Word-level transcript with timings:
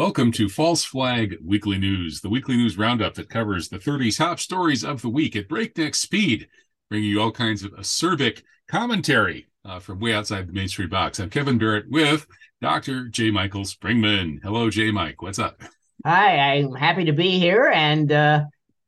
Welcome 0.00 0.32
to 0.32 0.48
False 0.48 0.82
Flag 0.82 1.36
Weekly 1.44 1.76
News, 1.76 2.22
the 2.22 2.30
weekly 2.30 2.56
news 2.56 2.78
roundup 2.78 3.12
that 3.16 3.28
covers 3.28 3.68
the 3.68 3.78
30 3.78 4.10
top 4.12 4.40
stories 4.40 4.82
of 4.82 5.02
the 5.02 5.10
week 5.10 5.36
at 5.36 5.46
breakneck 5.46 5.94
speed, 5.94 6.48
bringing 6.88 7.10
you 7.10 7.20
all 7.20 7.30
kinds 7.30 7.64
of 7.64 7.72
acerbic 7.72 8.42
commentary 8.66 9.48
uh, 9.66 9.78
from 9.78 10.00
way 10.00 10.14
outside 10.14 10.48
the 10.48 10.54
mainstream 10.54 10.88
box. 10.88 11.20
I'm 11.20 11.28
Kevin 11.28 11.58
Barrett 11.58 11.90
with 11.90 12.26
Dr. 12.62 13.08
J. 13.08 13.30
Michael 13.30 13.64
Springmann. 13.64 14.42
Hello, 14.42 14.70
J. 14.70 14.90
Mike. 14.90 15.20
What's 15.20 15.38
up? 15.38 15.60
Hi, 16.06 16.54
I'm 16.54 16.72
happy 16.72 17.04
to 17.04 17.12
be 17.12 17.38
here, 17.38 17.66
and 17.66 18.10
uh, 18.10 18.44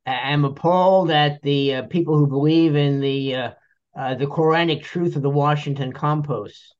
I'm 0.07 0.45
appalled 0.45 1.11
at 1.11 1.43
the 1.43 1.75
uh, 1.75 1.83
people 1.83 2.17
who 2.17 2.25
believe 2.25 2.75
in 2.75 3.01
the 3.01 3.35
uh, 3.35 3.51
uh, 3.95 4.15
the 4.15 4.25
Quranic 4.25 4.81
truth 4.81 5.15
of 5.15 5.21
the 5.21 5.29
Washington 5.29 5.93
compost. 5.93 6.73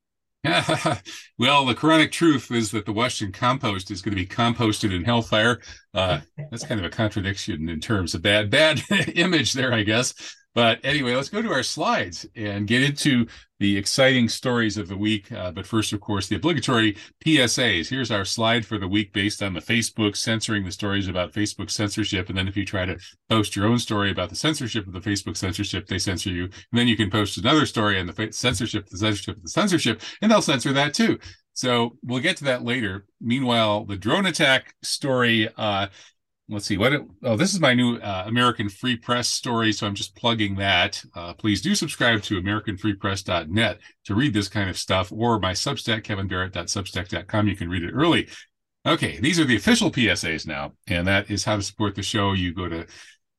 well, 1.38 1.64
the 1.64 1.74
Quranic 1.74 2.12
truth 2.12 2.50
is 2.50 2.70
that 2.72 2.84
the 2.84 2.92
Washington 2.92 3.32
compost 3.32 3.90
is 3.90 4.02
going 4.02 4.14
to 4.14 4.22
be 4.22 4.26
composted 4.26 4.94
in 4.94 5.02
hellfire. 5.02 5.60
Uh, 5.94 6.20
that's 6.50 6.66
kind 6.66 6.80
of 6.80 6.86
a 6.86 6.90
contradiction 6.90 7.68
in 7.68 7.80
terms 7.80 8.14
of 8.14 8.22
bad, 8.22 8.50
bad 8.50 8.82
image 9.14 9.54
there, 9.54 9.72
I 9.72 9.82
guess. 9.82 10.14
But 10.54 10.78
anyway, 10.84 11.16
let's 11.16 11.28
go 11.28 11.42
to 11.42 11.52
our 11.52 11.64
slides 11.64 12.26
and 12.36 12.68
get 12.68 12.82
into 12.82 13.26
the 13.58 13.76
exciting 13.76 14.28
stories 14.28 14.76
of 14.76 14.86
the 14.86 14.96
week. 14.96 15.32
Uh, 15.32 15.50
but 15.50 15.66
first, 15.66 15.92
of 15.92 16.00
course, 16.00 16.28
the 16.28 16.36
obligatory 16.36 16.96
PSAs. 17.24 17.88
Here's 17.88 18.12
our 18.12 18.24
slide 18.24 18.64
for 18.64 18.78
the 18.78 18.86
week 18.86 19.12
based 19.12 19.42
on 19.42 19.52
the 19.52 19.60
Facebook 19.60 20.16
censoring 20.16 20.64
the 20.64 20.70
stories 20.70 21.08
about 21.08 21.32
Facebook 21.32 21.70
censorship. 21.70 22.28
And 22.28 22.38
then 22.38 22.46
if 22.46 22.56
you 22.56 22.64
try 22.64 22.86
to 22.86 22.98
post 23.28 23.56
your 23.56 23.66
own 23.66 23.80
story 23.80 24.12
about 24.12 24.30
the 24.30 24.36
censorship 24.36 24.86
of 24.86 24.92
the 24.92 25.00
Facebook 25.00 25.36
censorship, 25.36 25.88
they 25.88 25.98
censor 25.98 26.30
you. 26.30 26.44
And 26.44 26.52
then 26.72 26.88
you 26.88 26.96
can 26.96 27.10
post 27.10 27.36
another 27.36 27.66
story 27.66 27.98
on 27.98 28.06
the 28.06 28.28
censorship, 28.30 28.88
the 28.88 28.98
censorship, 28.98 29.42
the 29.42 29.48
censorship, 29.48 30.02
and 30.22 30.30
they'll 30.30 30.42
censor 30.42 30.72
that 30.72 30.94
too. 30.94 31.18
So 31.54 31.96
we'll 32.02 32.20
get 32.20 32.36
to 32.38 32.44
that 32.44 32.64
later. 32.64 33.06
Meanwhile, 33.20 33.86
the 33.86 33.96
drone 33.96 34.26
attack 34.26 34.74
story, 34.82 35.48
uh, 35.56 35.86
let's 36.48 36.66
see 36.66 36.76
what 36.76 36.92
it, 36.92 37.02
oh 37.22 37.36
this 37.36 37.54
is 37.54 37.60
my 37.60 37.72
new 37.72 37.96
uh, 37.96 38.24
american 38.26 38.68
free 38.68 38.96
press 38.96 39.28
story 39.28 39.72
so 39.72 39.86
i'm 39.86 39.94
just 39.94 40.14
plugging 40.14 40.56
that. 40.56 41.02
Uh, 41.14 41.32
please 41.34 41.62
do 41.62 41.74
subscribe 41.74 42.22
to 42.22 42.40
americanfreepress.net 42.40 43.78
to 44.04 44.14
read 44.14 44.34
this 44.34 44.48
kind 44.48 44.68
of 44.68 44.76
stuff 44.76 45.10
or 45.10 45.38
my 45.38 45.52
substack 45.52 46.02
kevinbarrett.substack.com 46.02 47.48
you 47.48 47.56
can 47.56 47.68
read 47.68 47.82
it 47.82 47.92
early. 47.92 48.28
Okay 48.86 49.18
these 49.20 49.40
are 49.40 49.44
the 49.44 49.56
official 49.56 49.90
psas 49.90 50.46
now 50.46 50.72
and 50.86 51.06
that 51.06 51.30
is 51.30 51.44
how 51.44 51.56
to 51.56 51.62
support 51.62 51.94
the 51.94 52.02
show. 52.02 52.32
You 52.32 52.52
go 52.52 52.68
to 52.68 52.86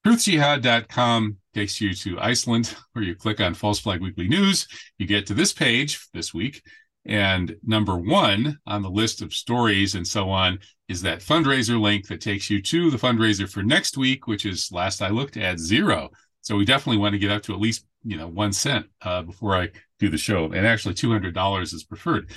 truthjihad.com 0.06 1.38
takes 1.54 1.80
you 1.80 1.94
to 1.94 2.20
iceland 2.20 2.76
where 2.94 3.04
you 3.06 3.16
click 3.16 3.40
on 3.40 3.54
false 3.54 3.80
flag 3.80 4.02
weekly 4.02 4.28
news. 4.28 4.68
You 4.98 5.06
get 5.06 5.28
to 5.28 5.34
this 5.36 5.54
page 5.54 6.08
this 6.14 6.34
week 6.34 6.64
and 7.06 7.56
number 7.64 7.98
one 7.98 8.58
on 8.66 8.82
the 8.82 8.90
list 8.90 9.22
of 9.22 9.34
stories 9.34 9.96
and 9.96 10.08
so 10.08 10.30
on 10.30 10.60
is 10.88 11.02
that 11.02 11.20
fundraiser 11.20 11.80
link 11.80 12.08
that 12.08 12.22
takes 12.22 12.50
you 12.50 12.62
to 12.62 12.90
the 12.92 12.98
fundraiser 12.98 13.50
for 13.50 13.64
next 13.64 13.98
week, 13.98 14.28
which 14.28 14.46
is 14.46 14.72
last 14.72 15.02
I 15.02 15.10
looked 15.10 15.38
at 15.38 15.60
zero. 15.60 16.10
So 16.42 16.56
we 16.56 16.66
definitely 16.66 17.00
want 17.00 17.14
to 17.14 17.20
get 17.20 17.32
up 17.32 17.42
to 17.44 17.54
at 17.54 17.60
least 17.60 17.86
you 18.04 18.18
know 18.18 18.28
one 18.28 18.54
cent 18.54 18.86
uh, 19.02 19.24
before 19.24 19.56
I 19.56 19.70
do 20.00 20.10
the 20.10 20.18
show, 20.18 20.46
and 20.46 20.66
actually 20.66 20.94
two 20.94 21.12
hundred 21.12 21.34
dollars 21.34 21.74
is 21.74 21.84
preferred. 21.84 22.32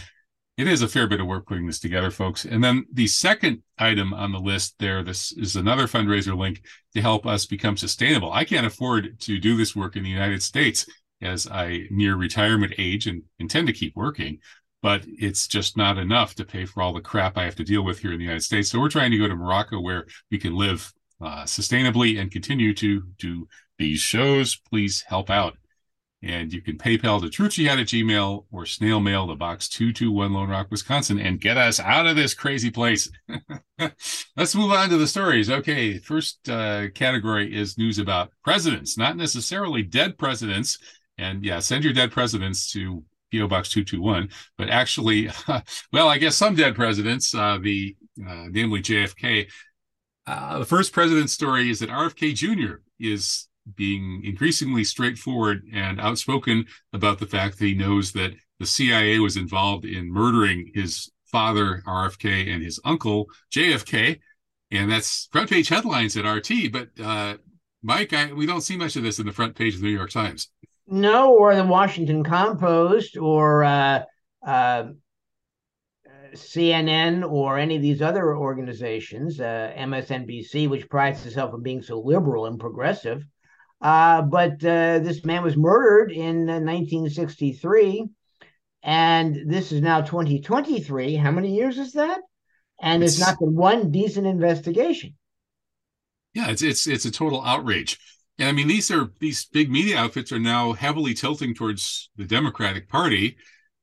It 0.56 0.66
is 0.66 0.82
a 0.82 0.88
fair 0.88 1.06
bit 1.06 1.20
of 1.20 1.26
work 1.28 1.46
putting 1.46 1.66
this 1.66 1.78
together, 1.78 2.10
folks. 2.10 2.44
And 2.44 2.64
then 2.64 2.84
the 2.92 3.06
second 3.06 3.62
item 3.78 4.12
on 4.12 4.32
the 4.32 4.40
list 4.40 4.74
there, 4.80 5.04
this 5.04 5.30
is 5.30 5.54
another 5.54 5.86
fundraiser 5.86 6.36
link 6.36 6.62
to 6.94 7.00
help 7.00 7.26
us 7.26 7.46
become 7.46 7.76
sustainable. 7.76 8.32
I 8.32 8.44
can't 8.44 8.66
afford 8.66 9.20
to 9.20 9.38
do 9.38 9.56
this 9.56 9.76
work 9.76 9.94
in 9.94 10.02
the 10.02 10.10
United 10.10 10.42
States 10.42 10.84
as 11.20 11.46
I 11.46 11.86
near 11.90 12.16
retirement 12.16 12.74
age 12.78 13.06
and 13.06 13.22
intend 13.38 13.66
to 13.66 13.72
keep 13.72 13.96
working 13.96 14.38
but 14.82 15.04
it's 15.06 15.46
just 15.48 15.76
not 15.76 15.98
enough 15.98 16.34
to 16.36 16.44
pay 16.44 16.64
for 16.64 16.82
all 16.82 16.92
the 16.92 17.00
crap 17.00 17.36
I 17.36 17.44
have 17.44 17.56
to 17.56 17.64
deal 17.64 17.82
with 17.82 17.98
here 17.98 18.12
in 18.12 18.18
the 18.18 18.24
United 18.24 18.42
States. 18.44 18.70
So 18.70 18.78
we're 18.78 18.88
trying 18.88 19.10
to 19.10 19.18
go 19.18 19.28
to 19.28 19.34
Morocco 19.34 19.80
where 19.80 20.06
we 20.30 20.38
can 20.38 20.54
live 20.54 20.92
uh, 21.20 21.44
sustainably 21.44 22.20
and 22.20 22.30
continue 22.30 22.74
to 22.74 23.02
do 23.18 23.48
these 23.78 24.00
shows. 24.00 24.56
Please 24.56 25.04
help 25.06 25.30
out. 25.30 25.56
And 26.20 26.52
you 26.52 26.60
can 26.60 26.78
PayPal 26.78 27.20
to 27.20 27.28
truthjihad 27.28 27.80
at 27.80 27.86
Gmail 27.86 28.44
or 28.50 28.66
snail 28.66 28.98
mail 28.98 29.28
to 29.28 29.36
box 29.36 29.68
221 29.68 30.32
Lone 30.32 30.48
Rock, 30.48 30.66
Wisconsin, 30.68 31.20
and 31.20 31.40
get 31.40 31.56
us 31.56 31.78
out 31.78 32.08
of 32.08 32.16
this 32.16 32.34
crazy 32.34 32.70
place. 32.70 33.08
Let's 34.36 34.56
move 34.56 34.72
on 34.72 34.88
to 34.88 34.96
the 34.96 35.06
stories. 35.06 35.48
Okay, 35.48 35.98
first 35.98 36.48
uh, 36.48 36.90
category 36.90 37.54
is 37.56 37.78
news 37.78 38.00
about 38.00 38.32
presidents, 38.42 38.98
not 38.98 39.16
necessarily 39.16 39.84
dead 39.84 40.18
presidents. 40.18 40.78
And 41.18 41.44
yeah, 41.44 41.58
send 41.58 41.84
your 41.84 41.92
dead 41.92 42.12
presidents 42.12 42.70
to 42.72 43.04
PO 43.32 43.48
Box 43.48 43.68
221, 43.70 44.30
but 44.56 44.70
actually, 44.70 45.28
well, 45.92 46.08
I 46.08 46.18
guess 46.18 46.36
some 46.36 46.54
dead 46.54 46.74
presidents, 46.74 47.34
uh, 47.34 47.58
the 47.60 47.96
uh, 48.26 48.46
namely 48.50 48.80
JFK. 48.80 49.48
Uh, 50.26 50.58
the 50.58 50.64
first 50.64 50.92
president 50.92 51.30
story 51.30 51.70
is 51.70 51.80
that 51.80 51.90
RFK 51.90 52.34
Jr. 52.34 52.76
is 53.00 53.48
being 53.76 54.22
increasingly 54.24 54.84
straightforward 54.84 55.62
and 55.72 56.00
outspoken 56.00 56.64
about 56.92 57.18
the 57.18 57.26
fact 57.26 57.58
that 57.58 57.66
he 57.66 57.74
knows 57.74 58.12
that 58.12 58.32
the 58.58 58.66
CIA 58.66 59.18
was 59.18 59.36
involved 59.36 59.84
in 59.84 60.10
murdering 60.10 60.70
his 60.74 61.10
father, 61.30 61.82
RFK, 61.86 62.52
and 62.52 62.62
his 62.62 62.80
uncle, 62.84 63.26
JFK. 63.52 64.18
And 64.70 64.90
that's 64.90 65.28
front 65.32 65.48
page 65.48 65.68
headlines 65.68 66.16
at 66.16 66.28
RT. 66.28 66.72
But 66.72 66.88
uh, 67.02 67.36
Mike, 67.82 68.12
I, 68.12 68.32
we 68.32 68.46
don't 68.46 68.60
see 68.60 68.76
much 68.76 68.96
of 68.96 69.02
this 69.02 69.18
in 69.18 69.26
the 69.26 69.32
front 69.32 69.54
page 69.54 69.74
of 69.74 69.80
the 69.80 69.86
New 69.86 69.96
York 69.96 70.10
Times. 70.10 70.50
No, 70.90 71.34
or 71.34 71.54
the 71.54 71.64
Washington 71.64 72.24
Compost 72.24 73.18
or 73.18 73.62
uh, 73.62 74.04
uh, 74.44 74.84
CNN 76.34 77.30
or 77.30 77.58
any 77.58 77.76
of 77.76 77.82
these 77.82 78.00
other 78.00 78.34
organizations, 78.34 79.38
uh, 79.38 79.72
MSNBC, 79.76 80.68
which 80.68 80.88
prides 80.88 81.24
itself 81.26 81.52
on 81.52 81.62
being 81.62 81.82
so 81.82 82.00
liberal 82.00 82.46
and 82.46 82.58
progressive. 82.58 83.22
Uh, 83.80 84.22
but 84.22 84.64
uh, 84.64 84.98
this 85.00 85.24
man 85.24 85.42
was 85.42 85.56
murdered 85.56 86.10
in 86.10 86.46
1963, 86.46 88.08
and 88.82 89.38
this 89.46 89.72
is 89.72 89.82
now 89.82 90.00
2023. 90.00 91.14
How 91.16 91.30
many 91.30 91.54
years 91.54 91.78
is 91.78 91.92
that? 91.92 92.20
And 92.80 93.02
it's, 93.02 93.18
there's 93.18 93.28
not 93.28 93.38
been 93.38 93.54
one 93.54 93.90
decent 93.90 94.26
investigation. 94.26 95.14
Yeah, 96.34 96.50
it's 96.50 96.62
it's 96.62 96.86
it's 96.86 97.04
a 97.04 97.10
total 97.10 97.42
outrage. 97.42 97.98
And 98.38 98.48
I 98.48 98.52
mean, 98.52 98.68
these 98.68 98.90
are 98.90 99.10
these 99.18 99.46
big 99.46 99.70
media 99.70 99.98
outfits 99.98 100.32
are 100.32 100.38
now 100.38 100.72
heavily 100.72 101.14
tilting 101.14 101.54
towards 101.54 102.10
the 102.16 102.24
Democratic 102.24 102.88
Party. 102.88 103.36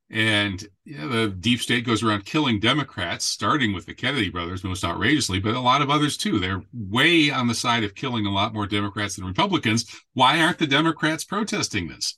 And 0.09 0.63
yeah, 0.85 1.07
the 1.07 1.27
deep 1.27 1.59
state 1.59 1.85
goes 1.85 2.03
around 2.03 2.25
killing 2.25 2.59
Democrats, 2.59 3.25
starting 3.25 3.73
with 3.73 3.85
the 3.85 3.93
Kennedy 3.93 4.29
brothers 4.29 4.63
most 4.63 4.85
outrageously, 4.85 5.39
but 5.39 5.55
a 5.55 5.59
lot 5.59 5.81
of 5.81 5.89
others 5.89 6.15
too. 6.15 6.39
They're 6.39 6.61
way 6.73 7.31
on 7.31 7.47
the 7.47 7.55
side 7.55 7.83
of 7.83 7.95
killing 7.95 8.25
a 8.25 8.31
lot 8.31 8.53
more 8.53 8.67
Democrats 8.67 9.15
than 9.15 9.25
Republicans. 9.25 9.85
Why 10.13 10.41
aren't 10.41 10.59
the 10.59 10.67
Democrats 10.67 11.25
protesting 11.25 11.87
this? 11.87 12.17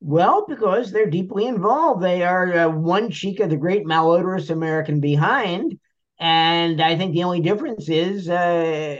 Well, 0.00 0.44
because 0.48 0.90
they're 0.90 1.08
deeply 1.08 1.46
involved. 1.46 2.02
They 2.02 2.24
are 2.24 2.52
uh, 2.52 2.68
one 2.68 3.08
cheek 3.10 3.38
of 3.38 3.50
the 3.50 3.56
great 3.56 3.86
malodorous 3.86 4.50
American 4.50 4.98
behind. 4.98 5.78
And 6.18 6.80
I 6.80 6.96
think 6.96 7.14
the 7.14 7.22
only 7.22 7.40
difference 7.40 7.88
is 7.88 8.28
uh, 8.28 8.96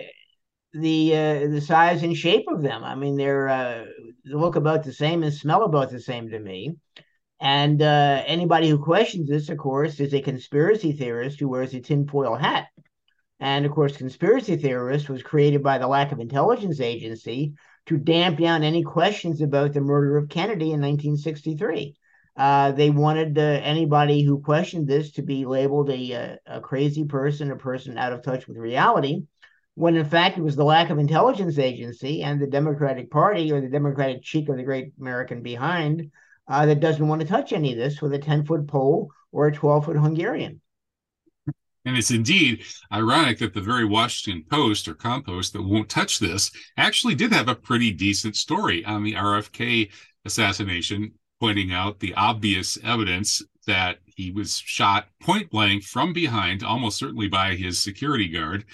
the 0.73 1.15
uh, 1.15 1.47
the 1.49 1.61
size 1.61 2.03
and 2.03 2.17
shape 2.17 2.47
of 2.49 2.63
them. 2.63 2.83
I 2.85 2.95
mean, 2.95 3.17
they're 3.17 3.49
uh, 3.49 3.85
they 4.25 4.35
look 4.35 4.57
about 4.57 4.85
the 4.85 4.93
same 4.93 5.23
and 5.23 5.33
smell 5.33 5.65
about 5.65 5.91
the 5.91 6.01
same 6.01 6.31
to 6.31 6.39
me. 6.39 6.77
And 7.41 7.83
uh, 7.83 8.23
anybody 8.27 8.69
who 8.69 8.79
questions 8.79 9.29
this, 9.29 9.49
of 9.49 9.59
course, 9.59 9.99
is 9.99 10.15
a 10.15 10.23
conspiracy 10.23 10.93
theorist 10.93 11.41
who 11.41 11.49
wears 11.49 11.75
a 11.75 11.81
tinfoil 11.81 12.37
hat. 12.37 12.69
And 13.41 13.67
of 13.67 13.73
course, 13.73 13.97
conspiracy 13.97 14.57
theorist 14.57 15.09
was 15.09 15.25
created 15.25 15.63
by 15.63 15.79
the 15.79 15.89
lack 15.89 16.13
of 16.13 16.21
intelligence 16.21 16.81
agency 16.81 17.55
to 17.87 17.99
damp 17.99 18.39
down 18.39 18.63
any 18.63 18.85
questions 18.85 19.41
about 19.41 19.73
the 19.73 19.81
murder 19.81 20.17
of 20.17 20.29
Kennedy 20.29 20.67
in 20.67 20.81
1963. 20.81 21.97
Uh, 22.37 22.71
they 22.73 22.91
wanted 22.91 23.37
uh, 23.37 23.43
anybody 23.43 24.23
who 24.23 24.41
questioned 24.41 24.87
this 24.87 25.11
to 25.13 25.23
be 25.23 25.45
labeled 25.45 25.91
a, 25.91 26.13
a, 26.13 26.39
a 26.47 26.61
crazy 26.61 27.05
person, 27.05 27.51
a 27.51 27.57
person 27.57 27.99
out 27.99 28.13
of 28.13 28.23
touch 28.23 28.47
with 28.47 28.57
reality 28.57 29.23
when 29.75 29.97
in 29.97 30.05
fact 30.05 30.39
it 30.39 30.43
was 30.43 30.57
the 30.57 30.65
lack 30.65 30.91
of 30.91 30.99
intelligence 30.99 31.59
agency 31.59 32.23
and 32.23 32.41
the 32.41 32.47
Democratic 32.47 33.11
Party 33.11 33.51
or 33.51 33.61
the 33.61 33.69
Democratic 33.69 34.23
cheek 34.23 34.49
of 34.49 34.57
the 34.57 34.63
great 34.63 34.93
American 35.01 35.43
behind 35.43 36.11
uh, 36.49 36.67
that 36.67 36.81
doesn't 36.81 37.09
want 37.09 37.21
to 37.21 37.27
touch 37.27 37.53
any 37.53 37.73
of 37.73 37.79
this 37.79 38.03
with 38.03 38.13
a 38.13 38.19
10 38.19 38.45
foot 38.45 38.67
pole 38.67 39.11
or 39.31 39.47
a 39.47 39.53
12 39.53 39.85
foot 39.85 39.97
Hungarian. 39.97 40.61
And 41.85 41.97
it's 41.97 42.11
indeed 42.11 42.65
ironic 42.93 43.39
that 43.39 43.55
the 43.55 43.61
very 43.61 43.85
Washington 43.85 44.45
Post 44.49 44.87
or 44.87 44.95
Compost 44.95 45.53
that 45.53 45.63
won't 45.63 45.89
touch 45.89 46.19
this 46.19 46.51
actually 46.77 47.15
did 47.15 47.33
have 47.33 47.49
a 47.49 47.57
pretty 47.57 47.91
decent 47.91 48.37
story 48.37 48.85
on 48.85 49.03
the 49.03 49.15
RFK 49.15 49.91
assassination, 50.25 51.13
pointing 51.41 51.73
out 51.73 51.99
the 51.99 52.15
obvious 52.15 52.79
evidence 52.85 53.43
that 53.67 53.99
he 54.07 54.31
was 54.31 54.59
shot 54.59 55.09
point 55.21 55.51
blank 55.51 55.83
from 55.83 56.13
behind, 56.13 56.63
almost 56.63 56.99
certainly 56.99 57.27
by 57.27 57.57
his 57.57 57.83
security 57.83 58.29
guard, 58.29 58.65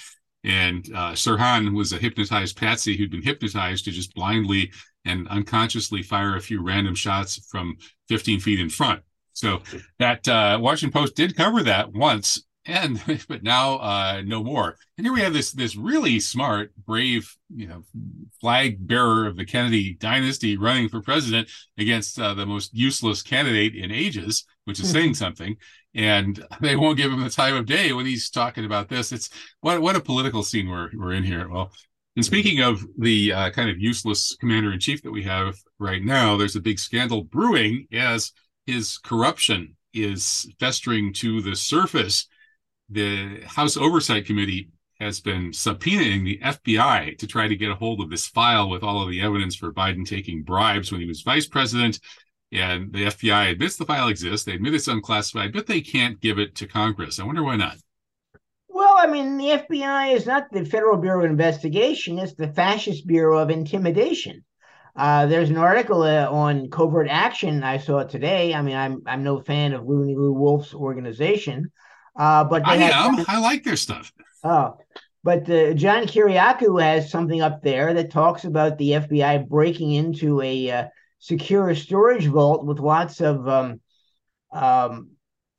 and 0.44 0.86
uh, 0.94 1.12
Sirhan 1.12 1.74
was 1.74 1.92
a 1.92 1.98
hypnotized 1.98 2.56
patsy 2.56 2.96
who'd 2.96 3.10
been 3.10 3.22
hypnotized 3.22 3.84
to 3.84 3.90
just 3.90 4.14
blindly 4.14 4.72
and 5.04 5.26
unconsciously 5.28 6.02
fire 6.02 6.36
a 6.36 6.40
few 6.40 6.62
random 6.62 6.94
shots 6.94 7.44
from 7.50 7.76
15 8.08 8.40
feet 8.40 8.60
in 8.60 8.68
front. 8.68 9.02
So 9.32 9.62
that 9.98 10.26
uh, 10.28 10.58
Washington 10.60 10.98
Post 10.98 11.14
did 11.14 11.36
cover 11.36 11.62
that 11.62 11.92
once, 11.92 12.42
and 12.68 13.02
but 13.28 13.42
now 13.42 13.78
uh, 13.78 14.22
no 14.24 14.44
more. 14.44 14.76
And 14.96 15.06
here 15.06 15.12
we 15.12 15.22
have 15.22 15.32
this 15.32 15.52
this 15.52 15.74
really 15.74 16.20
smart, 16.20 16.72
brave, 16.86 17.34
you 17.52 17.66
know, 17.66 17.82
flag 18.40 18.86
bearer 18.86 19.26
of 19.26 19.36
the 19.36 19.44
Kennedy 19.44 19.94
dynasty 19.94 20.56
running 20.56 20.88
for 20.88 21.00
president 21.00 21.50
against 21.78 22.20
uh, 22.20 22.34
the 22.34 22.46
most 22.46 22.72
useless 22.74 23.22
candidate 23.22 23.74
in 23.74 23.90
ages, 23.90 24.44
which 24.66 24.78
is 24.78 24.90
saying 24.90 25.14
something. 25.14 25.56
And 25.94 26.44
they 26.60 26.76
won't 26.76 26.98
give 26.98 27.10
him 27.10 27.24
the 27.24 27.30
time 27.30 27.56
of 27.56 27.66
day 27.66 27.92
when 27.92 28.06
he's 28.06 28.30
talking 28.30 28.64
about 28.64 28.88
this. 28.88 29.10
It's 29.10 29.30
what 29.62 29.80
what 29.82 29.96
a 29.96 30.00
political 30.00 30.42
scene 30.44 30.68
we're 30.68 30.90
we're 30.94 31.14
in 31.14 31.24
here. 31.24 31.48
Well, 31.48 31.72
and 32.14 32.24
speaking 32.24 32.60
of 32.60 32.84
the 32.98 33.32
uh, 33.32 33.50
kind 33.50 33.70
of 33.70 33.80
useless 33.80 34.36
commander 34.38 34.72
in 34.72 34.80
chief 34.80 35.02
that 35.02 35.12
we 35.12 35.22
have 35.22 35.56
right 35.78 36.02
now, 36.02 36.36
there's 36.36 36.56
a 36.56 36.60
big 36.60 36.78
scandal 36.78 37.24
brewing 37.24 37.86
as 37.92 38.32
his 38.66 38.98
corruption 38.98 39.76
is 39.94 40.52
festering 40.60 41.12
to 41.14 41.40
the 41.40 41.56
surface 41.56 42.26
the 42.88 43.42
House 43.46 43.76
Oversight 43.76 44.26
Committee 44.26 44.70
has 45.00 45.20
been 45.20 45.50
subpoenaing 45.52 46.24
the 46.24 46.38
FBI 46.42 47.16
to 47.18 47.26
try 47.26 47.46
to 47.46 47.56
get 47.56 47.70
a 47.70 47.74
hold 47.74 48.00
of 48.00 48.10
this 48.10 48.26
file 48.26 48.68
with 48.68 48.82
all 48.82 49.02
of 49.02 49.10
the 49.10 49.20
evidence 49.20 49.54
for 49.54 49.72
Biden 49.72 50.06
taking 50.06 50.42
bribes 50.42 50.90
when 50.90 51.00
he 51.00 51.06
was 51.06 51.22
vice 51.22 51.46
president. 51.46 52.00
And 52.50 52.92
the 52.92 53.04
FBI 53.04 53.52
admits 53.52 53.76
the 53.76 53.84
file 53.84 54.08
exists. 54.08 54.44
They 54.44 54.54
admit 54.54 54.74
it's 54.74 54.88
unclassified, 54.88 55.52
but 55.52 55.66
they 55.66 55.80
can't 55.80 56.20
give 56.20 56.38
it 56.38 56.56
to 56.56 56.66
Congress. 56.66 57.20
I 57.20 57.24
wonder 57.24 57.44
why 57.44 57.56
not. 57.56 57.76
Well, 58.68 58.96
I 58.98 59.06
mean, 59.06 59.36
the 59.36 59.50
FBI 59.50 60.14
is 60.14 60.26
not 60.26 60.44
the 60.50 60.64
Federal 60.64 60.98
Bureau 60.98 61.24
of 61.24 61.30
Investigation, 61.30 62.18
it's 62.18 62.34
the 62.34 62.52
Fascist 62.52 63.06
Bureau 63.06 63.38
of 63.38 63.50
Intimidation. 63.50 64.44
Uh, 64.94 65.26
there's 65.26 65.50
an 65.50 65.58
article 65.58 66.02
uh, 66.02 66.28
on 66.28 66.70
covert 66.70 67.06
action 67.08 67.62
I 67.62 67.78
saw 67.78 68.02
today. 68.02 68.54
I 68.54 68.62
mean, 68.62 68.76
I'm 68.76 69.02
I'm 69.06 69.22
no 69.22 69.40
fan 69.40 69.72
of 69.72 69.86
Loony 69.86 70.16
Lou 70.16 70.32
Wolf's 70.32 70.74
organization, 70.74 71.70
uh, 72.18 72.44
but 72.44 72.66
I 72.66 72.76
am. 72.76 73.24
I 73.28 73.38
like 73.38 73.64
their 73.64 73.76
stuff. 73.76 74.12
Oh, 74.44 74.76
but 75.24 75.48
uh, 75.48 75.72
John 75.74 76.04
Kiriakou 76.04 76.82
has 76.82 77.10
something 77.10 77.40
up 77.40 77.62
there 77.62 77.94
that 77.94 78.10
talks 78.10 78.44
about 78.44 78.78
the 78.78 78.92
FBI 78.92 79.48
breaking 79.48 79.92
into 79.92 80.42
a 80.42 80.70
uh, 80.70 80.84
secure 81.18 81.74
storage 81.74 82.26
vault 82.26 82.64
with 82.64 82.80
lots 82.80 83.20
of 83.20 83.48
um, 83.48 83.80
um, 84.52 85.10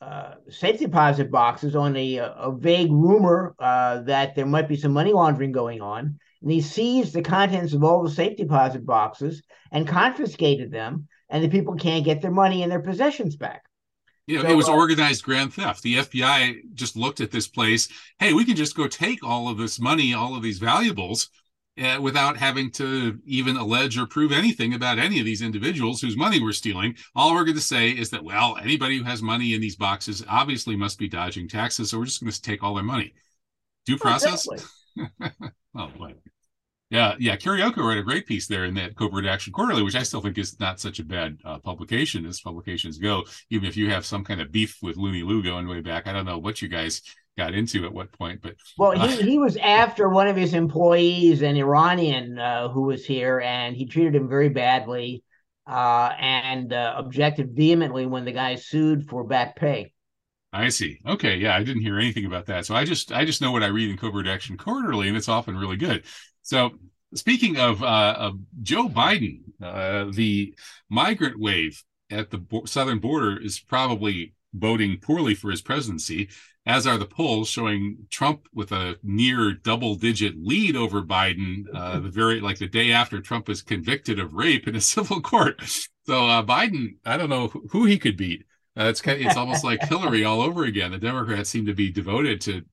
uh, 0.02 0.36
safe 0.50 0.80
deposit 0.80 1.30
boxes 1.30 1.76
on 1.76 1.96
a, 1.96 2.18
a 2.18 2.54
vague 2.58 2.92
rumor 2.92 3.56
uh, 3.60 4.02
that 4.02 4.36
there 4.36 4.46
might 4.46 4.70
be 4.70 4.78
some 4.78 4.94
money 4.94 5.12
laundering 5.12 5.52
going 5.52 5.82
on. 5.82 6.18
And 6.42 6.52
he 6.52 6.62
seized 6.62 7.14
the 7.14 7.22
contents 7.22 7.74
of 7.74 7.84
all 7.84 8.02
the 8.02 8.10
safe 8.10 8.38
deposit 8.38 8.86
boxes 8.86 9.44
and 9.72 9.88
confiscated 9.88 10.72
them, 10.72 11.08
and 11.30 11.44
the 11.44 11.50
people 11.50 11.76
can't 11.76 12.06
get 12.06 12.22
their 12.22 12.32
money 12.32 12.64
and 12.64 12.72
their 12.72 12.82
possessions 12.82 13.36
back. 13.36 13.64
You 14.30 14.44
know, 14.44 14.50
it 14.50 14.56
was 14.56 14.70
organized 14.70 15.24
grand 15.24 15.56
theft. 15.56 15.82
The 15.82 15.96
FBI 15.96 16.76
just 16.76 16.96
looked 16.96 17.20
at 17.20 17.32
this 17.32 17.48
place. 17.48 17.90
Hey, 18.20 18.34
we 18.34 18.46
can 18.46 18.56
just 18.56 18.78
go 18.78 18.88
take 18.88 19.24
all 19.24 19.50
of 19.50 19.58
this 19.58 19.80
money, 19.80 20.14
all 20.14 20.36
of 20.36 20.44
these 20.44 20.60
valuables, 20.60 21.30
uh, 21.82 21.98
without 22.00 22.38
having 22.38 22.70
to 22.74 23.18
even 23.26 23.58
allege 23.58 23.98
or 23.98 24.06
prove 24.06 24.32
anything 24.32 24.76
about 24.76 25.00
any 25.00 25.18
of 25.18 25.26
these 25.26 25.42
individuals 25.42 26.00
whose 26.00 26.16
money 26.16 26.40
we're 26.40 26.52
stealing. 26.52 26.96
All 27.16 27.34
we're 27.34 27.44
going 27.44 27.58
to 27.58 27.62
say 27.62 27.90
is 27.90 28.12
that, 28.12 28.24
well, 28.24 28.56
anybody 28.62 29.00
who 29.00 29.04
has 29.04 29.24
money 29.24 29.56
in 29.56 29.62
these 29.62 29.76
boxes 29.76 30.24
obviously 30.30 30.76
must 30.76 31.00
be 31.00 31.08
dodging 31.08 31.48
taxes, 31.48 31.90
so 31.90 31.98
we're 31.98 32.06
just 32.06 32.22
going 32.22 32.32
to 32.32 32.40
take 32.40 32.62
all 32.62 32.76
their 32.76 32.84
money. 32.84 33.16
Due 33.88 33.98
process. 33.98 34.48
oh 35.76 35.88
boy. 35.98 36.14
Yeah, 36.90 37.16
yeah. 37.20 37.36
Kiriakou 37.36 37.78
wrote 37.78 38.00
a 38.00 38.04
great 38.04 38.26
piece 38.26 38.48
there 38.48 38.66
in 38.66 38.74
that 38.76 38.96
Covert 38.96 39.26
Action 39.26 39.54
Quarterly, 39.54 39.84
which 39.84 39.96
I 39.96 40.02
still 40.02 40.22
think 40.22 40.40
is 40.40 40.60
not 40.60 40.80
such 40.80 41.00
a 41.00 41.04
bad 41.04 41.38
uh, 41.46 41.60
publication 41.60 42.26
as 42.26 42.42
publications 42.42 42.98
go. 42.98 43.26
Even 43.52 43.68
if 43.68 43.78
you 43.78 43.92
have 43.92 44.06
some 44.06 44.24
kind 44.24 44.42
of 44.42 44.52
beef 44.52 44.78
with 44.82 44.98
Looney 44.98 45.22
Lou 45.22 45.44
going 45.44 45.68
way 45.68 45.82
back, 45.82 46.08
I 46.08 46.14
don't 46.14 46.26
know 46.26 46.40
what 46.40 46.64
you 46.64 46.68
guys 46.68 47.04
got 47.38 47.54
into 47.54 47.86
at 47.86 47.94
what 47.94 48.12
point, 48.12 48.42
but 48.42 48.56
well, 48.78 49.00
uh, 49.00 49.08
he, 49.08 49.22
he 49.22 49.38
was 49.38 49.56
after 49.58 50.10
one 50.10 50.28
of 50.28 50.36
his 50.36 50.54
employees, 50.54 51.42
an 51.42 51.56
Iranian 51.56 52.38
uh, 52.38 52.70
who 52.70 52.82
was 52.82 53.06
here, 53.06 53.40
and 53.40 53.78
he 53.78 53.86
treated 53.86 54.16
him 54.16 54.28
very 54.28 54.50
badly 54.50 55.24
uh, 55.66 56.12
and 56.20 56.74
uh, 56.74 56.96
objected 56.98 57.56
vehemently 57.56 58.06
when 58.08 58.26
the 58.26 58.32
guy 58.32 58.56
sued 58.56 59.08
for 59.08 59.24
back 59.24 59.56
pay. 59.56 59.94
I 60.52 60.70
see. 60.70 61.00
Okay, 61.06 61.38
yeah, 61.38 61.56
I 61.56 61.64
didn't 61.64 61.84
hear 61.84 62.00
anything 62.00 62.26
about 62.26 62.48
that. 62.48 62.66
So 62.66 62.76
I 62.76 62.84
just 62.84 63.12
I 63.12 63.24
just 63.24 63.40
know 63.40 63.52
what 63.52 63.62
I 63.62 63.68
read 63.68 63.92
in 63.92 63.98
Covert 63.98 64.28
Action 64.28 64.58
Quarterly, 64.58 65.08
and 65.08 65.16
it's 65.16 65.30
often 65.30 65.56
really 65.56 65.78
good. 65.78 66.06
So 66.42 66.72
speaking 67.14 67.58
of, 67.58 67.84
uh, 67.84 68.16
of 68.18 68.40
Joe 68.62 68.88
Biden, 68.88 69.42
uh, 69.62 70.12
the 70.12 70.54
migrant 70.90 71.40
wave 71.40 71.84
at 72.10 72.30
the 72.30 72.38
bo- 72.38 72.66
southern 72.66 73.00
border 73.00 73.40
is 73.42 73.60
probably 73.60 74.34
voting 74.54 74.98
poorly 75.00 75.36
for 75.36 75.52
his 75.52 75.62
presidency, 75.62 76.30
as 76.66 76.88
are 76.88 76.98
the 76.98 77.06
polls 77.06 77.50
showing 77.50 77.98
Trump 78.10 78.48
with 78.54 78.72
a 78.72 78.98
near 79.04 79.54
double 79.54 79.96
digit 79.96 80.36
lead 80.38 80.76
over 80.76 81.02
Biden, 81.02 81.64
uh, 81.74 82.00
the 82.00 82.10
very 82.10 82.40
like 82.40 82.58
the 82.58 82.68
day 82.68 82.92
after 82.92 83.22
Trump 83.22 83.50
is 83.50 83.62
convicted 83.62 84.20
of 84.20 84.34
rape 84.34 84.68
in 84.68 84.76
a 84.76 84.82
civil 84.96 85.22
court. 85.22 85.62
So 86.06 86.28
uh, 86.28 86.44
Biden, 86.44 86.98
I 87.06 87.18
don't 87.18 87.30
know 87.30 87.48
who 87.72 87.86
he 87.86 88.00
could 88.00 88.18
beat. 88.18 88.46
Uh, 88.78 88.86
it's 88.86 89.02
kind 89.02 89.20
of, 89.20 89.28
it's 89.28 89.38
almost 89.38 89.64
like 89.64 89.84
Hillary 89.84 90.24
all 90.26 90.42
over 90.42 90.64
again. 90.64 90.92
The 90.92 90.98
Democrats 90.98 91.50
seem 91.50 91.66
to 91.66 91.74
be 91.74 91.92
devoted 91.92 92.42
to 92.42 92.64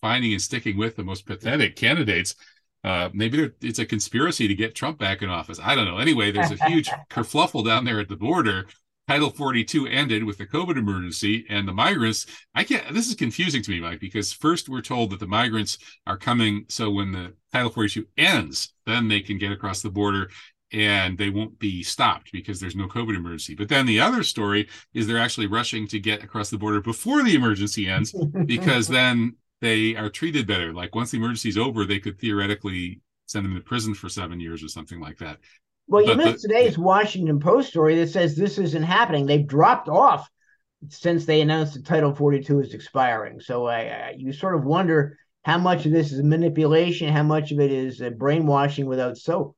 finding 0.00 0.32
and 0.32 0.42
sticking 0.42 0.76
with 0.76 0.96
the 0.96 1.04
most 1.04 1.26
pathetic 1.26 1.76
candidates. 1.76 2.34
Uh, 2.82 3.10
maybe 3.12 3.50
it's 3.60 3.78
a 3.78 3.86
conspiracy 3.86 4.48
to 4.48 4.54
get 4.54 4.74
Trump 4.74 4.98
back 4.98 5.22
in 5.22 5.28
office. 5.28 5.60
I 5.62 5.74
don't 5.74 5.84
know. 5.84 5.98
Anyway, 5.98 6.30
there's 6.30 6.50
a 6.50 6.64
huge 6.66 6.88
kerfluffle 7.10 7.64
down 7.64 7.84
there 7.84 8.00
at 8.00 8.08
the 8.08 8.16
border. 8.16 8.66
Title 9.06 9.30
42 9.30 9.88
ended 9.88 10.22
with 10.22 10.38
the 10.38 10.46
COVID 10.46 10.76
emergency 10.76 11.44
and 11.48 11.66
the 11.66 11.72
migrants. 11.72 12.26
I 12.54 12.62
can't, 12.62 12.94
this 12.94 13.08
is 13.08 13.16
confusing 13.16 13.60
to 13.62 13.70
me, 13.70 13.80
Mike, 13.80 13.98
because 13.98 14.32
first 14.32 14.68
we're 14.68 14.82
told 14.82 15.10
that 15.10 15.18
the 15.18 15.26
migrants 15.26 15.78
are 16.06 16.16
coming. 16.16 16.64
So 16.68 16.90
when 16.90 17.10
the 17.10 17.34
Title 17.52 17.70
42 17.70 18.06
ends, 18.16 18.72
then 18.86 19.08
they 19.08 19.20
can 19.20 19.36
get 19.36 19.50
across 19.50 19.82
the 19.82 19.90
border 19.90 20.30
and 20.72 21.18
they 21.18 21.30
won't 21.30 21.58
be 21.58 21.82
stopped 21.82 22.30
because 22.32 22.60
there's 22.60 22.76
no 22.76 22.86
COVID 22.86 23.16
emergency. 23.16 23.54
But 23.54 23.68
then 23.68 23.86
the 23.86 24.00
other 24.00 24.22
story 24.22 24.68
is 24.94 25.06
they're 25.06 25.18
actually 25.18 25.48
rushing 25.48 25.88
to 25.88 25.98
get 25.98 26.22
across 26.22 26.50
the 26.50 26.58
border 26.58 26.80
before 26.80 27.22
the 27.22 27.34
emergency 27.34 27.88
ends 27.88 28.14
because 28.46 28.86
then 28.86 29.34
they 29.60 29.96
are 29.96 30.10
treated 30.10 30.46
better. 30.46 30.72
Like 30.72 30.94
once 30.94 31.10
the 31.10 31.18
emergency 31.18 31.48
is 31.50 31.58
over, 31.58 31.84
they 31.84 31.98
could 31.98 32.18
theoretically 32.18 33.00
send 33.26 33.44
them 33.44 33.54
to 33.54 33.60
prison 33.60 33.94
for 33.94 34.08
seven 34.08 34.40
years 34.40 34.62
or 34.62 34.68
something 34.68 35.00
like 35.00 35.18
that. 35.18 35.38
Well, 35.86 36.02
you 36.02 36.08
but 36.08 36.18
missed 36.18 36.42
the, 36.42 36.48
today's 36.48 36.78
Washington 36.78 37.40
Post 37.40 37.68
story 37.68 37.96
that 37.96 38.08
says 38.08 38.36
this 38.36 38.58
isn't 38.58 38.82
happening. 38.82 39.26
They've 39.26 39.46
dropped 39.46 39.88
off 39.88 40.28
since 40.88 41.26
they 41.26 41.40
announced 41.40 41.74
that 41.74 41.84
Title 41.84 42.14
42 42.14 42.60
is 42.60 42.74
expiring. 42.74 43.40
So 43.40 43.66
I, 43.66 43.80
I, 43.80 44.14
you 44.16 44.32
sort 44.32 44.54
of 44.54 44.64
wonder 44.64 45.18
how 45.42 45.58
much 45.58 45.86
of 45.86 45.92
this 45.92 46.12
is 46.12 46.22
manipulation, 46.22 47.12
how 47.12 47.22
much 47.22 47.52
of 47.52 47.60
it 47.60 47.72
is 47.72 48.00
uh, 48.00 48.10
brainwashing 48.10 48.86
without 48.86 49.18
soap. 49.18 49.56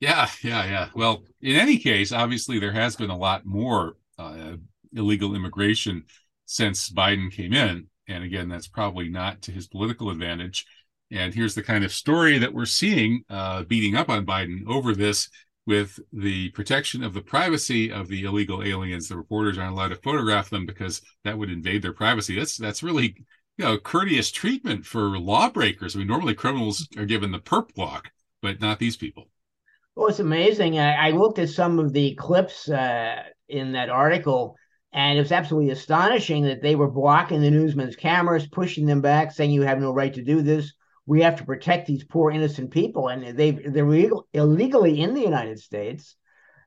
Yeah, 0.00 0.28
yeah, 0.42 0.64
yeah. 0.64 0.88
Well, 0.94 1.24
in 1.40 1.56
any 1.56 1.78
case, 1.78 2.12
obviously 2.12 2.58
there 2.58 2.72
has 2.72 2.96
been 2.96 3.10
a 3.10 3.16
lot 3.16 3.44
more 3.44 3.96
uh, 4.18 4.56
illegal 4.92 5.34
immigration 5.34 6.04
since 6.46 6.88
Biden 6.88 7.32
came 7.32 7.52
in. 7.52 7.88
And 8.08 8.24
again, 8.24 8.48
that's 8.48 8.68
probably 8.68 9.08
not 9.08 9.42
to 9.42 9.52
his 9.52 9.66
political 9.66 10.10
advantage. 10.10 10.66
And 11.10 11.32
here's 11.32 11.54
the 11.54 11.62
kind 11.62 11.84
of 11.84 11.92
story 11.92 12.38
that 12.38 12.52
we're 12.52 12.66
seeing 12.66 13.22
uh, 13.30 13.62
beating 13.64 13.96
up 13.96 14.08
on 14.08 14.26
Biden 14.26 14.66
over 14.66 14.94
this 14.94 15.28
with 15.66 16.00
the 16.14 16.48
protection 16.50 17.04
of 17.04 17.12
the 17.12 17.20
privacy 17.20 17.92
of 17.92 18.08
the 18.08 18.24
illegal 18.24 18.62
aliens. 18.62 19.08
The 19.08 19.16
reporters 19.16 19.58
aren't 19.58 19.72
allowed 19.72 19.88
to 19.88 19.96
photograph 19.96 20.48
them 20.48 20.64
because 20.64 21.02
that 21.24 21.36
would 21.36 21.50
invade 21.50 21.82
their 21.82 21.92
privacy. 21.92 22.36
That's 22.36 22.56
that's 22.56 22.82
really 22.82 23.14
you 23.58 23.64
know 23.64 23.78
courteous 23.78 24.30
treatment 24.30 24.86
for 24.86 25.18
lawbreakers. 25.18 25.94
I 25.94 25.98
mean, 25.98 26.08
normally 26.08 26.34
criminals 26.34 26.88
are 26.96 27.04
given 27.04 27.30
the 27.30 27.38
perp 27.38 27.76
walk, 27.76 28.10
but 28.40 28.60
not 28.60 28.78
these 28.78 28.96
people. 28.96 29.28
Well, 29.94 30.08
it's 30.08 30.20
amazing. 30.20 30.78
I, 30.78 31.08
I 31.08 31.10
looked 31.10 31.38
at 31.38 31.50
some 31.50 31.78
of 31.78 31.92
the 31.92 32.14
clips 32.14 32.68
uh, 32.68 33.24
in 33.48 33.72
that 33.72 33.90
article 33.90 34.56
and 34.92 35.18
it 35.18 35.22
was 35.22 35.32
absolutely 35.32 35.70
astonishing 35.70 36.44
that 36.44 36.62
they 36.62 36.74
were 36.74 36.90
blocking 36.90 37.40
the 37.40 37.50
newsmen's 37.50 37.96
cameras, 37.96 38.46
pushing 38.46 38.86
them 38.86 39.00
back, 39.00 39.32
saying 39.32 39.50
you 39.50 39.62
have 39.62 39.80
no 39.80 39.92
right 39.92 40.14
to 40.14 40.22
do 40.22 40.42
this. 40.42 40.72
We 41.06 41.22
have 41.22 41.36
to 41.36 41.44
protect 41.44 41.86
these 41.86 42.04
poor 42.04 42.30
innocent 42.30 42.70
people, 42.70 43.08
and 43.08 43.36
they 43.36 43.50
they're 43.50 43.86
illegal, 43.86 44.26
illegally 44.32 45.00
in 45.00 45.14
the 45.14 45.22
United 45.22 45.58
States, 45.58 46.16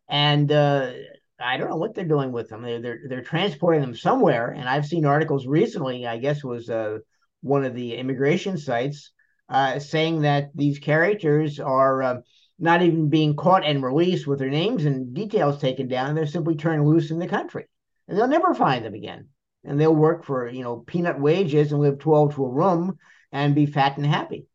and 0.08 0.52
uh, 0.52 0.92
I 1.40 1.58
don't 1.58 1.70
know 1.70 1.78
what 1.78 1.96
they're 1.96 2.06
doing 2.06 2.32
with 2.32 2.50
them. 2.50 2.62
They're, 2.64 2.82
they're 2.82 3.00
they're 3.08 3.22
transporting 3.22 3.82
them 3.82 3.96
somewhere, 3.96 4.50
and 4.50 4.68
I've 4.68 4.86
seen 4.86 5.06
articles 5.06 5.48
recently. 5.48 6.08
I 6.08 6.18
guess 6.18 6.44
was 6.44 6.70
uh, 6.70 7.00
one 7.42 7.66
of 7.66 7.76
the 7.76 7.96
immigration 7.96 8.58
sites 8.58 9.12
uh, 9.50 9.80
saying 9.80 10.22
that 10.22 10.50
these 10.56 10.80
characters 10.80 11.60
are 11.60 12.02
uh, 12.02 12.22
not 12.58 12.82
even 12.82 13.10
being 13.10 13.36
caught 13.36 13.66
and 13.66 13.84
released 13.84 14.26
with 14.26 14.40
their 14.40 14.50
names 14.50 14.86
and 14.86 15.14
details 15.14 15.60
taken 15.60 15.88
down. 15.88 16.16
They're 16.16 16.26
simply 16.28 16.56
turned 16.56 16.86
loose 16.86 17.12
in 17.12 17.20
the 17.20 17.28
country 17.28 17.66
and 18.12 18.20
they'll 18.20 18.28
never 18.28 18.54
find 18.54 18.86
them 18.86 18.94
again. 18.94 19.30
And 19.64 19.80
they'll 19.80 19.96
work 19.96 20.26
for 20.26 20.50
you 20.50 20.64
know 20.64 20.78
peanut 20.78 21.20
wages 21.20 21.72
and 21.72 21.82
live 21.82 22.00
twelve 22.00 22.36
to 22.36 22.46
a 22.46 22.50
room 22.50 22.98
and 23.32 23.56
be 23.56 23.66
fat 23.66 23.98
and 23.98 24.06
happy. 24.06 24.46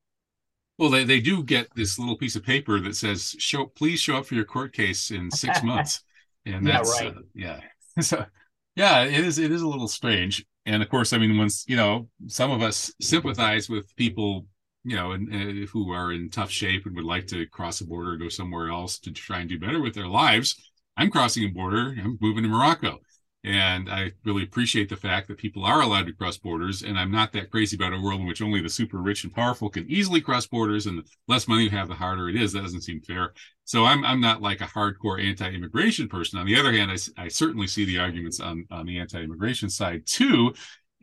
Well, 0.79 0.91
they, 0.91 1.05
they 1.05 1.21
do 1.21 1.43
get 1.43 1.69
this 1.75 1.99
little 1.99 2.19
piece 2.19 2.37
of 2.37 2.45
paper 2.45 2.81
that 2.81 2.97
says, 2.97 3.35
"Show, 3.39 3.67
please 3.67 3.99
show 4.01 4.17
up 4.17 4.27
for 4.27 4.35
your 4.35 4.45
court 4.45 4.73
case 4.75 5.11
in 5.11 5.31
six 5.31 5.63
months," 5.65 6.03
and 6.45 6.67
that's 6.67 7.01
yeah, 7.01 7.07
right. 7.07 7.17
uh, 7.17 7.21
yeah. 7.35 7.61
so 8.01 8.27
Yeah, 8.75 9.05
it 9.05 9.25
is. 9.25 9.39
It 9.39 9.53
is 9.53 9.63
a 9.63 9.69
little 9.69 9.89
strange, 9.89 10.45
and 10.67 10.83
of 10.83 10.89
course, 10.91 11.13
I 11.13 11.19
mean, 11.19 11.39
once 11.39 11.65
you 11.67 11.77
know, 11.77 12.09
some 12.27 12.51
of 12.51 12.63
us 12.63 12.93
sympathize 13.01 13.71
with 13.71 13.95
people, 13.97 14.47
you 14.85 14.97
know, 14.97 15.13
and, 15.13 15.33
and 15.33 15.69
who 15.69 15.93
are 15.93 16.13
in 16.13 16.29
tough 16.31 16.51
shape 16.51 16.85
and 16.85 16.95
would 16.97 17.05
like 17.05 17.27
to 17.29 17.47
cross 17.47 17.81
a 17.81 17.87
border, 17.87 18.17
go 18.17 18.29
somewhere 18.29 18.69
else 18.71 18.99
to 19.01 19.13
try 19.13 19.41
and 19.41 19.49
do 19.49 19.59
better 19.59 19.81
with 19.81 19.95
their 19.95 20.09
lives. 20.09 20.71
I'm 20.97 21.11
crossing 21.11 21.45
a 21.45 21.49
border. 21.49 21.95
I'm 21.99 22.19
moving 22.21 22.43
to 22.43 22.49
Morocco. 22.49 23.01
And 23.47 23.89
I 23.89 24.11
really 24.25 24.43
appreciate 24.43 24.89
the 24.89 24.97
fact 24.97 25.29
that 25.29 25.39
people 25.39 25.65
are 25.65 25.81
allowed 25.81 26.07
to 26.07 26.13
cross 26.13 26.37
borders. 26.37 26.83
And 26.83 26.99
I'm 26.99 27.13
not 27.13 27.33
that 27.33 27.53
crazy 27.53 27.77
about 27.77 27.93
a 27.93 28.01
world 28.01 28.21
in 28.21 28.27
which 28.27 28.43
only 28.43 28.61
the 28.61 28.69
super 28.69 28.99
rich 28.99 29.23
and 29.23 29.33
powerful 29.33 29.71
can 29.71 29.89
easily 29.89 30.21
cross 30.21 30.49
borders, 30.49 30.87
and 30.87 30.99
the 30.99 31.05
less 31.29 31.47
money 31.47 31.63
you 31.63 31.71
have, 31.71 31.87
the 31.87 31.95
harder 31.95 32.29
it 32.29 32.35
is. 32.35 32.53
That 32.53 32.63
doesn't 32.63 32.81
seem 32.81 33.01
fair. 33.03 33.35
So 33.65 33.85
I'm 33.85 34.05
I'm 34.05 34.21
not 34.21 34.43
like 34.43 34.63
a 34.63 34.65
hardcore 34.65 35.25
anti-immigration 35.25 36.09
person. 36.09 36.41
On 36.41 36.47
the 36.47 36.59
other 36.59 36.73
hand, 36.73 36.91
I, 36.91 37.23
I 37.23 37.29
certainly 37.29 37.69
see 37.69 37.85
the 37.85 38.01
arguments 38.01 38.41
on 38.41 38.67
on 38.73 38.85
the 38.85 38.99
anti-immigration 38.99 39.71
side 39.71 40.03
too, 40.07 40.53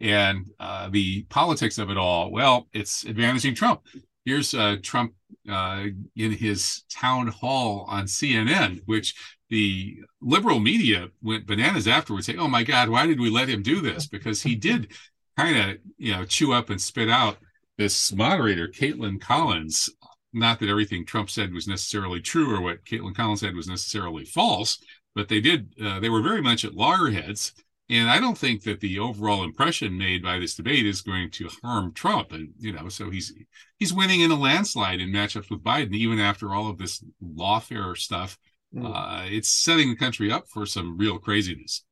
and 0.02 0.46
uh, 0.60 0.90
the 0.90 1.24
politics 1.30 1.78
of 1.78 1.90
it 1.90 1.98
all. 1.98 2.30
Well, 2.30 2.68
it's 2.74 3.06
advantaging 3.06 3.56
Trump. 3.56 3.84
Here's 4.26 4.54
uh, 4.54 4.78
Trump 4.82 5.14
uh, 5.50 5.86
in 6.16 6.32
his 6.32 6.84
town 6.90 7.28
hall 7.28 7.86
on 7.90 8.06
CNN, 8.06 8.82
which 8.86 9.16
the 9.50 9.98
liberal 10.22 10.60
media 10.60 11.10
went 11.22 11.46
bananas 11.46 11.88
afterwards, 11.88 12.26
saying, 12.26 12.40
"Oh 12.40 12.48
my 12.48 12.64
God, 12.64 12.90
why 12.90 13.06
did 13.06 13.20
we 13.20 13.30
let 13.30 13.50
him 13.50 13.62
do 13.62 13.82
this?" 13.82 14.08
Because 14.08 14.42
he 14.42 14.56
did 14.56 14.92
kind 15.38 15.58
of, 15.58 15.78
you 15.98 16.14
know, 16.14 16.26
chew 16.26 16.54
up 16.54 16.70
and 16.70 16.82
spit 16.82 17.10
out 17.10 17.38
this 17.78 18.14
moderator, 18.14 18.68
Kaitlan 18.68 19.20
Collins. 19.20 19.90
Not 20.32 20.60
that 20.60 20.70
everything 20.70 21.06
Trump 21.06 21.30
said 21.30 21.54
was 21.54 21.68
necessarily 21.68 22.22
true, 22.22 22.56
or 22.56 22.62
what 22.62 22.86
Kaitlan 22.86 23.16
Collins 23.16 23.42
said 23.42 23.56
was 23.56 23.68
necessarily 23.68 24.26
false, 24.26 24.80
but 25.16 25.28
they 25.28 25.42
did. 25.42 25.74
Uh, 25.84 26.00
they 26.00 26.10
were 26.10 26.22
very 26.22 26.42
much 26.42 26.64
at 26.66 26.76
loggerheads. 26.76 27.54
And 27.94 28.10
I 28.10 28.20
don't 28.20 28.38
think 28.38 28.64
that 28.64 28.80
the 28.80 29.00
overall 29.00 29.44
impression 29.44 29.98
made 29.98 30.24
by 30.24 30.40
this 30.40 30.56
debate 30.56 30.86
is 30.86 31.02
going 31.02 31.30
to 31.32 31.50
harm 31.64 31.94
Trump. 31.94 32.32
And 32.32 32.50
you 32.58 32.72
know, 32.74 32.90
so 32.90 33.10
he's 33.10 33.34
he's 33.78 33.94
winning 33.94 34.22
in 34.22 34.32
a 34.32 34.36
landslide 34.36 35.00
in 35.00 35.10
matchups 35.12 35.50
with 35.50 35.64
Biden, 35.64 35.94
even 35.94 36.20
after 36.20 36.54
all 36.54 36.70
of 36.70 36.78
this 36.78 37.04
lawfare 37.24 37.96
stuff 37.98 38.38
Mm. 38.76 38.86
uh, 38.88 39.26
it's 39.30 39.50
setting 39.50 39.90
the 39.90 39.96
country 39.96 40.32
up 40.32 40.48
for 40.48 40.66
some 40.66 40.98
real 40.98 41.20
craziness. 41.20 41.84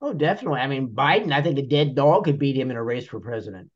Oh, 0.00 0.14
definitely. 0.14 0.60
I 0.60 0.66
mean, 0.66 0.88
Biden, 0.88 1.30
I 1.30 1.42
think 1.42 1.58
a 1.58 1.62
dead 1.62 1.94
dog 1.94 2.24
could 2.24 2.38
beat 2.38 2.56
him 2.56 2.70
in 2.70 2.76
a 2.78 2.82
race 2.82 3.06
for 3.06 3.20
president. 3.20 3.70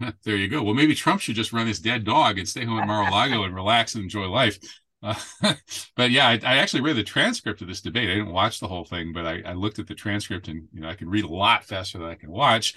There 0.24 0.36
you 0.36 0.48
go. 0.48 0.62
Well, 0.62 0.74
maybe 0.74 0.94
Trump 0.94 1.20
should 1.20 1.36
just 1.36 1.52
run 1.52 1.66
his 1.66 1.80
dead 1.80 2.04
dog 2.04 2.38
and 2.38 2.48
stay 2.48 2.64
home 2.64 2.80
in 2.80 2.86
Mar-a-Lago 2.86 3.44
and 3.44 3.54
relax 3.54 3.94
and 3.94 4.04
enjoy 4.04 4.26
life. 4.26 4.58
Uh, 5.06 5.14
but 5.96 6.10
yeah, 6.10 6.26
I, 6.26 6.40
I, 6.42 6.56
actually 6.56 6.80
read 6.80 6.96
the 6.96 7.04
transcript 7.04 7.62
of 7.62 7.68
this 7.68 7.80
debate. 7.80 8.10
I 8.10 8.14
didn't 8.14 8.32
watch 8.32 8.58
the 8.58 8.66
whole 8.66 8.84
thing, 8.84 9.12
but 9.12 9.24
I, 9.24 9.42
I, 9.46 9.52
looked 9.52 9.78
at 9.78 9.86
the 9.86 9.94
transcript, 9.94 10.48
and 10.48 10.66
you 10.72 10.80
know, 10.80 10.88
I 10.88 10.94
can 10.94 11.08
read 11.08 11.24
a 11.24 11.28
lot 11.28 11.64
faster 11.64 11.98
than 11.98 12.08
I 12.08 12.16
can 12.16 12.30
watch, 12.30 12.74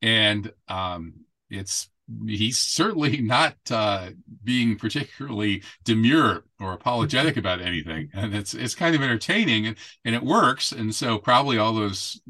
and 0.00 0.50
um, 0.68 1.14
it's 1.50 1.90
he's 2.26 2.58
certainly 2.58 3.20
not 3.20 3.56
uh, 3.70 4.10
being 4.42 4.78
particularly 4.78 5.62
demure 5.84 6.44
or 6.58 6.72
apologetic 6.72 7.36
about 7.36 7.60
anything, 7.60 8.08
and 8.14 8.34
it's 8.34 8.54
it's 8.54 8.74
kind 8.74 8.94
of 8.94 9.02
entertaining 9.02 9.66
and, 9.66 9.76
and 10.04 10.14
it 10.14 10.22
works. 10.22 10.72
And 10.72 10.94
so 10.94 11.18
probably 11.18 11.58
all 11.58 11.74
those 11.74 12.20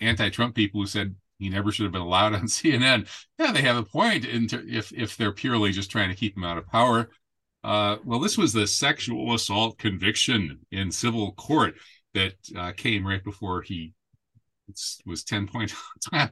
anti-Trump 0.00 0.56
people 0.56 0.80
who 0.80 0.86
said 0.86 1.14
he 1.38 1.48
never 1.48 1.70
should 1.70 1.84
have 1.84 1.92
been 1.92 2.02
allowed 2.02 2.34
on 2.34 2.46
CNN, 2.46 3.08
yeah, 3.38 3.52
they 3.52 3.62
have 3.62 3.76
a 3.76 3.84
point. 3.84 4.24
Into 4.24 4.64
if 4.68 4.92
if 4.92 5.16
they're 5.16 5.32
purely 5.32 5.70
just 5.70 5.90
trying 5.90 6.08
to 6.08 6.16
keep 6.16 6.36
him 6.36 6.44
out 6.44 6.58
of 6.58 6.66
power. 6.66 7.08
Uh, 7.66 7.96
well, 8.04 8.20
this 8.20 8.38
was 8.38 8.52
the 8.52 8.64
sexual 8.64 9.34
assault 9.34 9.76
conviction 9.76 10.60
in 10.70 10.88
civil 10.92 11.32
court 11.32 11.74
that 12.14 12.34
uh, 12.56 12.70
came 12.76 13.04
right 13.04 13.24
before 13.24 13.60
he 13.60 13.92
was 15.04 15.24
10 15.24 15.48
points 15.48 15.74
10 16.12 16.30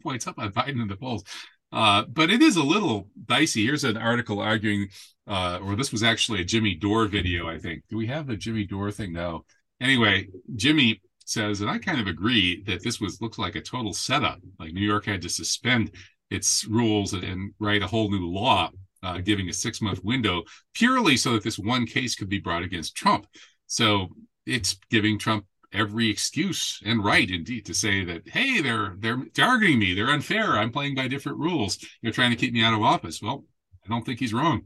points 0.00 0.26
up 0.26 0.40
on 0.40 0.52
Biden 0.52 0.82
in 0.82 0.88
the 0.88 0.96
polls. 0.96 1.22
Uh, 1.70 2.02
but 2.08 2.30
it 2.30 2.42
is 2.42 2.56
a 2.56 2.62
little 2.64 3.08
dicey. 3.26 3.64
Here's 3.64 3.84
an 3.84 3.96
article 3.96 4.40
arguing, 4.40 4.88
uh, 5.28 5.60
or 5.62 5.76
this 5.76 5.92
was 5.92 6.02
actually 6.02 6.40
a 6.40 6.44
Jimmy 6.44 6.74
Dore 6.74 7.06
video, 7.06 7.48
I 7.48 7.58
think. 7.58 7.84
Do 7.88 7.96
we 7.96 8.08
have 8.08 8.26
the 8.26 8.36
Jimmy 8.36 8.66
Dore 8.66 8.90
thing? 8.90 9.12
No. 9.12 9.44
Anyway, 9.80 10.26
Jimmy 10.56 11.00
says, 11.24 11.60
and 11.60 11.70
I 11.70 11.78
kind 11.78 12.00
of 12.00 12.08
agree 12.08 12.64
that 12.64 12.82
this 12.82 13.00
was 13.00 13.22
looks 13.22 13.38
like 13.38 13.54
a 13.54 13.62
total 13.62 13.92
setup. 13.92 14.40
Like 14.58 14.72
New 14.72 14.84
York 14.84 15.06
had 15.06 15.22
to 15.22 15.28
suspend 15.28 15.92
its 16.28 16.66
rules 16.66 17.12
and, 17.12 17.22
and 17.22 17.52
write 17.60 17.82
a 17.82 17.86
whole 17.86 18.10
new 18.10 18.28
law, 18.28 18.70
uh, 19.02 19.18
giving 19.18 19.48
a 19.48 19.52
six 19.52 19.80
month 19.80 20.02
window 20.04 20.42
purely 20.74 21.16
so 21.16 21.32
that 21.32 21.42
this 21.42 21.58
one 21.58 21.86
case 21.86 22.14
could 22.14 22.28
be 22.28 22.38
brought 22.38 22.62
against 22.62 22.96
Trump. 22.96 23.26
So 23.66 24.08
it's 24.46 24.78
giving 24.90 25.18
Trump 25.18 25.46
every 25.72 26.10
excuse 26.10 26.80
and 26.84 27.02
right 27.02 27.30
indeed 27.30 27.64
to 27.64 27.72
say 27.72 28.04
that 28.04 28.28
hey 28.28 28.60
they're 28.60 28.94
they're 28.98 29.24
targeting 29.34 29.78
me. 29.78 29.94
They're 29.94 30.10
unfair. 30.10 30.52
I'm 30.52 30.70
playing 30.70 30.94
by 30.94 31.08
different 31.08 31.38
rules. 31.38 31.78
They're 32.02 32.12
trying 32.12 32.30
to 32.30 32.36
keep 32.36 32.52
me 32.52 32.62
out 32.62 32.74
of 32.74 32.82
office. 32.82 33.22
Well 33.22 33.44
i 33.84 33.88
don't 33.88 34.04
think 34.04 34.20
he's 34.20 34.34
wrong. 34.34 34.62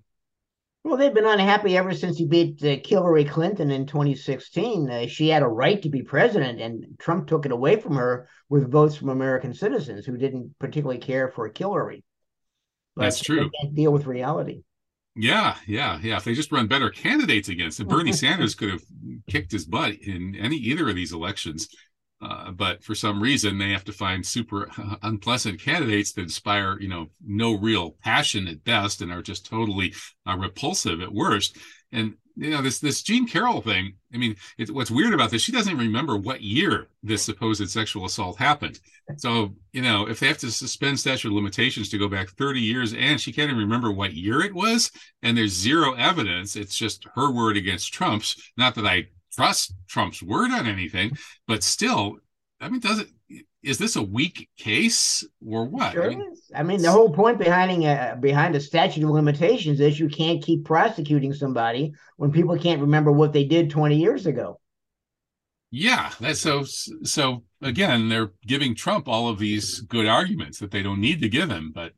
Well 0.85 0.97
they've 0.97 1.15
been 1.15 1.27
unhappy 1.27 1.77
ever 1.77 1.95
since 1.95 2.19
he 2.19 2.27
beat 2.27 2.63
uh, 2.63 2.77
hillary 2.85 3.25
clinton 3.25 3.71
in 3.71 3.87
2016 3.87 4.91
uh, 4.91 5.07
she 5.07 5.29
had 5.29 5.43
a 5.43 5.49
right 5.49 5.81
to 5.83 5.89
be 5.89 6.03
president 6.03 6.61
and 6.61 6.97
trump 6.99 7.27
took 7.27 7.45
it 7.45 7.51
away 7.51 7.77
from 7.81 7.97
her 7.97 8.29
with 8.49 8.71
votes 8.71 8.95
from 8.95 9.09
american 9.09 9.53
citizens 9.53 10.07
who 10.07 10.17
didn't 10.17 10.57
particularly 10.61 11.01
care 11.01 11.29
for 11.29 11.51
hillary 11.57 12.05
that's 12.97 13.21
true 13.21 13.51
deal 13.75 13.93
with 13.93 14.07
reality 14.07 14.63
yeah, 15.19 15.57
yeah, 15.67 15.99
yeah. 16.03 16.19
If 16.19 16.25
they 16.25 16.35
just 16.35 16.53
run 16.53 16.67
better 16.67 16.91
candidates 16.91 17.49
against 17.49 17.81
him, 17.81 17.89
Bernie 17.89 18.13
Sanders 18.13 18.55
could 18.55 18.69
have 18.69 18.83
kicked 19.31 19.51
his 19.51 19.65
butt 19.65 19.95
in 19.95 20.37
any 20.37 20.57
either 20.57 20.91
of 20.91 20.95
these 20.95 21.15
elections. 21.15 21.69
Uh, 22.21 22.51
but 22.51 22.85
for 22.85 22.95
some 22.95 23.23
reason, 23.23 23.59
they 23.59 23.71
have 23.71 23.85
to 23.85 23.93
find 23.93 24.25
super 24.25 24.69
uh, 24.79 24.97
unpleasant 25.03 25.61
candidates 25.61 26.13
that 26.13 26.23
inspire, 26.23 26.79
you 26.81 26.89
know, 26.89 27.07
no 27.27 27.59
real 27.59 27.93
passion 28.03 28.47
at 28.47 28.65
best 28.65 29.01
and 29.01 29.11
are 29.11 29.23
just 29.23 29.47
totally 29.47 29.95
uh, 30.27 30.37
repulsive 30.37 31.01
at 31.01 31.13
worst. 31.13 31.57
And 31.93 32.15
you 32.37 32.51
know 32.51 32.63
this 32.63 32.79
this 32.79 33.03
Jean 33.03 33.27
Carroll 33.27 33.61
thing. 33.61 33.95
I 34.13 34.19
mean, 34.19 34.37
it, 34.59 34.71
what's 34.71 34.91
weird 34.91 35.15
about 35.15 35.31
this? 35.31 35.43
She 35.43 35.53
doesn't 35.53 35.77
remember 35.77 36.17
what 36.17 36.43
year 36.43 36.89
this 37.03 37.23
supposed 37.23 37.69
sexual 37.69 38.05
assault 38.05 38.37
happened. 38.37 38.79
So 39.17 39.55
you 39.73 39.83
know, 39.83 40.09
if 40.09 40.21
they 40.21 40.29
have 40.29 40.39
to 40.39 40.51
suspend 40.51 41.01
statute 41.01 41.29
of 41.29 41.35
limitations 41.35 41.89
to 41.91 41.99
go 41.99 42.09
back 42.09 42.29
30 42.31 42.61
years, 42.61 42.93
and 42.95 43.21
she 43.21 43.33
can't 43.33 43.51
even 43.51 43.63
remember 43.63 43.91
what 43.91 44.15
year 44.15 44.41
it 44.41 44.55
was, 44.55 44.91
and 45.23 45.37
there's 45.37 45.53
zero 45.53 45.95
evidence, 45.95 46.57
it's 46.57 46.77
just 46.77 47.07
her 47.15 47.31
word 47.31 47.57
against 47.57 47.93
Trump's. 47.93 48.37
Not 48.57 48.75
that 48.75 48.87
I 48.87 49.09
trust 49.33 49.75
Trump's 49.89 50.23
word 50.23 50.51
on 50.51 50.67
anything, 50.67 51.17
but 51.47 51.63
still, 51.63 52.19
I 52.61 52.69
mean, 52.69 52.81
does 52.81 53.01
it? 53.01 53.09
Is 53.67 53.79
this 53.79 53.97
a 53.97 54.03
weak 54.03 54.49
case 54.57 55.27
or 55.45 55.65
what? 55.65 55.93
Sure 55.93 56.05
I 56.05 56.09
mean, 56.11 56.33
is. 56.33 56.51
I 56.55 56.63
mean, 56.63 56.81
the 56.81 56.91
whole 56.91 57.13
point 57.13 57.39
behind 57.39 57.85
a 57.85 58.17
behind 58.19 58.55
a 58.55 58.61
statute 58.61 59.03
of 59.03 59.11
limitations 59.11 59.81
is 59.81 59.99
you 59.99 60.09
can't 60.09 60.43
keep 60.43 60.65
prosecuting 60.65 61.35
somebody 61.35 61.93
when 62.17 62.31
people 62.31 62.57
can't 62.57 62.81
remember 62.81 63.11
what 63.11 63.33
they 63.33 63.45
did 63.45 63.69
20 63.69 63.97
years 63.97 64.27
ago. 64.27 64.61
Yeah, 65.73 66.13
that's 66.21 66.41
so 66.41 66.63
so 66.63 67.43
again, 67.61 68.09
they're 68.09 68.33
giving 68.47 68.77
Trump 68.77 69.09
all 69.09 69.29
of 69.29 69.41
these 69.41 69.81
good 69.81 70.07
arguments 70.07 70.61
that 70.61 70.71
they 70.71 70.83
don't 70.83 71.01
need 71.01 71.21
to 71.23 71.29
give 71.29 71.51
him, 71.51 71.73
but 71.75 71.93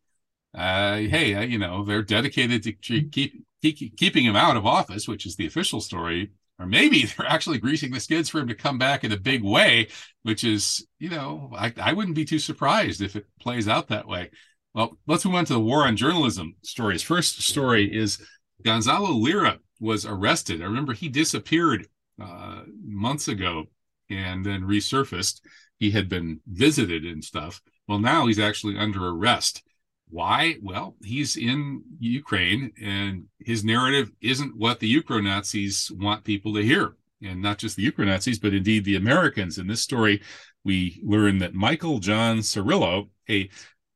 uh, 0.54 0.96
hey, 0.96 1.34
uh, 1.34 1.42
you 1.42 1.58
know, 1.58 1.84
they're 1.84 2.02
dedicated 2.02 2.62
to 2.62 2.72
keep, 2.72 3.12
keep 3.12 3.96
keeping 3.98 4.25
him 4.25 4.37
out 4.37 4.56
of 4.56 4.66
office, 4.66 5.06
which 5.06 5.26
is 5.26 5.37
the 5.37 5.46
official 5.46 5.82
story 5.82 6.30
or 6.58 6.66
maybe 6.66 7.04
they're 7.16 7.26
actually 7.26 7.58
greasing 7.58 7.90
the 7.92 8.00
skids 8.00 8.28
for 8.28 8.40
him 8.40 8.48
to 8.48 8.54
come 8.54 8.78
back 8.78 9.04
in 9.04 9.12
a 9.12 9.18
big 9.18 9.42
way, 9.42 9.88
which 10.22 10.44
is, 10.44 10.86
you 10.98 11.10
know, 11.10 11.50
I, 11.56 11.72
I 11.80 11.92
wouldn't 11.92 12.16
be 12.16 12.24
too 12.24 12.38
surprised 12.38 13.00
if 13.00 13.16
it 13.16 13.26
plays 13.40 13.68
out 13.68 13.88
that 13.88 14.08
way. 14.08 14.30
Well, 14.74 14.98
let's 15.06 15.24
move 15.24 15.34
on 15.34 15.44
to 15.46 15.54
the 15.54 15.60
war 15.60 15.86
on 15.86 15.96
journalism 15.96 16.54
stories. 16.62 17.02
First 17.02 17.42
story 17.42 17.94
is 17.94 18.20
Gonzalo 18.64 19.10
Lira 19.10 19.58
was 19.80 20.04
arrested. 20.04 20.60
I 20.60 20.66
remember 20.66 20.92
he 20.92 21.08
disappeared 21.08 21.86
uh, 22.22 22.62
months 22.84 23.28
ago 23.28 23.64
and 24.10 24.44
then 24.44 24.62
resurfaced. 24.62 25.40
He 25.78 25.90
had 25.90 26.08
been 26.08 26.40
visited 26.46 27.04
and 27.04 27.24
stuff. 27.24 27.60
Well, 27.86 27.98
now 27.98 28.26
he's 28.26 28.38
actually 28.38 28.76
under 28.76 29.06
arrest. 29.06 29.62
Why? 30.10 30.56
Well, 30.62 30.96
he's 31.02 31.36
in 31.36 31.82
Ukraine 31.98 32.72
and 32.82 33.24
his 33.40 33.64
narrative 33.64 34.10
isn't 34.20 34.56
what 34.56 34.80
the 34.80 35.02
Ukro 35.02 35.22
Nazis 35.22 35.90
want 35.94 36.24
people 36.24 36.54
to 36.54 36.62
hear. 36.62 36.96
And 37.22 37.42
not 37.42 37.58
just 37.58 37.76
the 37.76 37.90
Ukro 37.90 38.06
Nazis, 38.06 38.38
but 38.38 38.54
indeed 38.54 38.84
the 38.84 38.96
Americans. 38.96 39.58
In 39.58 39.66
this 39.66 39.82
story, 39.82 40.22
we 40.64 41.00
learn 41.04 41.38
that 41.38 41.54
Michael 41.54 41.98
John 41.98 42.38
Cirillo, 42.38 43.08
a 43.28 43.50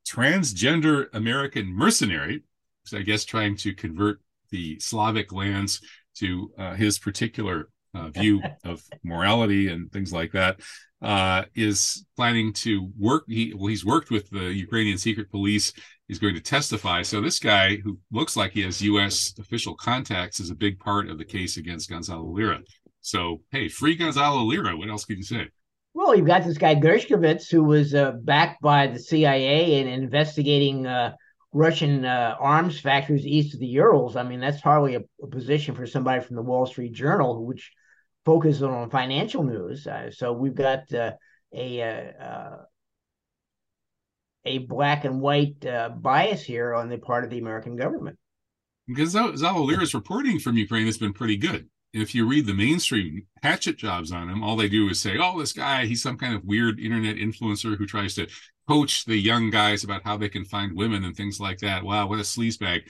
transgender 0.07 1.07
American 1.12 1.66
mercenary, 1.73 2.42
so 2.85 2.99
I 2.99 3.02
guess 3.02 3.25
trying 3.25 3.57
to 3.59 3.75
convert 3.75 4.21
the 4.50 4.78
Slavic 4.81 5.33
lands 5.33 5.81
to 6.16 6.52
uh, 6.59 6.75
his 6.75 6.99
particular 6.99 7.69
uh, 7.95 8.09
view 8.09 8.42
of 8.64 8.83
morality 9.04 9.69
and 9.69 9.90
things 9.92 10.12
like 10.12 10.33
that, 10.33 10.61
uh, 11.00 11.45
is 11.54 12.04
planning 12.16 12.52
to 12.52 12.90
work. 12.99 13.25
He, 13.28 13.52
well, 13.54 13.66
he's 13.66 13.85
worked 13.85 14.11
with 14.11 14.31
the 14.31 14.52
Ukrainian 14.52 14.99
secret 14.99 15.31
police 15.31 15.73
He's 16.12 16.19
going 16.19 16.35
to 16.35 16.42
testify. 16.42 17.00
So 17.00 17.23
this 17.23 17.38
guy, 17.38 17.76
who 17.76 17.99
looks 18.11 18.37
like 18.37 18.52
he 18.52 18.61
has 18.64 18.83
U.S. 18.83 19.33
official 19.38 19.75
contacts, 19.75 20.40
is 20.40 20.50
a 20.50 20.54
big 20.54 20.78
part 20.78 21.09
of 21.09 21.16
the 21.16 21.25
case 21.25 21.57
against 21.57 21.88
Gonzalo 21.88 22.26
Lira. 22.26 22.61
So 23.00 23.40
hey, 23.50 23.71
free 23.71 23.97
Gonzalo 23.97 24.42
Lira. 24.42 24.76
What 24.76 24.90
else 24.90 25.07
can 25.07 25.16
you 25.16 25.23
say? 25.23 25.49
Well, 25.95 26.14
you've 26.14 26.26
got 26.26 26.45
this 26.45 26.59
guy 26.59 26.75
Gershkovich 26.75 27.50
who 27.50 27.64
was 27.64 27.95
uh, 27.95 28.12
backed 28.25 28.61
by 28.61 28.88
the 28.88 28.99
CIA 28.99 29.81
and 29.81 29.88
investigating 29.88 30.87
uh, 30.87 31.14
Russian 31.54 32.04
uh, 32.04 32.37
arms 32.38 32.78
factories 32.78 33.25
east 33.25 33.54
of 33.54 33.61
the 33.61 33.66
Urals. 33.69 34.14
I 34.14 34.23
mean, 34.23 34.40
that's 34.40 34.61
hardly 34.61 34.97
a, 34.97 35.00
a, 35.23 35.26
position 35.28 35.75
for 35.75 35.87
somebody 35.87 36.23
from 36.23 36.37
the 36.37 36.42
Wall 36.42 36.66
Street 36.66 36.92
Journal, 36.92 37.47
which 37.47 37.73
focuses 38.26 38.62
on 38.62 38.90
financial 38.90 39.45
news. 39.45 39.87
Uh, 39.87 40.11
so 40.11 40.35
we've 40.35 40.54
got 40.54 40.92
uh, 40.92 41.12
a 41.54 42.12
uh, 42.21 42.57
a 44.45 44.59
black 44.59 45.05
and 45.05 45.21
white 45.21 45.65
uh, 45.65 45.91
bias 45.91 46.43
here 46.43 46.75
on 46.75 46.89
the 46.89 46.99
part 46.99 47.25
of 47.25 47.31
the 47.31 47.39
American 47.39 47.77
government. 47.77 48.19
Because 48.89 49.15
Gonzalo 49.15 49.63
Lira's 49.63 49.95
reporting 49.95 50.39
from 50.39 50.57
Ukraine 50.57 50.87
has 50.87 50.99
been 50.99 51.13
pretty 51.13 51.37
good 51.37 51.69
if 51.93 52.15
you 52.15 52.27
read 52.27 52.47
the 52.47 52.55
mainstream 52.55 53.27
hatchet 53.43 53.77
jobs 53.77 54.13
on 54.13 54.29
him, 54.29 54.43
all 54.43 54.57
they 54.57 54.69
do 54.69 54.89
is 54.89 55.01
say, 55.01 55.19
"Oh, 55.19 55.39
this 55.39 55.53
guy, 55.53 55.87
he's 55.87 56.03
some 56.03 56.17
kind 56.17 56.35
of 56.35 56.45
weird 56.45 56.81
internet 56.81 57.17
influencer 57.17 57.77
who 57.77 57.87
tries 57.87 58.15
to 58.15 58.29
coach 58.67 59.05
the 59.05 59.17
young 59.17 59.51
guys 59.51 59.85
about 59.85 60.03
how 60.05 60.17
they 60.17 60.29
can 60.29 60.45
find 60.45 60.75
women 60.77 61.05
and 61.05 61.17
things 61.17 61.39
like 61.39 61.59
that." 61.59 61.85
Wow, 61.85 62.09
what 62.09 62.19
a 62.19 62.23
sleazebag! 62.23 62.89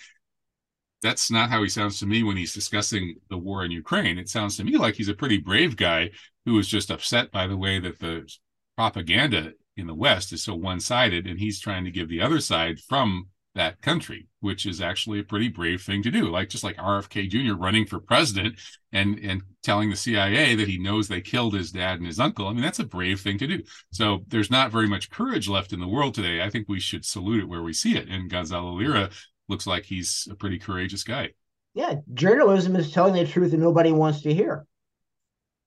That's 1.03 1.31
not 1.31 1.51
how 1.51 1.63
he 1.63 1.69
sounds 1.69 1.99
to 1.99 2.07
me 2.07 2.23
when 2.23 2.37
he's 2.37 2.55
discussing 2.55 3.17
the 3.29 3.39
war 3.39 3.65
in 3.65 3.73
Ukraine. 3.73 4.19
It 4.19 4.29
sounds 4.29 4.57
to 4.59 4.65
me 4.65 4.77
like 4.77 4.95
he's 4.95 5.09
a 5.09 5.15
pretty 5.15 5.39
brave 5.39 5.77
guy 5.77 6.11
who 6.47 6.59
is 6.59 6.69
just 6.69 6.91
upset 6.91 7.33
by 7.33 7.49
the 7.49 7.57
way 7.57 7.81
that 7.81 7.99
the 7.99 8.33
propaganda 8.77 9.53
in 9.77 9.87
the 9.87 9.95
West 9.95 10.33
is 10.33 10.43
so 10.43 10.55
one-sided, 10.55 11.27
and 11.27 11.39
he's 11.39 11.61
trying 11.61 11.85
to 11.85 11.91
give 11.91 12.09
the 12.09 12.21
other 12.21 12.41
side 12.41 12.79
from 12.81 13.29
that 13.55 13.81
country, 13.83 14.29
which 14.41 14.65
is 14.65 14.81
actually 14.81 15.21
a 15.21 15.25
pretty 15.25 15.49
brave 15.49 15.83
thing 15.83 16.03
to 16.03 16.11
do. 16.11 16.31
Like 16.31 16.49
just 16.49 16.65
like 16.65 16.77
RFK 16.77 17.29
Jr. 17.29 17.55
running 17.55 17.87
for 17.87 18.01
president 18.01 18.59
and 18.93 19.19
and 19.19 19.43
telling 19.63 19.91
the 19.91 19.97
CIA 19.97 20.55
that 20.55 20.69
he 20.69 20.79
knows 20.79 21.07
they 21.07 21.21
killed 21.21 21.55
his 21.55 21.71
dad 21.71 21.99
and 21.99 22.07
his 22.07 22.19
uncle. 22.19 22.49
I 22.49 22.53
mean, 22.53 22.63
that's 22.63 22.79
a 22.79 22.85
brave 22.85 23.21
thing 23.21 23.39
to 23.39 23.47
do. 23.47 23.63
So 23.91 24.25
there's 24.29 24.51
not 24.51 24.73
very 24.73 24.89
much 24.89 25.11
courage 25.11 25.49
left 25.49 25.73
in 25.73 25.81
the 25.81 25.89
world 25.89 26.15
today. 26.15 26.43
I 26.43 26.51
think 26.51 26.69
we 26.69 26.81
should 26.81 27.05
salute 27.05 27.43
it 27.43 27.49
where 27.49 27.63
we 27.63 27.73
see 27.73 27.97
it. 27.97 28.09
And 28.09 28.31
Gonzalo 28.31 28.73
Lira 28.73 29.11
looks 29.49 29.67
like 29.67 29.85
he's 29.85 30.27
a 30.31 30.35
pretty 30.35 30.59
courageous 30.59 31.05
guy. 31.05 31.31
Yeah, 31.75 31.97
journalism 32.15 32.77
is 32.77 32.93
telling 32.93 33.15
the 33.15 33.31
truth 33.31 33.51
that 33.51 33.59
nobody 33.59 33.93
wants 33.93 34.23
to 34.23 34.35
hear. 34.35 34.67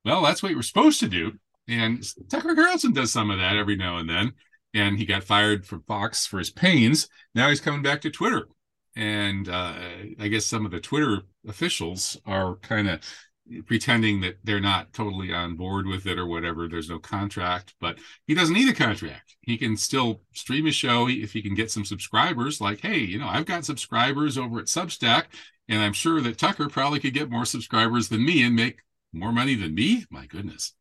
Well, 0.03 0.21
that's 0.21 0.43
what 0.43 0.53
we're 0.53 0.61
supposed 0.61 0.99
to 0.99 1.07
do. 1.07 1.33
And 1.67 2.03
Tucker 2.29 2.55
Carlson 2.55 2.93
does 2.93 3.11
some 3.11 3.31
of 3.31 3.39
that 3.39 3.55
every 3.55 3.75
now 3.75 3.97
and 3.97 4.09
then 4.09 4.33
and 4.75 4.97
he 4.97 5.05
got 5.05 5.23
fired 5.23 5.65
from 5.65 5.83
Fox 5.83 6.27
for 6.27 6.37
his 6.37 6.51
pains. 6.51 7.07
Now 7.33 7.49
he's 7.49 7.61
coming 7.61 7.81
back 7.81 8.01
to 8.01 8.11
Twitter. 8.11 8.47
And 8.95 9.49
uh, 9.49 9.73
I 10.19 10.27
guess 10.27 10.45
some 10.45 10.65
of 10.65 10.71
the 10.71 10.81
Twitter 10.81 11.21
officials 11.47 12.17
are 12.25 12.57
kind 12.57 12.89
of 12.89 12.99
pretending 13.65 14.21
that 14.21 14.37
they're 14.43 14.59
not 14.59 14.91
totally 14.91 15.33
on 15.33 15.55
board 15.55 15.87
with 15.87 16.05
it 16.07 16.19
or 16.19 16.25
whatever. 16.25 16.67
There's 16.67 16.89
no 16.89 16.99
contract, 16.99 17.73
but 17.79 17.99
he 18.27 18.33
doesn't 18.33 18.53
need 18.53 18.69
a 18.69 18.73
contract. 18.73 19.37
He 19.41 19.57
can 19.57 19.77
still 19.77 20.21
stream 20.33 20.65
his 20.65 20.75
show 20.75 21.07
if 21.07 21.31
he 21.31 21.41
can 21.41 21.55
get 21.55 21.71
some 21.71 21.85
subscribers. 21.85 22.59
Like, 22.59 22.81
hey, 22.81 22.99
you 22.99 23.17
know, 23.17 23.27
I've 23.27 23.45
got 23.45 23.65
subscribers 23.65 24.37
over 24.37 24.59
at 24.59 24.65
Substack, 24.65 25.25
and 25.69 25.81
I'm 25.81 25.93
sure 25.93 26.19
that 26.21 26.37
Tucker 26.37 26.67
probably 26.67 26.99
could 26.99 27.13
get 27.13 27.29
more 27.29 27.45
subscribers 27.45 28.09
than 28.09 28.25
me 28.25 28.43
and 28.43 28.55
make 28.55 28.79
more 29.13 29.31
money 29.31 29.55
than 29.55 29.75
me. 29.75 30.05
My 30.09 30.25
goodness. 30.25 30.73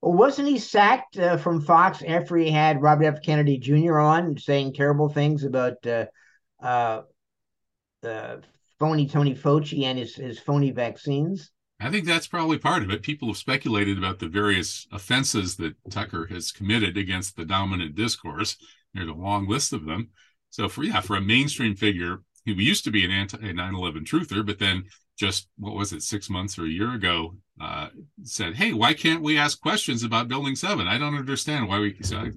Wasn't 0.00 0.48
he 0.48 0.58
sacked 0.58 1.18
uh, 1.18 1.36
from 1.36 1.60
Fox 1.60 2.02
after 2.06 2.36
he 2.36 2.50
had 2.50 2.80
Robert 2.80 3.04
F. 3.04 3.22
Kennedy 3.22 3.58
Jr. 3.58 3.98
on 3.98 4.38
saying 4.38 4.74
terrible 4.74 5.08
things 5.08 5.44
about 5.44 5.84
uh, 5.86 6.06
uh, 6.62 7.02
phony 8.78 9.08
Tony 9.08 9.34
Fauci 9.34 9.84
and 9.84 9.98
his, 9.98 10.14
his 10.14 10.38
phony 10.38 10.70
vaccines? 10.70 11.50
I 11.80 11.90
think 11.90 12.06
that's 12.06 12.26
probably 12.26 12.58
part 12.58 12.82
of 12.82 12.90
it. 12.90 13.02
People 13.02 13.28
have 13.28 13.36
speculated 13.36 13.98
about 13.98 14.18
the 14.18 14.28
various 14.28 14.86
offenses 14.92 15.56
that 15.56 15.74
Tucker 15.90 16.26
has 16.26 16.50
committed 16.50 16.96
against 16.96 17.36
the 17.36 17.44
dominant 17.44 17.94
discourse. 17.94 18.56
There's 18.94 19.08
a 19.08 19.12
long 19.12 19.48
list 19.48 19.72
of 19.72 19.84
them. 19.84 20.10
So 20.50 20.68
for 20.68 20.82
yeah, 20.82 21.00
for 21.00 21.16
a 21.16 21.20
mainstream 21.20 21.76
figure, 21.76 22.22
he 22.44 22.52
used 22.52 22.84
to 22.84 22.90
be 22.90 23.04
an 23.04 23.10
anti 23.10 23.38
9/11 23.38 24.04
truther, 24.04 24.44
but 24.44 24.58
then 24.58 24.84
just 25.16 25.48
what 25.58 25.74
was 25.74 25.92
it 25.92 26.02
six 26.02 26.30
months 26.30 26.58
or 26.58 26.64
a 26.64 26.68
year 26.68 26.94
ago 26.94 27.36
uh, 27.60 27.88
said 28.28 28.54
hey 28.54 28.72
why 28.72 28.94
can't 28.94 29.22
we 29.22 29.38
ask 29.38 29.60
questions 29.60 30.02
about 30.02 30.28
building 30.28 30.56
seven? 30.56 30.86
I 30.88 30.98
don't 30.98 31.16
understand 31.16 31.68
why 31.68 31.78
we 31.80 31.96
so 32.02 32.30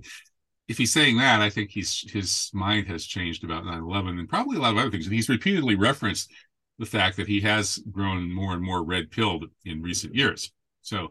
if 0.67 0.77
he's 0.77 0.93
saying 0.93 1.17
that 1.17 1.41
i 1.41 1.49
think 1.49 1.69
he's 1.69 2.09
his 2.11 2.49
mind 2.53 2.87
has 2.87 3.05
changed 3.05 3.43
about 3.43 3.63
9-11 3.63 4.19
and 4.19 4.29
probably 4.29 4.57
a 4.57 4.59
lot 4.59 4.71
of 4.71 4.77
other 4.77 4.91
things. 4.91 5.05
And 5.05 5.15
he's 5.15 5.29
repeatedly 5.29 5.75
referenced 5.75 6.31
the 6.79 6.85
fact 6.85 7.17
that 7.17 7.27
he 7.27 7.41
has 7.41 7.77
grown 7.91 8.31
more 8.33 8.53
and 8.53 8.63
more 8.63 8.83
red 8.83 9.11
pilled 9.11 9.45
in 9.65 9.81
recent 9.81 10.15
years. 10.15 10.51
So 10.81 11.09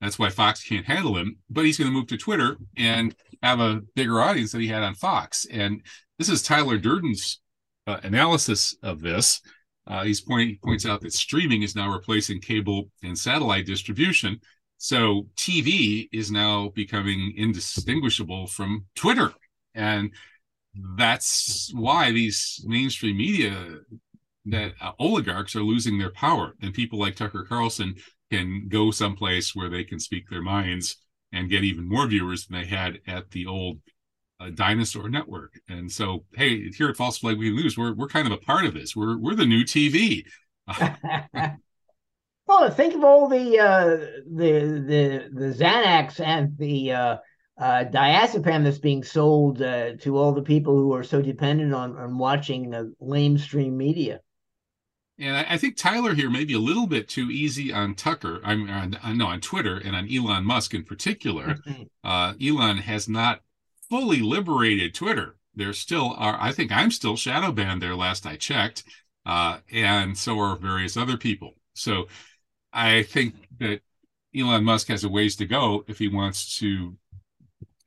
that's 0.00 0.18
why 0.18 0.30
fox 0.30 0.64
can't 0.64 0.86
handle 0.86 1.16
him 1.16 1.36
but 1.48 1.64
he's 1.64 1.78
going 1.78 1.90
to 1.90 1.96
move 1.96 2.08
to 2.08 2.16
twitter 2.16 2.56
and 2.76 3.14
have 3.42 3.60
a 3.60 3.80
bigger 3.94 4.20
audience 4.20 4.52
than 4.52 4.60
he 4.60 4.68
had 4.68 4.82
on 4.82 4.94
fox. 4.94 5.46
And 5.50 5.82
this 6.18 6.28
is 6.28 6.42
tyler 6.42 6.78
durden's 6.78 7.40
uh, 7.86 7.98
analysis 8.02 8.76
of 8.82 9.00
this 9.00 9.40
uh, 9.86 10.04
he's 10.04 10.20
point, 10.20 10.48
he 10.48 10.58
points 10.62 10.86
out 10.86 11.00
that 11.00 11.12
streaming 11.12 11.62
is 11.62 11.74
now 11.74 11.92
replacing 11.92 12.40
cable 12.40 12.90
and 13.02 13.18
satellite 13.18 13.66
distribution. 13.66 14.40
So 14.78 15.26
TV 15.36 16.08
is 16.12 16.30
now 16.30 16.70
becoming 16.74 17.34
indistinguishable 17.36 18.46
from 18.46 18.86
Twitter. 18.94 19.32
And 19.74 20.12
that's 20.96 21.70
why 21.74 22.12
these 22.12 22.64
mainstream 22.66 23.16
media 23.16 23.78
that 24.46 24.72
uh, 24.80 24.92
oligarchs 24.98 25.54
are 25.54 25.62
losing 25.62 25.98
their 25.98 26.12
power. 26.12 26.54
And 26.62 26.74
people 26.74 26.98
like 26.98 27.14
Tucker 27.14 27.44
Carlson 27.48 27.94
can 28.30 28.68
go 28.68 28.90
someplace 28.90 29.54
where 29.54 29.68
they 29.68 29.84
can 29.84 30.00
speak 30.00 30.28
their 30.28 30.42
minds 30.42 30.96
and 31.32 31.50
get 31.50 31.64
even 31.64 31.88
more 31.88 32.06
viewers 32.06 32.46
than 32.46 32.60
they 32.60 32.66
had 32.66 32.98
at 33.06 33.30
the 33.30 33.46
old 33.46 33.78
a 34.42 34.50
dinosaur 34.50 35.08
network. 35.08 35.58
And 35.68 35.90
so, 35.90 36.24
hey, 36.34 36.70
here 36.70 36.88
at 36.88 36.96
False 36.96 37.18
Flag 37.18 37.38
Weekly 37.38 37.62
News, 37.62 37.76
we're 37.76 37.94
we're 37.94 38.08
kind 38.08 38.26
of 38.26 38.32
a 38.32 38.38
part 38.38 38.64
of 38.64 38.74
this. 38.74 38.96
We're 38.96 39.18
we're 39.18 39.34
the 39.34 39.46
new 39.46 39.64
TV. 39.64 40.24
well, 42.46 42.70
think 42.70 42.94
of 42.94 43.04
all 43.04 43.28
the 43.28 43.58
uh, 43.58 43.96
the 44.34 44.82
the 44.86 45.28
the 45.32 45.54
Xanax 45.54 46.20
and 46.20 46.56
the 46.58 46.92
uh, 46.92 47.16
uh, 47.58 47.84
diazepam 47.84 48.64
that's 48.64 48.78
being 48.78 49.04
sold 49.04 49.62
uh, 49.62 49.96
to 49.96 50.16
all 50.16 50.32
the 50.32 50.42
people 50.42 50.74
who 50.74 50.94
are 50.94 51.04
so 51.04 51.22
dependent 51.22 51.74
on 51.74 51.96
on 51.96 52.18
watching 52.18 52.74
uh, 52.74 52.84
lamestream 53.00 53.72
media. 53.72 54.20
And 55.18 55.36
I, 55.36 55.46
I, 55.50 55.58
think 55.58 55.76
Tyler 55.76 56.14
here 56.14 56.30
may 56.30 56.44
be 56.44 56.54
a 56.54 56.58
little 56.58 56.86
bit 56.86 57.06
too 57.08 57.30
easy 57.30 57.72
on 57.72 57.94
Tucker. 57.94 58.40
I'm 58.42 58.68
on, 58.68 58.98
on 59.02 59.18
no 59.18 59.26
on 59.26 59.40
Twitter 59.40 59.76
and 59.76 59.94
on 59.94 60.08
Elon 60.12 60.44
Musk 60.44 60.74
in 60.74 60.84
particular. 60.84 61.58
uh, 62.04 62.32
Elon 62.42 62.78
has 62.78 63.08
not 63.08 63.42
fully 63.92 64.20
liberated 64.20 64.94
Twitter. 64.94 65.36
There 65.54 65.74
still 65.74 66.14
are, 66.16 66.38
I 66.40 66.50
think 66.50 66.72
I'm 66.72 66.90
still 66.90 67.14
shadow 67.14 67.52
banned 67.52 67.82
there 67.82 67.94
last 67.94 68.24
I 68.24 68.36
checked. 68.36 68.84
Uh, 69.26 69.58
and 69.70 70.16
so 70.16 70.38
are 70.38 70.56
various 70.56 70.96
other 70.96 71.18
people. 71.18 71.56
So 71.74 72.06
I 72.72 73.02
think 73.02 73.34
that 73.60 73.82
Elon 74.34 74.64
Musk 74.64 74.88
has 74.88 75.04
a 75.04 75.10
ways 75.10 75.36
to 75.36 75.44
go 75.44 75.84
if 75.88 75.98
he 75.98 76.08
wants 76.08 76.58
to 76.60 76.96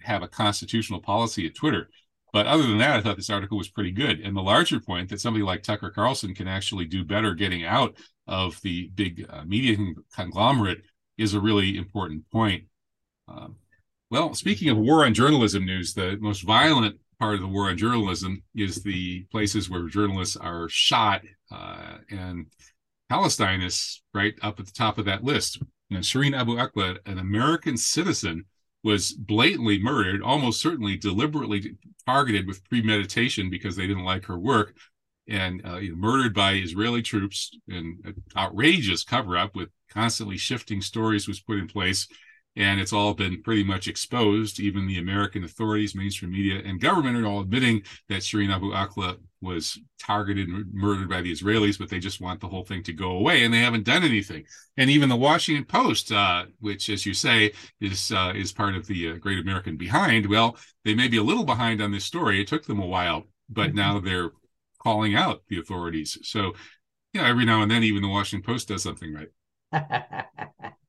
have 0.02 0.22
a 0.22 0.28
constitutional 0.28 1.02
policy 1.02 1.48
at 1.48 1.56
Twitter. 1.56 1.90
But 2.32 2.46
other 2.46 2.68
than 2.68 2.78
that, 2.78 3.00
I 3.00 3.02
thought 3.02 3.16
this 3.16 3.32
article 3.32 3.58
was 3.58 3.70
pretty 3.70 3.92
good. 3.92 4.20
And 4.20 4.38
the 4.38 4.44
larger 4.44 4.80
point 4.80 5.10
that 5.10 5.20
somebody 5.20 5.44
like 5.44 5.64
Tucker 5.64 5.90
Carlson 5.90 6.36
can 6.36 6.48
actually 6.48 6.86
do 6.86 7.04
better 7.04 7.34
getting 7.34 7.66
out 7.66 7.98
of 8.28 8.62
the 8.62 8.92
big 8.94 9.26
uh, 9.28 9.44
media 9.44 9.76
conglomerate 10.16 10.84
is 11.18 11.34
a 11.34 11.40
really 11.40 11.76
important 11.76 12.30
point. 12.30 12.66
Um, 13.28 13.56
well, 14.10 14.34
speaking 14.34 14.70
of 14.70 14.78
war 14.78 15.06
on 15.06 15.14
journalism 15.14 15.66
news, 15.66 15.94
the 15.94 16.18
most 16.20 16.44
violent 16.44 17.00
part 17.20 17.36
of 17.36 17.42
the 17.42 17.48
war 17.48 17.70
on 17.70 17.78
journalism 17.78 18.44
is 18.56 18.84
the 18.84 19.24
places 19.32 19.70
where 19.70 19.88
journalists 19.88 20.36
are 20.36 20.70
shot, 20.70 21.22
uh, 21.52 21.98
and 22.10 22.48
Palestine 23.10 23.62
is 23.62 24.02
right 24.14 24.36
up 24.42 24.60
at 24.60 24.66
the 24.66 24.72
top 24.72 24.98
of 24.98 25.06
that 25.06 25.24
list. 25.24 25.62
Know, 25.90 26.00
Shireen 26.00 26.38
Abu 26.38 26.56
Akleh, 26.56 26.98
an 27.06 27.20
American 27.20 27.78
citizen, 27.78 28.46
was 28.84 29.14
blatantly 29.14 29.82
murdered, 29.82 30.22
almost 30.22 30.62
certainly 30.62 30.98
deliberately 30.98 31.76
targeted 32.06 32.48
with 32.48 32.64
premeditation 32.70 33.50
because 33.50 33.76
they 33.76 33.88
didn't 33.88 34.04
like 34.04 34.26
her 34.26 34.38
work, 34.38 34.76
and 35.28 35.62
uh, 35.66 35.80
murdered 35.96 36.34
by 36.34 36.54
Israeli 36.54 37.02
troops. 37.02 37.52
And 37.68 38.00
an 38.06 38.24
outrageous 38.38 39.04
cover 39.04 39.38
up 39.38 39.56
with 39.56 39.70
constantly 39.90 40.38
shifting 40.38 40.82
stories 40.82 41.28
was 41.28 41.40
put 41.40 41.58
in 41.58 41.68
place 41.68 42.08
and 42.56 42.80
it's 42.80 42.94
all 42.94 43.14
been 43.14 43.42
pretty 43.44 43.64
much 43.64 43.88
exposed. 43.88 44.60
Even 44.60 44.88
the 44.88 45.00
American 45.00 45.44
authorities, 45.44 45.96
mainstream 45.96 46.32
media, 46.32 46.62
and 46.64 46.80
government 46.80 47.18
are 47.18 47.28
all 47.28 47.42
admitting 47.42 47.82
that 48.10 48.22
Shireen 48.22 48.54
Abu 48.54 48.72
Akleh 48.72 49.18
was 49.42 49.78
targeted 50.00 50.48
and 50.48 50.74
murdered 50.74 51.10
by 51.10 51.22
the 51.22 51.32
Israelis, 51.32 51.78
but 51.78 51.90
they 51.90 52.00
just 52.00 52.22
want 52.22 52.40
the 52.40 52.48
whole 52.48 52.64
thing 52.64 52.82
to 52.84 52.94
go 52.94 53.12
away, 53.12 53.44
and 53.44 53.54
they 53.54 53.60
haven't 53.60 53.84
done 53.84 54.04
anything. 54.04 54.46
And 54.78 54.90
even 54.90 55.10
the 55.10 55.16
Washington 55.16 55.66
Post, 55.66 56.12
uh, 56.12 56.46
which, 56.60 56.90
as 56.90 57.06
you 57.06 57.14
say, 57.14 57.52
is 57.82 58.12
uh, 58.12 58.34
is 58.36 58.52
part 58.52 58.76
of 58.76 58.88
the 58.88 59.12
uh, 59.12 59.16
Great 59.18 59.40
American 59.40 59.78
Behind, 59.78 60.26
well, 60.26 60.58
they 60.84 60.96
may 60.96 61.08
be 61.08 61.18
a 61.18 61.24
little 61.24 61.46
behind 61.46 61.82
on 61.82 61.92
this 61.92 62.06
story. 62.06 62.42
It 62.42 62.48
took 62.48 62.66
them 62.66 62.80
a 62.80 62.86
while, 62.86 63.24
but 63.50 63.68
mm-hmm. 63.68 63.78
now 63.78 64.00
they're 64.00 64.32
calling 64.82 65.16
out 65.16 65.44
the 65.50 65.60
authorities. 65.60 66.18
So, 66.24 66.54
yeah, 67.14 67.28
every 67.28 67.46
now 67.46 67.62
and 67.62 67.72
then, 67.72 67.84
even 67.84 68.02
the 68.02 68.08
Washington 68.08 68.46
Post 68.46 68.70
does 68.70 68.84
something 68.84 69.14
right. 69.14 69.30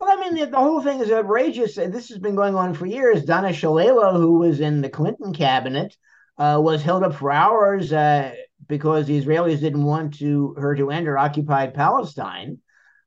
Well, 0.00 0.16
I 0.16 0.20
mean, 0.20 0.34
the, 0.34 0.46
the, 0.46 0.58
whole 0.58 0.80
thing 0.80 1.00
is 1.00 1.10
outrageous. 1.10 1.74
This 1.74 2.08
has 2.08 2.18
been 2.18 2.36
going 2.36 2.54
on 2.54 2.74
for 2.74 2.86
years. 2.86 3.24
Donna 3.24 3.48
Shalala, 3.48 4.16
who 4.16 4.38
was 4.38 4.60
in 4.60 4.80
the 4.80 4.88
Clinton 4.88 5.32
cabinet, 5.32 5.96
uh, 6.36 6.58
was 6.62 6.82
held 6.82 7.02
up 7.02 7.14
for 7.14 7.32
hours 7.32 7.92
uh, 7.92 8.32
because 8.68 9.06
the 9.06 9.20
Israelis 9.20 9.60
didn't 9.60 9.84
want 9.84 10.18
to 10.18 10.54
her 10.58 10.76
to 10.76 10.90
enter 10.90 11.18
occupied 11.18 11.74
Palestine. 11.74 12.58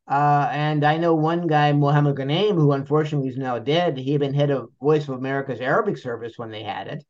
Uh, 0.06 0.50
and 0.52 0.84
I 0.84 0.98
know 0.98 1.16
one 1.16 1.48
guy, 1.48 1.72
Mohammed 1.72 2.18
Ghanem, 2.18 2.56
who 2.56 2.74
unfortunately 2.74 3.30
is 3.30 3.38
now 3.38 3.58
dead. 3.60 3.98
He 3.98 4.12
had 4.12 4.20
been 4.20 4.34
head 4.34 4.50
of 4.50 4.70
Voice 4.82 5.08
of 5.08 5.16
America's 5.16 5.62
Arabic 5.62 5.98
service 5.98 6.38
when 6.38 6.52
they 6.52 6.64
had 6.64 6.88
it. 6.88 7.06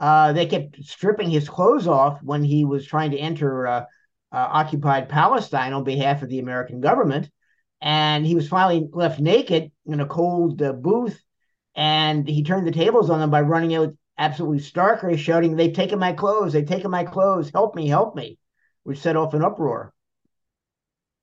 Uh, 0.00 0.32
they 0.32 0.46
kept 0.46 0.82
stripping 0.82 1.30
his 1.30 1.48
clothes 1.48 1.86
off 1.86 2.20
when 2.24 2.42
he 2.42 2.64
was 2.64 2.84
trying 2.84 3.12
to 3.12 3.18
enter 3.18 3.68
uh, 3.68 3.80
uh, 3.80 3.84
occupied 4.32 5.08
Palestine 5.08 5.72
on 5.72 5.84
behalf 5.84 6.22
of 6.22 6.28
the 6.28 6.40
American 6.40 6.80
government. 6.80 7.30
And 7.82 8.24
he 8.24 8.36
was 8.36 8.48
finally 8.48 8.88
left 8.92 9.20
naked 9.20 9.72
in 9.86 10.00
a 10.00 10.06
cold 10.06 10.62
uh, 10.62 10.72
booth. 10.72 11.20
And 11.74 12.28
he 12.28 12.44
turned 12.44 12.66
the 12.66 12.72
tables 12.72 13.10
on 13.10 13.18
them 13.18 13.30
by 13.30 13.40
running 13.40 13.74
out 13.74 13.94
absolutely 14.16 14.60
starkly, 14.60 15.16
shouting, 15.16 15.56
They've 15.56 15.74
taken 15.74 15.98
my 15.98 16.12
clothes. 16.12 16.52
They've 16.52 16.66
taken 16.66 16.90
my 16.90 17.04
clothes. 17.04 17.50
Help 17.50 17.74
me, 17.74 17.88
help 17.88 18.14
me, 18.14 18.38
which 18.84 19.00
set 19.00 19.16
off 19.16 19.34
an 19.34 19.42
uproar. 19.42 19.92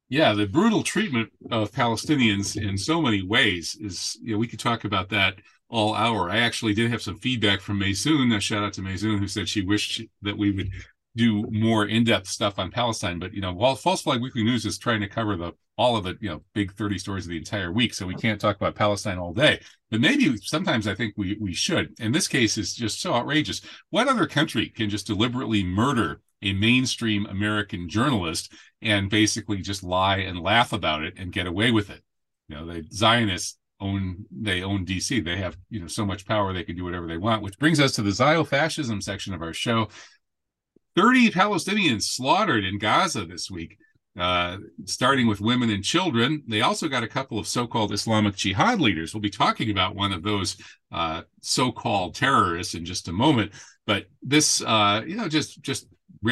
Yeah, 0.10 0.34
the 0.34 0.48
brutal 0.48 0.84
treatment 0.84 1.30
of 1.52 1.72
Palestinians 1.72 2.60
in 2.62 2.78
so 2.78 3.00
many 3.02 3.22
ways 3.22 3.78
is, 3.80 4.18
you 4.22 4.34
know, 4.34 4.40
we 4.40 4.48
could 4.48 4.60
talk 4.60 4.84
about 4.84 5.10
that 5.10 5.36
all 5.70 5.94
hour. 5.94 6.32
I 6.32 6.40
actually 6.40 6.74
did 6.74 6.90
have 6.90 7.02
some 7.02 7.20
feedback 7.20 7.62
from 7.62 7.80
Maysoon. 7.80 8.36
A 8.36 8.40
shout 8.40 8.64
out 8.64 8.74
to 8.74 8.82
Maysoon, 8.82 9.20
who 9.20 9.28
said 9.28 9.48
she 9.48 9.62
wished 9.62 10.02
that 10.24 10.38
we 10.38 10.52
would 10.52 10.72
do 11.20 11.46
more 11.52 11.86
in-depth 11.86 12.28
stuff 12.28 12.58
on 12.58 12.72
Palestine. 12.72 13.20
But 13.20 13.34
you 13.34 13.42
know, 13.42 13.52
while 13.52 13.76
False 13.76 14.02
Flag 14.02 14.22
Weekly 14.22 14.44
News 14.44 14.66
is 14.66 14.78
trying 14.78 15.02
to 15.02 15.08
cover 15.08 15.36
the 15.36 15.52
all 15.78 15.98
of 15.98 16.06
the 16.06 16.18
you 16.22 16.30
know 16.30 16.42
big 16.54 16.74
30 16.74 16.98
stories 16.98 17.26
of 17.26 17.32
the 17.32 17.38
entire 17.38 17.72
week, 17.72 17.94
so 17.94 18.06
we 18.06 18.14
mm-hmm. 18.14 18.22
can't 18.22 18.42
talk 18.42 18.56
about 18.56 18.76
Palestine 18.76 19.18
all 19.18 19.34
day. 19.34 19.60
But 19.92 20.00
maybe 20.00 20.38
sometimes 20.38 20.88
I 20.88 20.96
think 20.96 21.16
we 21.18 21.38
we 21.42 21.54
should. 21.54 22.00
In 22.00 22.14
this 22.14 22.28
case, 22.28 22.58
is 22.58 22.74
just 22.74 23.02
so 23.02 23.14
outrageous. 23.14 23.62
What 23.90 24.08
other 24.08 24.28
country 24.28 24.70
can 24.70 24.90
just 24.90 25.08
deliberately 25.08 25.64
murder 25.64 26.22
a 26.42 26.54
mainstream 26.54 27.26
American 27.26 27.90
journalist 27.90 28.54
and 28.82 29.10
basically 29.10 29.58
just 29.58 29.84
lie 29.84 30.18
and 30.20 30.40
laugh 30.40 30.72
about 30.72 31.04
it 31.04 31.16
and 31.18 31.34
get 31.34 31.48
away 31.48 31.70
with 31.70 31.90
it. 31.90 32.02
You 32.48 32.56
know, 32.56 32.66
the 32.66 32.86
Zionists 32.94 33.58
own 33.82 34.26
they 34.32 34.64
own 34.64 34.86
DC. 34.86 35.24
They 35.24 35.38
have 35.38 35.58
you 35.70 35.82
know 35.82 35.88
so 35.88 36.06
much 36.06 36.26
power 36.26 36.54
they 36.54 36.64
can 36.64 36.78
do 36.78 36.86
whatever 36.86 37.08
they 37.08 37.18
want. 37.18 37.42
Which 37.42 37.60
brings 37.60 37.80
us 37.80 37.94
to 37.94 38.02
the 38.02 38.12
Zio-fascism 38.12 39.02
section 39.02 39.34
of 39.34 39.42
our 39.42 39.54
show. 39.54 39.90
Thirty 41.00 41.30
Palestinians 41.32 42.04
slaughtered 42.04 42.66
in 42.66 42.78
Gaza 42.78 43.26
this 43.26 43.50
week. 43.50 43.78
Uh, 44.20 44.58
starting 44.84 45.28
with 45.28 45.40
women 45.40 45.70
and 45.70 45.82
children. 45.82 46.44
They 46.46 46.60
also 46.60 46.90
got 46.90 47.04
a 47.04 47.08
couple 47.08 47.40
of 47.40 47.48
so-called 47.48 47.94
Islamic 47.94 48.36
Jihad 48.36 48.82
leaders. 48.82 49.14
We'll 49.14 49.22
be 49.22 49.30
talking 49.30 49.72
about 49.72 49.96
one 49.96 50.12
of 50.12 50.24
those 50.24 50.58
uh, 50.92 51.22
so-called 51.40 52.16
terrorists 52.16 52.74
in 52.74 52.84
just 52.84 53.08
a 53.08 53.14
moment. 53.14 53.54
But 53.88 54.08
this, 54.22 54.62
uh, 54.62 55.04
you 55.08 55.16
know, 55.16 55.30
just 55.30 55.62
just 55.62 55.88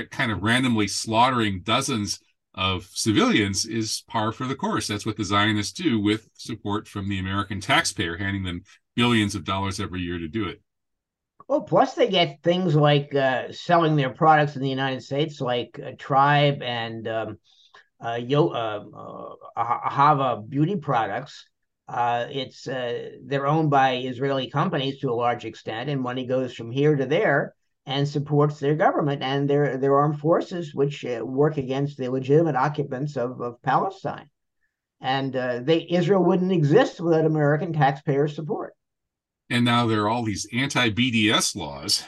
kind 0.10 0.32
of 0.34 0.43
randomly 0.43 0.89
slaughtering 0.89 1.62
dozens 1.62 2.19
of 2.56 2.89
civilians 2.91 3.65
is 3.65 4.03
par 4.10 4.34
for 4.34 4.47
the 4.47 4.56
course. 4.56 4.88
That's 4.88 5.06
what 5.06 5.15
the 5.15 5.23
Zionists 5.23 5.71
do 5.71 6.01
with 6.01 6.30
support 6.34 6.89
from 6.89 7.08
the 7.08 7.19
American 7.19 7.62
taxpayer, 7.62 8.17
handing 8.17 8.43
them 8.43 8.63
billions 8.97 9.34
of 9.34 9.45
dollars 9.45 9.80
every 9.80 10.01
year 10.01 10.19
to 10.19 10.27
do 10.27 10.45
it. 10.47 10.62
Well, 11.47 11.62
plus 11.62 11.93
they 11.93 12.10
get 12.10 12.43
things 12.43 12.75
like 12.75 13.15
uh, 13.15 13.53
selling 13.53 13.95
their 13.95 14.10
products 14.10 14.57
in 14.57 14.62
the 14.62 14.69
United 14.69 15.01
States, 15.01 15.39
like 15.39 15.79
uh, 15.81 15.91
Tribe 15.97 16.62
and 16.62 17.07
um, 17.07 17.38
uh, 18.03 18.19
Yo, 18.21 18.49
uh, 18.49 18.83
uh, 19.55 19.89
Ahava 19.89 20.47
beauty 20.47 20.75
products. 20.75 21.45
It's 21.89 22.65
they're 22.65 23.47
owned 23.47 23.69
by 23.69 23.95
Israeli 23.95 24.49
companies 24.49 24.99
to 24.99 25.10
a 25.10 25.15
large 25.15 25.45
extent, 25.45 25.89
and 25.89 26.01
money 26.01 26.25
goes 26.25 26.53
from 26.53 26.69
here 26.69 26.97
to 26.97 27.05
there 27.05 27.53
and 27.86 28.05
supports 28.05 28.60
their 28.60 28.75
government 28.75 29.23
and 29.23 29.49
their 29.49 29.77
their 29.77 29.95
armed 29.95 30.19
forces, 30.19 30.75
which 30.75 31.05
work 31.21 31.55
against 31.55 31.97
the 31.97 32.10
legitimate 32.10 32.57
occupants 32.57 33.15
of, 33.15 33.39
of 33.39 33.62
Palestine. 33.62 34.29
And 34.99 35.31
they 35.31 35.88
Israel 35.89 36.25
wouldn't 36.25 36.51
exist 36.51 36.99
without 36.99 37.25
American 37.25 37.71
taxpayer 37.71 38.27
support. 38.27 38.73
And 39.49 39.63
now 39.63 39.88
there 39.88 40.03
are 40.03 40.10
all 40.10 40.23
these 40.23 40.47
anti-BDS 40.53 41.55
laws, 41.55 42.03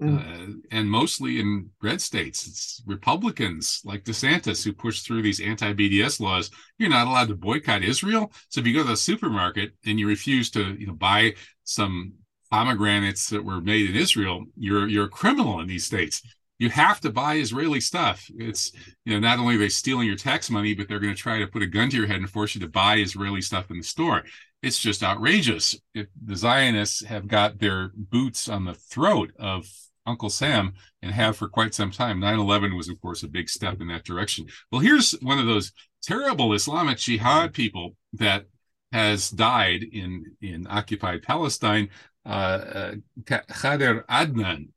mm. 0.00 0.18
uh, 0.18 0.52
and 0.70 0.90
mostly 0.90 1.40
in 1.40 1.70
red 1.82 2.00
states. 2.00 2.46
It's 2.46 2.82
Republicans 2.86 3.80
like 3.84 4.04
DeSantis 4.04 4.64
who 4.64 4.72
push 4.72 5.00
through 5.00 5.22
these 5.22 5.40
anti-BDS 5.40 6.20
laws. 6.20 6.50
You're 6.78 6.90
not 6.90 7.06
allowed 7.06 7.28
to 7.28 7.36
boycott 7.36 7.82
Israel. 7.82 8.32
So 8.48 8.60
if 8.60 8.66
you 8.66 8.74
go 8.74 8.82
to 8.82 8.88
the 8.88 8.96
supermarket 8.96 9.72
and 9.86 9.98
you 9.98 10.06
refuse 10.06 10.50
to, 10.50 10.74
you 10.74 10.86
know, 10.86 10.94
buy 10.94 11.34
some 11.64 12.14
pomegranates 12.52 13.30
that 13.30 13.44
were 13.44 13.62
made 13.62 13.88
in 13.88 13.96
Israel, 13.96 14.44
you're 14.56 14.86
you're 14.86 15.06
a 15.06 15.08
criminal 15.08 15.60
in 15.60 15.66
these 15.66 15.86
states. 15.86 16.22
You 16.58 16.68
have 16.68 17.00
to 17.00 17.10
buy 17.10 17.36
Israeli 17.36 17.80
stuff. 17.80 18.30
It's 18.36 18.72
you 19.04 19.14
know 19.14 19.20
not 19.20 19.38
only 19.38 19.56
are 19.56 19.58
they 19.58 19.70
stealing 19.70 20.06
your 20.06 20.16
tax 20.16 20.50
money, 20.50 20.74
but 20.74 20.86
they're 20.86 21.00
going 21.00 21.14
to 21.14 21.20
try 21.20 21.38
to 21.38 21.46
put 21.46 21.62
a 21.62 21.66
gun 21.66 21.88
to 21.90 21.96
your 21.96 22.06
head 22.06 22.16
and 22.16 22.28
force 22.28 22.54
you 22.54 22.60
to 22.60 22.68
buy 22.68 22.96
Israeli 22.96 23.40
stuff 23.40 23.70
in 23.70 23.78
the 23.78 23.82
store. 23.82 24.22
It's 24.62 24.78
just 24.78 25.02
outrageous. 25.02 25.76
If 25.94 26.06
the 26.24 26.36
Zionists 26.36 27.04
have 27.04 27.26
got 27.26 27.58
their 27.58 27.90
boots 27.94 28.48
on 28.48 28.64
the 28.64 28.74
throat 28.74 29.32
of 29.38 29.66
Uncle 30.06 30.30
Sam 30.30 30.74
and 31.00 31.12
have 31.12 31.36
for 31.36 31.48
quite 31.48 31.74
some 31.74 31.90
time. 31.90 32.20
9 32.20 32.38
11 32.38 32.76
was, 32.76 32.88
of 32.88 33.00
course, 33.00 33.22
a 33.22 33.28
big 33.28 33.48
step 33.48 33.80
in 33.80 33.88
that 33.88 34.04
direction. 34.04 34.46
Well, 34.70 34.80
here's 34.80 35.12
one 35.20 35.38
of 35.38 35.46
those 35.46 35.72
terrible 36.02 36.52
Islamic 36.52 36.98
Jihad 36.98 37.52
people 37.52 37.96
that 38.14 38.46
has 38.92 39.30
died 39.30 39.84
in, 39.84 40.24
in 40.40 40.66
occupied 40.68 41.22
Palestine 41.22 41.88
uh, 42.24 42.28
uh 42.28 42.94
Khader 43.24 44.04
Adnan 44.06 44.68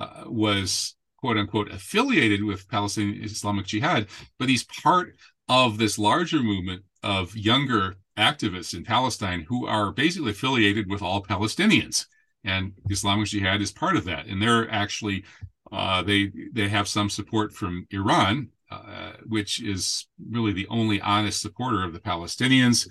uh, 0.00 0.24
was 0.26 0.96
quote 1.18 1.36
unquote 1.36 1.70
affiliated 1.70 2.42
with 2.42 2.68
Palestinian 2.68 3.22
Islamic 3.22 3.66
Jihad, 3.66 4.06
but 4.38 4.48
he's 4.48 4.64
part 4.64 5.14
of 5.48 5.76
this 5.76 5.98
larger 5.98 6.42
movement 6.42 6.82
of 7.02 7.36
younger 7.36 7.96
activists 8.16 8.74
in 8.74 8.84
Palestine 8.84 9.44
who 9.48 9.66
are 9.66 9.92
basically 9.92 10.30
affiliated 10.30 10.88
with 10.88 11.02
all 11.02 11.22
Palestinians. 11.22 12.06
And 12.44 12.72
Islamic 12.90 13.28
Jihad 13.28 13.60
is 13.60 13.72
part 13.72 13.96
of 13.96 14.04
that. 14.04 14.26
And 14.26 14.40
they're 14.40 14.70
actually, 14.70 15.24
uh, 15.72 16.02
they, 16.02 16.30
they 16.52 16.68
have 16.68 16.86
some 16.86 17.10
support 17.10 17.52
from 17.52 17.86
Iran, 17.90 18.48
uh, 18.70 19.12
which 19.26 19.62
is 19.62 20.06
really 20.30 20.52
the 20.52 20.68
only 20.68 21.00
honest 21.00 21.40
supporter 21.40 21.82
of 21.82 21.92
the 21.92 22.00
Palestinians. 22.00 22.88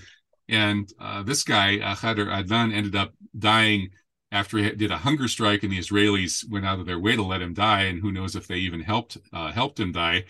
And 0.49 0.91
uh, 0.99 1.23
this 1.23 1.43
guy, 1.43 1.79
uh, 1.79 1.95
Khader 1.95 2.27
Adnan, 2.27 2.73
ended 2.73 2.95
up 2.95 3.13
dying 3.37 3.89
after 4.33 4.57
he 4.57 4.71
did 4.71 4.91
a 4.91 4.97
hunger 4.97 5.27
strike 5.27 5.63
and 5.63 5.71
the 5.71 5.77
Israelis 5.77 6.49
went 6.49 6.65
out 6.65 6.79
of 6.79 6.87
their 6.87 6.99
way 6.99 7.15
to 7.15 7.21
let 7.21 7.41
him 7.41 7.53
die, 7.53 7.83
and 7.83 8.01
who 8.01 8.11
knows 8.11 8.35
if 8.35 8.47
they 8.47 8.57
even 8.57 8.81
helped 8.81 9.17
uh, 9.31 9.51
helped 9.51 9.79
him 9.79 9.91
die. 9.91 10.25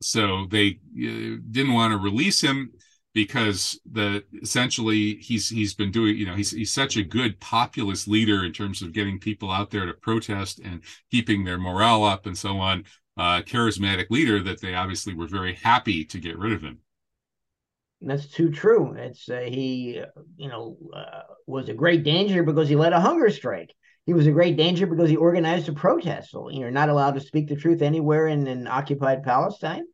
So 0.00 0.46
they 0.48 0.78
uh, 0.96 1.38
didn't 1.50 1.72
want 1.74 1.92
to 1.92 1.98
release 1.98 2.40
him 2.40 2.72
because 3.14 3.78
the 3.90 4.24
essentially 4.40 5.16
he's 5.16 5.48
he's 5.48 5.74
been 5.74 5.90
doing 5.90 6.16
you 6.16 6.26
know 6.26 6.34
he's 6.34 6.50
he's 6.50 6.72
such 6.72 6.96
a 6.96 7.02
good 7.02 7.38
populist 7.40 8.08
leader 8.08 8.44
in 8.44 8.52
terms 8.52 8.82
of 8.82 8.92
getting 8.92 9.18
people 9.18 9.50
out 9.50 9.70
there 9.70 9.86
to 9.86 9.92
protest 9.92 10.60
and 10.64 10.82
keeping 11.10 11.44
their 11.44 11.58
morale 11.58 12.04
up 12.04 12.26
and 12.26 12.36
so 12.36 12.58
on. 12.58 12.84
Uh, 13.18 13.42
charismatic 13.42 14.06
leader 14.08 14.42
that 14.42 14.60
they 14.62 14.74
obviously 14.74 15.14
were 15.14 15.26
very 15.26 15.54
happy 15.54 16.02
to 16.02 16.18
get 16.18 16.38
rid 16.38 16.52
of 16.52 16.62
him. 16.62 16.78
That's 18.00 18.26
too 18.26 18.50
true. 18.50 18.94
It's 18.94 19.28
uh, 19.28 19.40
he, 19.40 20.02
you 20.36 20.48
know, 20.48 20.76
uh, 20.94 21.22
was 21.46 21.68
a 21.68 21.74
great 21.74 22.02
danger 22.02 22.42
because 22.42 22.68
he 22.68 22.74
led 22.74 22.92
a 22.92 23.00
hunger 23.00 23.30
strike. 23.30 23.74
He 24.06 24.14
was 24.14 24.26
a 24.26 24.32
great 24.32 24.56
danger 24.56 24.86
because 24.86 25.08
he 25.08 25.16
organized 25.16 25.68
a 25.68 25.72
protest. 25.72 26.30
So 26.30 26.48
you're 26.50 26.72
not 26.72 26.88
allowed 26.88 27.14
to 27.14 27.20
speak 27.20 27.48
the 27.48 27.54
truth 27.54 27.82
anywhere 27.82 28.26
in, 28.26 28.46
in 28.48 28.66
occupied 28.66 29.22
Palestine. 29.22 29.84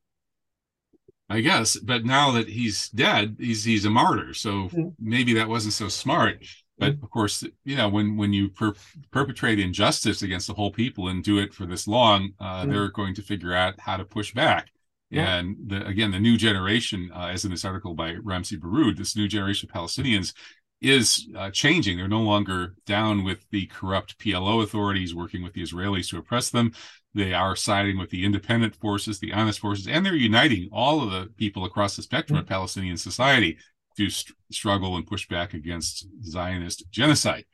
I 1.30 1.40
guess, 1.40 1.76
but 1.76 2.04
now 2.04 2.32
that 2.32 2.48
he's 2.48 2.88
dead, 2.88 3.36
he's 3.38 3.64
he's 3.64 3.84
a 3.84 3.90
martyr. 3.90 4.32
So 4.32 4.50
mm-hmm. 4.50 4.88
maybe 4.98 5.34
that 5.34 5.48
wasn't 5.48 5.74
so 5.74 5.88
smart. 5.88 6.44
But 6.78 6.94
mm-hmm. 6.94 7.04
of 7.04 7.10
course, 7.10 7.44
you 7.64 7.76
know, 7.76 7.88
when 7.88 8.16
when 8.16 8.32
you 8.32 8.48
per- 8.48 8.74
perpetrate 9.10 9.58
injustice 9.58 10.22
against 10.22 10.46
the 10.46 10.54
whole 10.54 10.70
people 10.70 11.08
and 11.08 11.22
do 11.22 11.38
it 11.38 11.52
for 11.52 11.66
this 11.66 11.86
long, 11.86 12.30
uh, 12.40 12.62
mm-hmm. 12.62 12.70
they're 12.70 12.90
going 12.90 13.14
to 13.14 13.22
figure 13.22 13.52
out 13.52 13.78
how 13.78 13.96
to 13.96 14.04
push 14.04 14.32
back. 14.32 14.68
Yeah. 15.10 15.36
And 15.36 15.56
the, 15.66 15.86
again, 15.86 16.10
the 16.10 16.20
new 16.20 16.36
generation, 16.36 17.10
uh, 17.14 17.26
as 17.26 17.44
in 17.44 17.50
this 17.50 17.64
article 17.64 17.94
by 17.94 18.16
Ramzy 18.22 18.56
Baroud, 18.56 18.96
this 18.96 19.16
new 19.16 19.26
generation 19.26 19.68
of 19.68 19.74
Palestinians 19.74 20.34
is 20.80 21.28
uh, 21.36 21.50
changing. 21.50 21.96
They're 21.96 22.08
no 22.08 22.20
longer 22.20 22.74
down 22.86 23.24
with 23.24 23.44
the 23.50 23.66
corrupt 23.66 24.18
PLO 24.18 24.62
authorities 24.62 25.14
working 25.14 25.42
with 25.42 25.54
the 25.54 25.62
Israelis 25.62 26.10
to 26.10 26.18
oppress 26.18 26.50
them. 26.50 26.72
They 27.14 27.33
are 27.33 27.57
siding 27.57 27.99
with 27.99 28.11
the 28.11 28.25
independent 28.25 28.77
forces, 28.77 29.18
the 29.18 29.33
honest 29.33 29.61
forces, 29.61 29.88
and 29.88 30.05
they're 30.05 30.14
uniting 30.14 30.68
all 30.73 31.03
of 31.03 31.11
the 31.11 31.31
people 31.37 31.64
across 31.64 31.97
the 31.97 32.03
spectrum 32.03 32.37
mm-hmm. 32.37 32.44
of 32.44 32.49
Palestinian 32.49 32.97
society 32.97 33.59
to 33.97 34.11
st- 34.11 34.37
struggle 34.53 34.97
and 34.97 35.07
push 35.07 35.27
back 35.27 35.55
against 35.55 36.07
Zionist 36.23 36.85
genocide. 36.90 37.44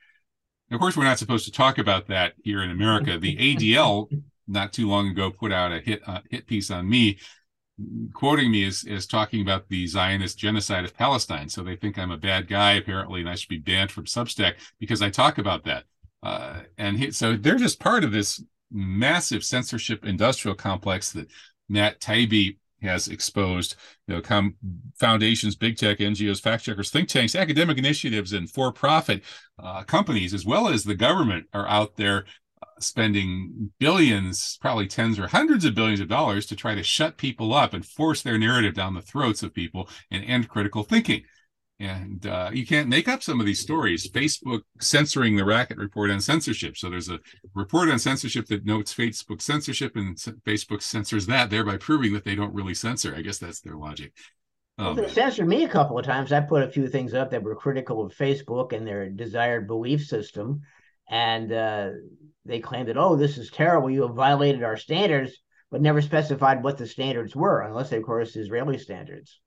of 0.71 0.81
course, 0.81 0.97
we're 0.97 1.05
not 1.05 1.19
supposed 1.19 1.45
to 1.47 1.53
talk 1.53 1.79
about 1.79 2.09
that 2.09 2.35
here 2.43 2.62
in 2.62 2.71
America. 2.71 3.19
The 3.19 3.37
ADL 3.57 4.09
not 4.47 4.73
too 4.73 4.88
long 4.88 5.09
ago 5.09 5.31
put 5.31 5.53
out 5.53 5.73
a 5.73 5.81
hit 5.81 6.03
uh, 6.07 6.21
hit 6.31 6.47
piece 6.47 6.71
on 6.71 6.88
me 6.88 7.19
quoting 8.12 8.51
me 8.51 8.64
as, 8.64 8.85
as 8.88 9.07
talking 9.07 9.43
about 9.43 9.69
the 9.69 9.87
Zionist 9.87 10.38
genocide 10.38 10.85
of 10.85 10.97
Palestine. 10.97 11.49
So 11.49 11.62
they 11.62 11.77
think 11.77 11.99
I'm 11.99 12.11
a 12.11 12.17
bad 12.17 12.49
guy, 12.49 12.73
apparently, 12.73 13.21
and 13.21 13.29
I 13.29 13.35
should 13.35 13.49
be 13.49 13.59
banned 13.59 13.90
from 13.90 14.05
Substack 14.05 14.55
because 14.79 15.03
I 15.03 15.11
talk 15.11 15.38
about 15.38 15.64
that. 15.64 15.85
Uh, 16.23 16.61
and 16.79 16.99
he, 16.99 17.11
so 17.11 17.37
they're 17.37 17.57
just 17.57 17.81
part 17.81 18.05
of 18.05 18.12
this 18.12 18.43
massive 18.74 19.44
censorship 19.44 20.04
industrial 20.04 20.54
complex 20.54 21.12
that 21.12 21.30
Matt 21.68 22.00
Taibbi 22.00 22.58
has 22.82 23.08
exposed. 23.08 23.76
You 24.06 24.16
know, 24.16 24.20
com- 24.20 24.56
foundations, 24.98 25.56
big 25.56 25.76
tech, 25.78 25.98
NGOs, 25.98 26.40
fact 26.40 26.64
checkers, 26.64 26.90
think 26.90 27.08
tanks, 27.08 27.34
academic 27.34 27.78
initiatives, 27.78 28.32
and 28.32 28.50
for-profit 28.50 29.22
uh, 29.58 29.84
companies, 29.84 30.34
as 30.34 30.44
well 30.44 30.68
as 30.68 30.84
the 30.84 30.94
government, 30.94 31.46
are 31.54 31.66
out 31.66 31.96
there 31.96 32.26
spending 32.80 33.70
billions, 33.78 34.58
probably 34.60 34.87
tens 34.87 35.18
or 35.18 35.28
hundreds 35.28 35.64
of 35.64 35.74
billions 35.74 36.00
of 36.00 36.08
dollars 36.08 36.46
to 36.46 36.56
try 36.56 36.74
to 36.74 36.82
shut 36.82 37.16
people 37.16 37.54
up 37.54 37.72
and 37.72 37.87
force 37.87 38.22
their 38.22 38.38
narrative 38.38 38.74
down 38.74 38.94
the 38.94 39.02
throats 39.02 39.42
of 39.42 39.54
people 39.54 39.88
and 40.10 40.24
end 40.24 40.48
critical 40.48 40.82
thinking. 40.82 41.22
And 41.80 42.24
uh, 42.26 42.50
you 42.52 42.64
can't 42.64 42.88
make 42.88 43.08
up 43.08 43.22
some 43.22 43.40
of 43.40 43.46
these 43.46 43.58
stories. 43.58 44.08
Facebook 44.08 44.60
censoring 44.80 45.37
the 45.37 45.44
Racket 45.44 45.76
report 45.76 46.10
on 46.10 46.20
censorship. 46.20 46.76
So 46.76 46.88
there's 46.88 47.08
a 47.08 47.18
report 47.52 47.88
on 47.88 47.98
censorship 47.98 48.46
that 48.46 48.64
notes 48.64 48.94
Facebook 48.94 49.42
censorship, 49.42 49.96
and 49.96 50.16
Facebook 50.46 50.82
censors 50.82 51.26
that, 51.26 51.50
thereby 51.50 51.76
proving 51.76 52.12
that 52.12 52.24
they 52.24 52.37
don't 52.37 52.54
really 52.54 52.74
censor. 52.74 53.14
I 53.16 53.22
guess 53.22 53.38
that's 53.38 53.60
their 53.60 53.76
logic. 53.76 54.12
Um, 54.78 54.94
well, 54.94 55.06
they 55.06 55.08
censored 55.08 55.48
me 55.48 55.64
a 55.64 55.68
couple 55.68 55.98
of 55.98 56.04
times. 56.04 56.32
I 56.32 56.40
put 56.40 56.62
a 56.62 56.70
few 56.70 56.87
things 56.88 57.12
up 57.12 57.32
that 57.32 57.42
were 57.42 57.56
critical 57.56 58.04
of 58.04 58.14
Facebook 58.14 58.72
and 58.72 58.87
their 58.87 59.08
desired 59.08 59.66
belief 59.66 60.06
system, 60.06 60.62
and 61.10 61.52
uh, 61.52 61.90
they 62.44 62.60
claimed 62.60 62.88
that, 62.88 62.96
oh, 62.96 63.16
this 63.16 63.37
is 63.37 63.50
terrible. 63.50 63.90
You 63.90 64.02
have 64.02 64.14
violated 64.14 64.62
our 64.62 64.76
standards, 64.76 65.32
but 65.72 65.82
never 65.82 66.02
specified 66.02 66.62
what 66.62 66.78
the 66.78 66.87
standards 66.87 67.34
were, 67.34 67.62
unless, 67.62 67.90
of 67.90 68.02
course, 68.04 68.37
Israeli 68.37 68.78
standards. 68.78 69.40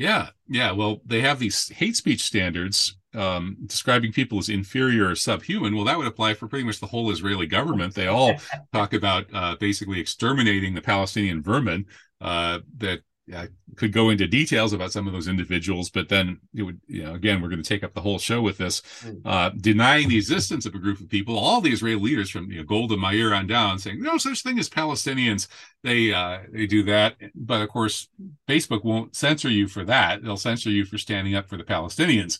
Yeah, 0.00 0.30
yeah. 0.48 0.72
Well, 0.72 1.02
they 1.04 1.20
have 1.20 1.38
these 1.38 1.68
hate 1.68 1.94
speech 1.94 2.22
standards 2.22 2.96
um, 3.14 3.58
describing 3.66 4.12
people 4.12 4.38
as 4.38 4.48
inferior 4.48 5.10
or 5.10 5.14
subhuman. 5.14 5.76
Well, 5.76 5.84
that 5.84 5.98
would 5.98 6.06
apply 6.06 6.32
for 6.32 6.48
pretty 6.48 6.64
much 6.64 6.80
the 6.80 6.86
whole 6.86 7.10
Israeli 7.10 7.46
government. 7.46 7.94
They 7.94 8.06
all 8.06 8.36
talk 8.72 8.94
about 8.94 9.26
uh, 9.30 9.56
basically 9.60 10.00
exterminating 10.00 10.72
the 10.72 10.80
Palestinian 10.80 11.42
vermin 11.42 11.84
uh, 12.22 12.60
that 12.78 13.00
I 13.34 13.48
could 13.76 13.92
go 13.92 14.10
into 14.10 14.26
details 14.26 14.72
about 14.72 14.92
some 14.92 15.06
of 15.06 15.12
those 15.12 15.28
individuals, 15.28 15.90
but 15.90 16.08
then 16.08 16.40
it 16.54 16.62
would, 16.62 16.80
you 16.86 17.02
know, 17.02 17.14
again, 17.14 17.40
we're 17.40 17.48
going 17.48 17.62
to 17.62 17.68
take 17.68 17.84
up 17.84 17.94
the 17.94 18.00
whole 18.00 18.18
show 18.18 18.40
with 18.42 18.58
this, 18.58 18.82
hmm. 19.00 19.16
uh, 19.24 19.50
denying 19.50 20.08
the 20.08 20.16
existence 20.16 20.66
of 20.66 20.74
a 20.74 20.78
group 20.78 21.00
of 21.00 21.08
people. 21.08 21.38
All 21.38 21.60
the 21.60 21.72
Israeli 21.72 22.00
leaders 22.00 22.30
from 22.30 22.50
you 22.50 22.58
know, 22.58 22.64
Golda 22.64 22.96
Meir 22.96 23.34
on 23.34 23.46
down 23.46 23.78
saying 23.78 24.00
no 24.00 24.18
such 24.18 24.42
thing 24.42 24.58
as 24.58 24.68
Palestinians. 24.68 25.48
They 25.82 26.12
uh, 26.12 26.40
they 26.52 26.66
do 26.66 26.82
that, 26.84 27.16
but 27.34 27.62
of 27.62 27.68
course, 27.68 28.08
Facebook 28.48 28.84
won't 28.84 29.16
censor 29.16 29.50
you 29.50 29.66
for 29.66 29.84
that. 29.84 30.22
They'll 30.22 30.36
censor 30.36 30.70
you 30.70 30.84
for 30.84 30.98
standing 30.98 31.34
up 31.34 31.48
for 31.48 31.56
the 31.56 31.64
Palestinians. 31.64 32.38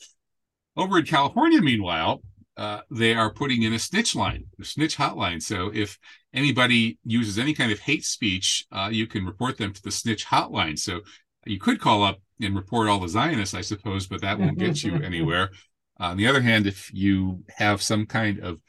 Over 0.77 0.99
in 0.99 1.07
California, 1.07 1.61
meanwhile, 1.61 2.23
uh, 2.61 2.83
they 2.91 3.15
are 3.15 3.33
putting 3.33 3.63
in 3.63 3.73
a 3.73 3.79
snitch 3.79 4.15
line, 4.15 4.45
a 4.61 4.65
snitch 4.65 4.95
hotline. 4.95 5.43
So 5.43 5.71
if 5.73 5.99
anybody 6.35 6.99
uses 7.07 7.39
any 7.39 7.55
kind 7.55 7.73
of 7.73 7.81
hate 7.81 8.05
speech, 8.05 8.67
uh, 8.71 8.91
you 8.93 9.07
can 9.07 9.25
report 9.25 9.57
them 9.57 9.73
to 9.73 9.83
the 9.83 9.91
snitch 9.91 10.27
hotline. 10.27 10.79
So 10.79 11.01
you 11.47 11.59
could 11.59 11.81
call 11.81 12.03
up 12.03 12.19
and 12.39 12.55
report 12.55 12.91
all 12.91 13.01
the 13.01 13.09
Zionists, 13.09 13.55
I 13.55 13.63
suppose, 13.63 14.07
but 14.07 14.21
that 14.21 14.39
won't 14.39 14.59
get 14.59 14.85
you 14.85 14.95
anywhere. 15.03 15.49
On 16.01 16.19
the 16.19 16.27
other 16.27 16.43
hand, 16.43 16.67
if 16.67 16.93
you 16.93 17.43
have 17.57 17.81
some 17.81 18.05
kind 18.05 18.41
of 18.41 18.61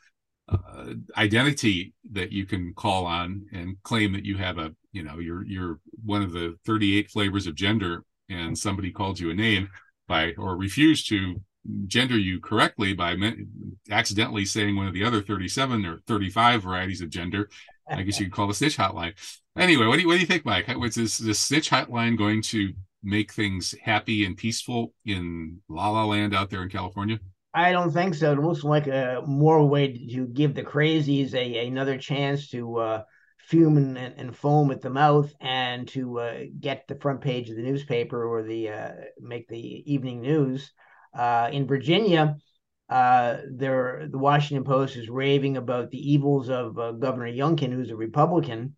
uh, 0.48 0.94
identity 1.18 1.94
that 2.14 2.32
you 2.32 2.46
can 2.46 2.74
call 2.74 3.06
on 3.06 3.46
and 3.52 3.76
claim 3.84 4.14
that 4.14 4.24
you 4.24 4.38
have 4.38 4.58
a, 4.58 4.74
you 4.94 5.04
know, 5.04 5.20
you're 5.20 5.46
you're 5.46 5.80
one 6.06 6.22
of 6.22 6.32
the 6.32 6.56
38 6.66 7.12
flavors 7.12 7.46
of 7.46 7.56
gender, 7.56 8.06
and 8.30 8.58
somebody 8.58 8.90
called 8.90 9.20
you 9.20 9.32
a 9.32 9.34
name 9.34 9.70
by 10.08 10.34
or 10.38 10.56
refused 10.56 11.10
to 11.10 11.42
gender 11.86 12.18
you 12.18 12.40
correctly 12.40 12.94
by 12.94 13.16
accidentally 13.90 14.46
saying 14.46 14.76
one 14.76 14.88
of 14.88 14.94
the 14.94 15.04
other 15.04 15.22
37 15.22 15.86
or 15.86 16.00
35 16.08 16.64
varieties 16.64 17.02
of 17.02 17.10
gender. 17.10 17.50
I 17.90 18.04
guess 18.04 18.20
you 18.20 18.26
could 18.26 18.34
call 18.34 18.48
the 18.48 18.54
snitch 18.54 18.78
hotline. 18.78 19.14
Anyway, 19.58 19.86
what 19.86 19.96
do 19.96 20.02
you, 20.02 20.08
what 20.08 20.14
do 20.14 20.22
you 20.22 20.26
think, 20.26 20.46
Mike? 20.46 20.68
Was 20.78 20.96
this, 20.96 21.18
this 21.18 21.40
snitch 21.40 21.70
hotline 21.70 22.18
going 22.18 22.42
to 22.44 22.74
make 23.04 23.34
things 23.34 23.76
happy 23.84 24.26
and 24.26 24.38
peaceful 24.38 24.94
in 25.06 25.60
La 25.68 25.90
La 25.90 26.06
Land 26.06 26.34
out 26.34 26.50
there 26.50 26.64
in 26.64 26.70
California? 26.70 27.20
I 27.54 27.74
don't 27.74 27.92
think 27.92 28.16
so. 28.16 28.32
It 28.32 28.40
looks 28.40 28.64
like 28.64 28.88
a 28.88 29.24
more 29.26 29.68
way 29.68 29.92
to 30.14 30.28
give 30.28 30.56
the 30.56 30.64
crazies 30.64 31.34
a 31.34 31.68
another 31.68 31.98
chance 31.98 32.50
to 32.52 32.78
uh, 32.78 33.04
fume 33.40 33.78
and, 33.78 33.98
and, 33.98 34.36
foam 34.36 34.72
at 34.72 34.82
the 34.82 34.90
mouth 34.90 35.34
and 35.42 35.86
to 35.90 36.20
uh, 36.20 36.40
get 36.60 36.88
the 36.88 36.96
front 36.96 37.20
page 37.20 37.50
of 37.50 37.58
the 37.58 37.62
newspaper 37.62 38.24
or 38.24 38.44
the 38.44 38.70
uh, 38.70 38.92
make 39.20 39.50
the 39.50 39.84
evening 39.92 40.22
news. 40.22 40.72
Uh, 41.14 41.50
in 41.52 41.68
Virginia, 41.68 42.38
uh, 42.90 43.38
there 43.50 44.08
the 44.10 44.18
Washington 44.18 44.66
Post 44.66 44.98
is 44.98 45.10
raving 45.10 45.58
about 45.58 45.92
the 45.92 46.12
evils 46.12 46.50
of 46.50 46.78
uh, 46.78 46.92
Governor 46.92 47.32
Youngkin, 47.32 47.72
who's 47.72 47.90
a 47.90 47.96
Republican, 47.96 48.76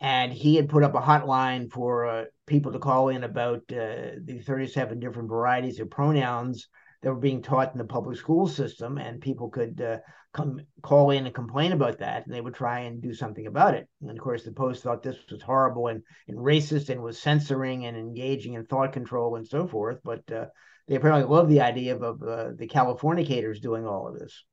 and 0.00 0.32
he 0.32 0.56
had 0.56 0.68
put 0.68 0.82
up 0.82 0.94
a 0.94 1.00
hotline 1.00 1.70
for 1.70 2.06
uh, 2.06 2.24
people 2.46 2.72
to 2.72 2.78
call 2.78 3.10
in 3.10 3.22
about 3.22 3.60
uh, 3.70 4.16
the 4.24 4.42
37 4.46 4.98
different 4.98 5.28
varieties 5.28 5.78
of 5.78 5.90
pronouns 5.90 6.68
that 7.02 7.12
were 7.12 7.20
being 7.20 7.42
taught 7.42 7.72
in 7.72 7.78
the 7.78 7.84
public 7.84 8.16
school 8.16 8.46
system, 8.46 8.98
and 8.98 9.20
people 9.20 9.50
could 9.50 9.80
uh, 9.80 9.98
come 10.32 10.60
call 10.82 11.10
in 11.10 11.26
and 11.26 11.34
complain 11.34 11.72
about 11.72 11.98
that, 11.98 12.24
and 12.24 12.34
they 12.34 12.40
would 12.40 12.54
try 12.54 12.80
and 12.80 13.02
do 13.02 13.12
something 13.12 13.46
about 13.46 13.74
it. 13.74 13.88
And 14.00 14.10
of 14.10 14.18
course, 14.18 14.42
the 14.42 14.52
Post 14.52 14.82
thought 14.82 15.02
this 15.02 15.16
was 15.30 15.42
horrible 15.42 15.88
and, 15.88 16.02
and 16.28 16.38
racist, 16.38 16.88
and 16.88 17.02
was 17.02 17.20
censoring 17.20 17.84
and 17.84 17.96
engaging 17.96 18.54
in 18.54 18.64
thought 18.64 18.92
control 18.92 19.36
and 19.36 19.46
so 19.46 19.66
forth. 19.66 19.98
But 20.04 20.22
they 20.90 20.96
apparently 20.96 21.24
love 21.24 21.48
the 21.48 21.60
idea 21.60 21.94
of, 21.94 22.02
of 22.02 22.22
uh, 22.22 22.50
the 22.56 22.66
Californicators 22.66 23.60
doing 23.60 23.86
all 23.86 24.08
of 24.08 24.18
this. 24.18 24.44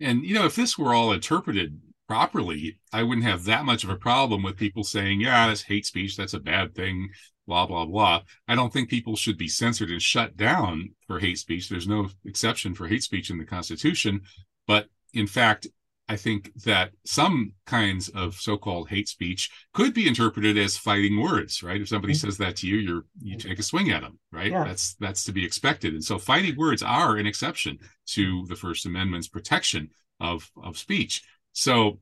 And 0.00 0.24
you 0.24 0.34
know, 0.34 0.46
if 0.46 0.56
this 0.56 0.78
were 0.78 0.94
all 0.94 1.12
interpreted 1.12 1.78
properly, 2.08 2.78
I 2.90 3.02
wouldn't 3.02 3.26
have 3.26 3.44
that 3.44 3.66
much 3.66 3.84
of 3.84 3.90
a 3.90 3.96
problem 3.96 4.42
with 4.42 4.56
people 4.56 4.82
saying, 4.82 5.20
"Yeah, 5.20 5.46
that's 5.46 5.62
hate 5.62 5.84
speech. 5.84 6.16
That's 6.16 6.32
a 6.32 6.40
bad 6.40 6.74
thing." 6.74 7.10
Blah 7.46 7.66
blah 7.66 7.84
blah. 7.84 8.22
I 8.48 8.54
don't 8.54 8.72
think 8.72 8.88
people 8.88 9.14
should 9.14 9.36
be 9.36 9.48
censored 9.48 9.90
and 9.90 10.00
shut 10.00 10.36
down 10.36 10.94
for 11.06 11.18
hate 11.18 11.38
speech. 11.38 11.68
There's 11.68 11.88
no 11.88 12.08
exception 12.24 12.74
for 12.74 12.88
hate 12.88 13.02
speech 13.02 13.28
in 13.28 13.36
the 13.36 13.44
Constitution, 13.44 14.22
but 14.66 14.86
in 15.12 15.26
fact, 15.26 15.66
I 16.12 16.16
think 16.16 16.52
that 16.64 16.90
some 17.06 17.54
kinds 17.64 18.10
of 18.10 18.34
so-called 18.34 18.90
hate 18.90 19.08
speech 19.08 19.50
could 19.72 19.94
be 19.94 20.06
interpreted 20.06 20.58
as 20.58 20.76
fighting 20.76 21.18
words, 21.18 21.62
right? 21.62 21.80
If 21.80 21.88
somebody 21.88 22.12
mm-hmm. 22.12 22.26
says 22.26 22.36
that 22.36 22.56
to 22.56 22.66
you, 22.66 22.76
you're 22.76 23.04
you 23.22 23.38
take 23.38 23.58
a 23.58 23.62
swing 23.62 23.90
at 23.90 24.02
them, 24.02 24.18
right? 24.30 24.50
Yeah. 24.50 24.64
That's 24.64 24.94
that's 24.96 25.24
to 25.24 25.32
be 25.32 25.42
expected. 25.42 25.94
And 25.94 26.04
so 26.04 26.18
fighting 26.18 26.56
words 26.58 26.82
are 26.82 27.16
an 27.16 27.26
exception 27.26 27.78
to 28.08 28.44
the 28.46 28.56
First 28.56 28.84
Amendment's 28.84 29.28
protection 29.28 29.88
of 30.20 30.50
of 30.62 30.76
speech. 30.76 31.22
So 31.54 31.98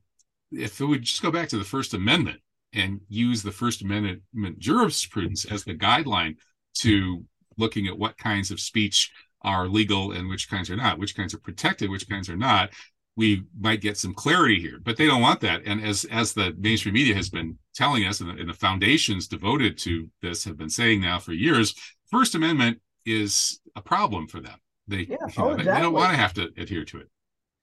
if 0.51 0.81
we 0.81 0.99
just 0.99 1.21
go 1.21 1.31
back 1.31 1.47
to 1.49 1.57
the 1.57 1.63
First 1.63 1.93
Amendment 1.93 2.41
and 2.73 2.99
use 3.07 3.41
the 3.41 3.51
First 3.51 3.81
Amendment 3.81 4.59
jurisprudence 4.59 5.45
as 5.45 5.63
the 5.63 5.73
guideline 5.73 6.35
to 6.79 7.23
looking 7.57 7.87
at 7.87 7.97
what 7.97 8.17
kinds 8.17 8.51
of 8.51 8.59
speech 8.59 9.09
are 9.43 9.67
legal 9.67 10.11
and 10.11 10.29
which 10.29 10.49
kinds 10.49 10.69
are 10.69 10.75
not, 10.75 10.99
which 10.99 11.15
kinds 11.15 11.33
are 11.33 11.39
protected, 11.39 11.89
which 11.89 12.07
kinds 12.07 12.29
are 12.29 12.37
not, 12.37 12.71
we 13.21 13.43
might 13.59 13.81
get 13.81 13.97
some 13.97 14.13
clarity 14.13 14.59
here 14.59 14.79
but 14.83 14.97
they 14.97 15.05
don't 15.05 15.21
want 15.21 15.39
that. 15.41 15.61
And 15.65 15.83
as 15.83 16.05
as 16.05 16.33
the 16.33 16.55
mainstream 16.57 16.95
media 16.95 17.15
has 17.15 17.29
been 17.29 17.57
telling 17.75 18.03
us 18.05 18.19
and 18.19 18.29
the, 18.29 18.41
and 18.41 18.49
the 18.49 18.53
foundations 18.53 19.27
devoted 19.27 19.77
to 19.79 20.09
this 20.21 20.43
have 20.43 20.57
been 20.57 20.69
saying 20.69 21.01
now 21.01 21.19
for 21.19 21.33
years 21.33 21.75
first 22.09 22.35
amendment 22.35 22.79
is 23.05 23.59
a 23.75 23.81
problem 23.81 24.27
for 24.27 24.39
them. 24.39 24.57
They, 24.87 25.01
yeah, 25.01 25.17
know, 25.21 25.27
oh, 25.37 25.49
exactly. 25.51 25.63
they 25.65 25.81
don't 25.81 25.93
want 25.93 26.11
to 26.11 26.17
have 26.17 26.33
to 26.33 26.49
adhere 26.57 26.85
to 26.85 26.97
it. 26.99 27.07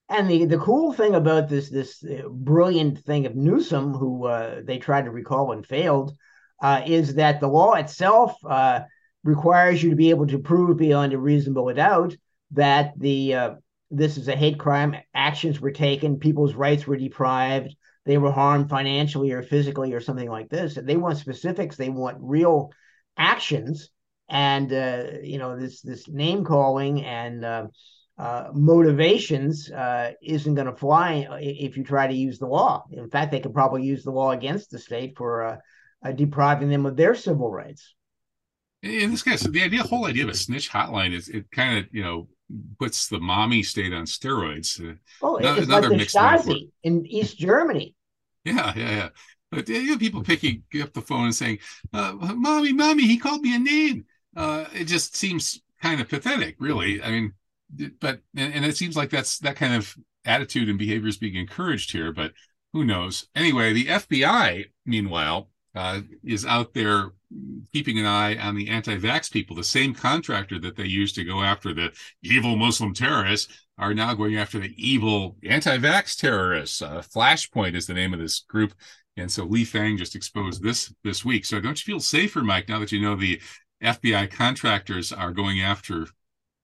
And 0.09 0.31
the, 0.31 0.47
the 0.47 0.59
cool 0.59 0.93
thing 0.93 1.15
about 1.15 1.49
this 1.49 1.69
this 1.69 2.03
uh, 2.05 2.29
brilliant 2.31 3.01
thing 3.01 3.27
of 3.27 3.35
Newsom, 3.35 3.93
who 3.93 4.27
uh, 4.27 4.63
they 4.65 4.79
tried 4.79 5.05
to 5.05 5.11
recall 5.11 5.53
and 5.53 5.67
failed, 5.67 6.17
uh, 6.63 6.83
is 6.87 7.17
that 7.17 7.41
the 7.41 7.49
law 7.49 7.75
itself 7.75 8.35
uh, 8.49 8.81
requires 9.25 9.83
you 9.83 9.91
to 9.91 9.97
be 9.97 10.11
able 10.11 10.27
to 10.29 10.39
prove 10.39 10.79
beyond 10.79 11.13
a 11.13 11.19
reasonable 11.19 11.73
doubt 11.75 12.17
that 12.53 12.95
the 12.97 13.35
uh, 13.35 13.51
this 13.91 14.17
is 14.17 14.29
a 14.29 14.37
hate 14.37 14.59
crime. 14.59 14.97
Actions 15.15 15.61
were 15.61 15.71
taken, 15.71 16.19
people's 16.19 16.55
rights 16.55 16.87
were 16.87 16.97
deprived, 16.97 17.75
they 18.09 18.19
were 18.19 18.33
harmed 18.33 18.71
financially 18.71 19.33
or 19.33 19.43
physically 19.43 19.93
or 19.93 20.01
something 20.01 20.31
like 20.31 20.49
this. 20.49 20.79
And 20.79 20.89
They 20.89 20.97
want 20.97 21.19
specifics. 21.19 21.77
They 21.77 21.91
want 21.91 22.17
real 22.21 22.73
actions, 23.19 23.91
and 24.31 24.73
uh, 24.73 25.05
you 25.23 25.37
know 25.39 25.59
this 25.59 25.83
this 25.83 26.09
name 26.09 26.43
calling 26.43 27.05
and 27.05 27.45
uh, 27.45 27.67
uh, 28.17 28.49
motivations 28.55 29.71
uh, 29.71 30.13
isn't 30.23 30.55
going 30.55 30.67
to 30.67 30.75
fly 30.75 31.27
if 31.39 31.77
you 31.77 31.85
try 31.85 32.07
to 32.07 32.15
use 32.15 32.39
the 32.39 32.47
law. 32.47 32.85
In 32.91 33.11
fact, 33.11 33.31
they 33.31 33.41
could 33.41 33.53
probably 33.53 33.85
use 33.85 34.05
the 34.05 34.11
law 34.11 34.31
against 34.31 34.71
the 34.71 34.79
state 34.79 35.15
for 35.17 35.45
uh, 35.45 35.57
uh, 36.03 36.13
depriving 36.13 36.71
them 36.71 36.87
of 36.87 36.97
their 36.97 37.15
civil 37.15 37.51
rights. 37.51 37.95
In 38.83 39.11
this 39.11 39.23
case, 39.23 39.43
the 39.43 39.63
idea, 39.63 39.83
whole 39.83 40.07
idea 40.07 40.25
of 40.25 40.31
a 40.31 40.35
snitch 40.35 40.71
hotline 40.71 41.13
is 41.13 41.29
it 41.29 41.51
kind 41.51 41.79
of 41.79 41.87
you 41.93 42.03
know 42.03 42.29
puts 42.79 43.09
the 43.09 43.19
mommy 43.19 43.63
state 43.63 43.93
on 43.93 44.05
steroids. 44.05 44.81
Uh, 44.81 44.95
oh, 45.23 45.37
another, 45.37 45.93
it's 45.93 46.15
like 46.15 46.45
the 46.45 46.51
Stasi 46.53 46.71
in 46.83 47.07
East 47.07 47.39
Germany. 47.39 47.95
Yeah, 48.45 48.73
yeah, 48.77 48.91
yeah. 48.91 49.09
But 49.51 49.69
you 49.69 49.93
know, 49.93 49.99
people 49.99 50.23
picking 50.23 50.63
up 50.83 50.93
the 50.93 51.01
phone 51.01 51.25
and 51.25 51.35
saying, 51.35 51.59
uh, 51.93 52.13
"Mommy, 52.15 52.73
mommy, 52.73 53.07
he 53.07 53.19
called 53.19 53.43
me 53.43 53.55
a 53.55 53.59
name." 53.59 54.05
Uh, 54.37 54.67
it 54.75 54.85
just 54.85 55.17
seems 55.17 55.61
kind 55.83 56.01
of 56.01 56.09
pathetic, 56.09 56.57
really. 56.59 57.03
I 57.03 57.11
mean, 57.11 57.33
but 58.01 58.21
and 58.37 58.65
it 58.65 58.77
seems 58.77 58.97
like 58.97 59.11
that's 59.11 59.39
that 59.41 59.57
kind 59.57 59.75
of 59.75 59.97
attitude 60.25 60.69
and 60.69 60.79
behavior 60.79 61.09
is 61.09 61.17
being 61.17 61.37
encouraged 61.37 61.93
here. 61.93 62.13
But 62.13 62.33
who 62.73 62.85
knows? 62.85 63.29
Anyway, 63.35 63.73
the 63.73 63.87
FBI, 63.87 64.67
meanwhile, 64.85 65.49
uh, 65.75 66.01
is 66.25 66.47
out 66.47 66.75
there 66.75 67.11
keeping 67.73 67.99
an 67.99 68.07
eye 68.07 68.37
on 68.37 68.55
the 68.55 68.69
anti-vax 68.69 69.31
people. 69.31 69.55
The 69.55 69.65
same 69.65 69.95
contractor 69.95 70.59
that 70.61 70.77
they 70.77 70.87
used 70.87 71.15
to 71.17 71.25
go 71.25 71.43
after 71.43 71.75
the 71.75 71.93
evil 72.23 72.57
Muslim 72.57 72.95
terrorists 72.95 73.67
are 73.77 73.95
now 73.95 74.15
going 74.15 74.37
after 74.37 74.59
the 74.59 74.75
evil 74.77 75.37
anti-vax 75.45 76.19
terrorists. 76.19 76.83
Uh, 76.83 77.03
Flashpoint 77.03 77.75
is 77.75 77.87
the 77.87 77.95
name 77.95 78.13
of 78.13 78.21
this 78.21 78.41
group, 78.41 78.73
and 79.17 79.31
so 79.31 79.45
Lee 79.45 79.65
Fang 79.65 79.97
just 79.97 80.17
exposed 80.17 80.63
this 80.63 80.93
this 81.05 81.25
week. 81.25 81.45
So 81.45 81.61
don't 81.61 81.79
you 81.79 81.93
feel 81.93 82.01
safer, 82.01 82.43
Mike, 82.43 82.69
now 82.69 82.79
that 82.81 82.93
you 82.93 83.01
know 83.01 83.15
the 83.15 83.41
FBI 83.83 84.31
contractors 84.31 85.13
are 85.13 85.33
going 85.33 85.61
after 85.61 86.07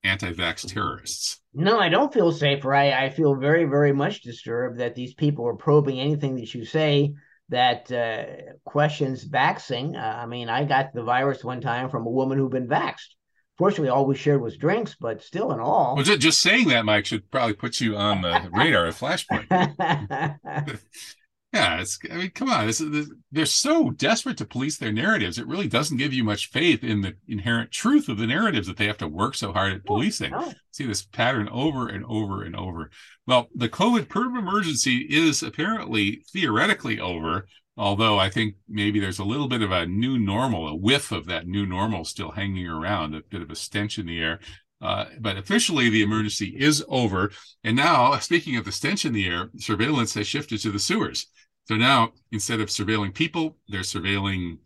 anti-vax 0.03 0.73
terrorists? 0.73 1.41
No, 1.53 1.79
I 1.79 1.89
don't 1.89 2.13
feel 2.13 2.33
safer. 2.33 2.75
I, 2.75 3.05
I 3.05 3.11
feel 3.11 3.37
very, 3.37 3.65
very 3.65 3.93
much 3.93 4.23
disturbed 4.23 4.79
that 4.81 4.95
these 4.95 5.15
people 5.15 5.47
are 5.47 5.55
probing 5.55 6.01
anything 6.01 6.35
that 6.37 6.53
you 6.55 6.65
say 6.65 7.15
that 7.51 7.91
uh, 7.93 8.53
questions 8.65 9.25
vaxing. 9.27 9.97
Uh, 9.97 10.17
I 10.17 10.27
mean, 10.27 10.49
I 10.49 10.65
got 10.65 10.93
the 10.95 11.03
virus 11.03 11.45
one 11.45 11.61
time 11.61 11.91
from 11.91 12.07
a 12.07 12.11
woman 12.11 12.39
who'd 12.39 12.53
been 12.53 12.69
vaxed. 12.69 13.15
Fortunately, 13.57 13.89
all 13.89 14.07
we 14.07 14.17
shared 14.17 14.41
was 14.41 14.57
drinks, 14.57 14.97
but 14.99 15.23
still, 15.23 15.53
in 15.53 15.61
all. 15.61 15.95
Well, 15.95 16.05
just, 16.05 16.21
just 16.21 16.41
saying 16.41 16.69
that, 16.69 16.85
Mike, 16.85 17.07
should 17.07 17.31
probably 17.31 17.55
put 17.55 17.81
you 17.81 17.97
on 17.97 18.23
the 18.23 18.51
radar 18.53 18.87
at 18.87 18.95
Flashpoint. 18.95 19.47
yeah, 21.55 21.81
it's. 21.81 21.99
I 22.11 22.17
mean, 22.17 22.31
come 22.31 22.51
on, 22.51 22.67
this, 22.67 22.79
this, 22.79 23.11
they're 23.31 23.47
so 23.47 23.91
desperate 23.91 24.37
to 24.39 24.45
police 24.45 24.77
their 24.77 24.93
narratives. 24.93 25.39
It 25.39 25.47
really 25.47 25.69
doesn't 25.69 25.99
give 25.99 26.13
you 26.13 26.25
much 26.25 26.51
faith 26.51 26.83
in 26.83 27.01
the 27.01 27.15
inherent 27.29 27.71
truth 27.71 28.09
of 28.09 28.19
the 28.19 28.27
narratives 28.27 28.67
that 28.67 28.77
they 28.77 28.87
have 28.87 28.99
to 28.99 29.09
work 29.09 29.37
so 29.37 29.53
hard 29.53 29.73
at 29.73 29.85
policing. 29.85 30.33
Oh. 30.35 30.53
See 30.73 30.85
this 30.85 31.05
pattern 31.05 31.49
over 31.51 31.89
and 31.89 32.05
over 32.07 32.43
and 32.43 32.57
over. 32.57 32.91
Well, 33.27 33.49
the 33.55 33.69
COVID 33.69 34.09
perm 34.09 34.37
emergency 34.37 35.07
is 35.09 35.45
apparently 35.45 36.25
theoretically 36.33 36.99
over, 36.99 37.47
although 37.77 38.19
I 38.19 38.31
think 38.31 38.57
maybe 38.69 38.99
there's 38.99 39.21
a 39.21 39.25
little 39.25 39.49
bit 39.49 39.63
of 39.63 39.71
a 39.71 39.87
new 39.87 40.19
normal, 40.19 40.67
a 40.69 40.75
whiff 40.75 41.13
of 41.13 41.27
that 41.27 41.47
new 41.47 41.67
normal 41.67 42.05
still 42.05 42.33
hanging 42.33 42.67
around, 42.67 43.15
a 43.15 43.23
bit 43.31 43.43
of 43.43 43.51
a 43.51 43.57
stench 43.57 43.99
in 43.99 44.07
the 44.07 44.21
air. 44.21 44.41
Uh, 44.81 45.07
but 45.21 45.39
officially, 45.39 45.89
the 45.89 46.03
emergency 46.03 46.55
is 46.59 46.85
over. 46.89 47.31
And 47.63 47.77
now, 47.77 48.19
speaking 48.19 48.57
of 48.57 48.67
the 48.67 48.73
stench 48.73 49.07
in 49.07 49.15
the 49.15 49.27
air, 49.27 49.51
surveillance 49.57 50.13
has 50.15 50.27
shifted 50.27 50.61
to 50.61 50.71
the 50.71 50.79
sewers. 50.79 51.27
So 51.67 51.77
now, 51.77 52.13
instead 52.31 52.61
of 52.61 52.69
surveilling 52.69 53.15
people, 53.15 53.57
they're 53.69 53.81
surveilling 53.81 54.59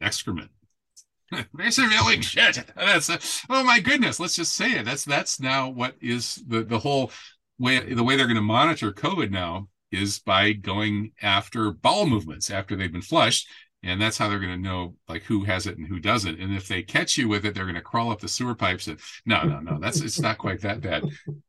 excrement. 0.00 0.50
they're 1.30 1.44
surveilling 1.66 2.22
shit. 2.22 2.64
That's 2.76 3.10
uh, 3.10 3.18
oh 3.50 3.64
my 3.64 3.80
goodness. 3.80 4.20
Let's 4.20 4.36
just 4.36 4.54
say 4.54 4.72
it. 4.72 4.84
That's 4.84 5.04
that's 5.04 5.40
now 5.40 5.68
what 5.68 5.96
is 6.00 6.42
the 6.46 6.62
the 6.62 6.78
whole 6.78 7.10
way. 7.58 7.92
The 7.92 8.04
way 8.04 8.16
they're 8.16 8.26
going 8.26 8.36
to 8.36 8.42
monitor 8.42 8.92
COVID 8.92 9.30
now 9.30 9.68
is 9.92 10.18
by 10.18 10.52
going 10.52 11.12
after 11.22 11.72
bowel 11.72 12.06
movements 12.06 12.50
after 12.50 12.74
they've 12.74 12.92
been 12.92 13.02
flushed 13.02 13.48
and 13.86 14.00
that's 14.00 14.18
how 14.18 14.28
they're 14.28 14.38
going 14.38 14.50
to 14.50 14.68
know 14.68 14.94
like 15.08 15.22
who 15.22 15.44
has 15.44 15.66
it 15.66 15.78
and 15.78 15.86
who 15.86 15.98
doesn't 15.98 16.40
and 16.40 16.54
if 16.54 16.68
they 16.68 16.82
catch 16.82 17.16
you 17.16 17.28
with 17.28 17.44
it 17.44 17.54
they're 17.54 17.64
going 17.64 17.74
to 17.74 17.80
crawl 17.80 18.10
up 18.10 18.20
the 18.20 18.28
sewer 18.28 18.54
pipes 18.54 18.86
and 18.86 18.98
no 19.24 19.42
no 19.42 19.60
no 19.60 19.78
that's 19.80 20.00
it's 20.00 20.20
not 20.20 20.38
quite 20.38 20.60
that 20.60 20.80
bad 20.80 21.04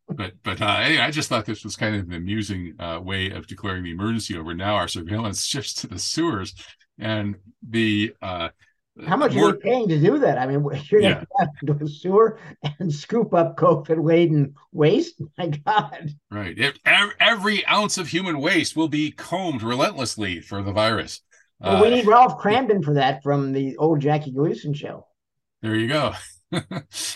but 0.10 0.34
but 0.44 0.62
uh, 0.62 0.78
anyway, 0.82 1.04
i 1.04 1.12
just 1.12 1.30
thought 1.30 1.46
this 1.46 1.64
was 1.64 1.76
kind 1.76 1.96
of 1.96 2.08
an 2.08 2.14
amusing 2.14 2.74
uh, 2.80 3.00
way 3.02 3.30
of 3.30 3.48
declaring 3.48 3.84
the 3.84 3.92
emergency 3.92 4.38
over 4.38 4.54
now 4.54 4.76
our 4.76 4.88
surveillance 4.88 5.44
shifts 5.46 5.74
to 5.74 5.88
the 5.88 6.00
sewers 6.00 6.54
and 7.00 7.36
the 7.68 8.14
uh, 8.22 8.50
how 9.06 9.18
much 9.18 9.34
more, 9.34 9.50
are 9.50 9.52
they 9.54 9.60
paying 9.60 9.88
to 9.90 10.00
do 10.00 10.18
that? 10.20 10.38
I 10.38 10.48
mean, 10.48 10.66
you're 10.90 11.02
going 11.02 11.16
to 11.16 11.28
have 11.40 11.50
to 11.60 11.66
go 11.66 11.74
to 11.74 11.86
a 11.86 11.88
sewer 11.88 12.40
and 12.80 12.94
scoop 12.94 13.34
up 13.34 13.56
COVID 13.58 14.04
laden 14.04 14.56
waste. 14.72 15.22
My 15.38 15.48
God! 15.48 16.10
Right. 16.32 16.58
Every, 16.86 17.14
every 17.20 17.66
ounce 17.68 17.98
of 17.98 18.08
human 18.08 18.40
waste 18.40 18.76
will 18.76 18.88
be 18.88 19.12
combed 19.12 19.62
relentlessly 19.62 20.40
for 20.40 20.64
the 20.64 20.72
virus. 20.72 21.22
Well, 21.60 21.78
uh, 21.78 21.82
we 21.82 21.90
need 21.90 22.06
Ralph 22.06 22.40
Kramden 22.40 22.84
for 22.84 22.94
that 22.96 23.24
from 23.24 23.52
the 23.52 23.78
old 23.78 24.00
Jackie 24.00 24.32
Gleason 24.32 24.74
show. 24.74 25.08
There 25.62 25.76
you 25.76 25.88
go. 25.88 26.14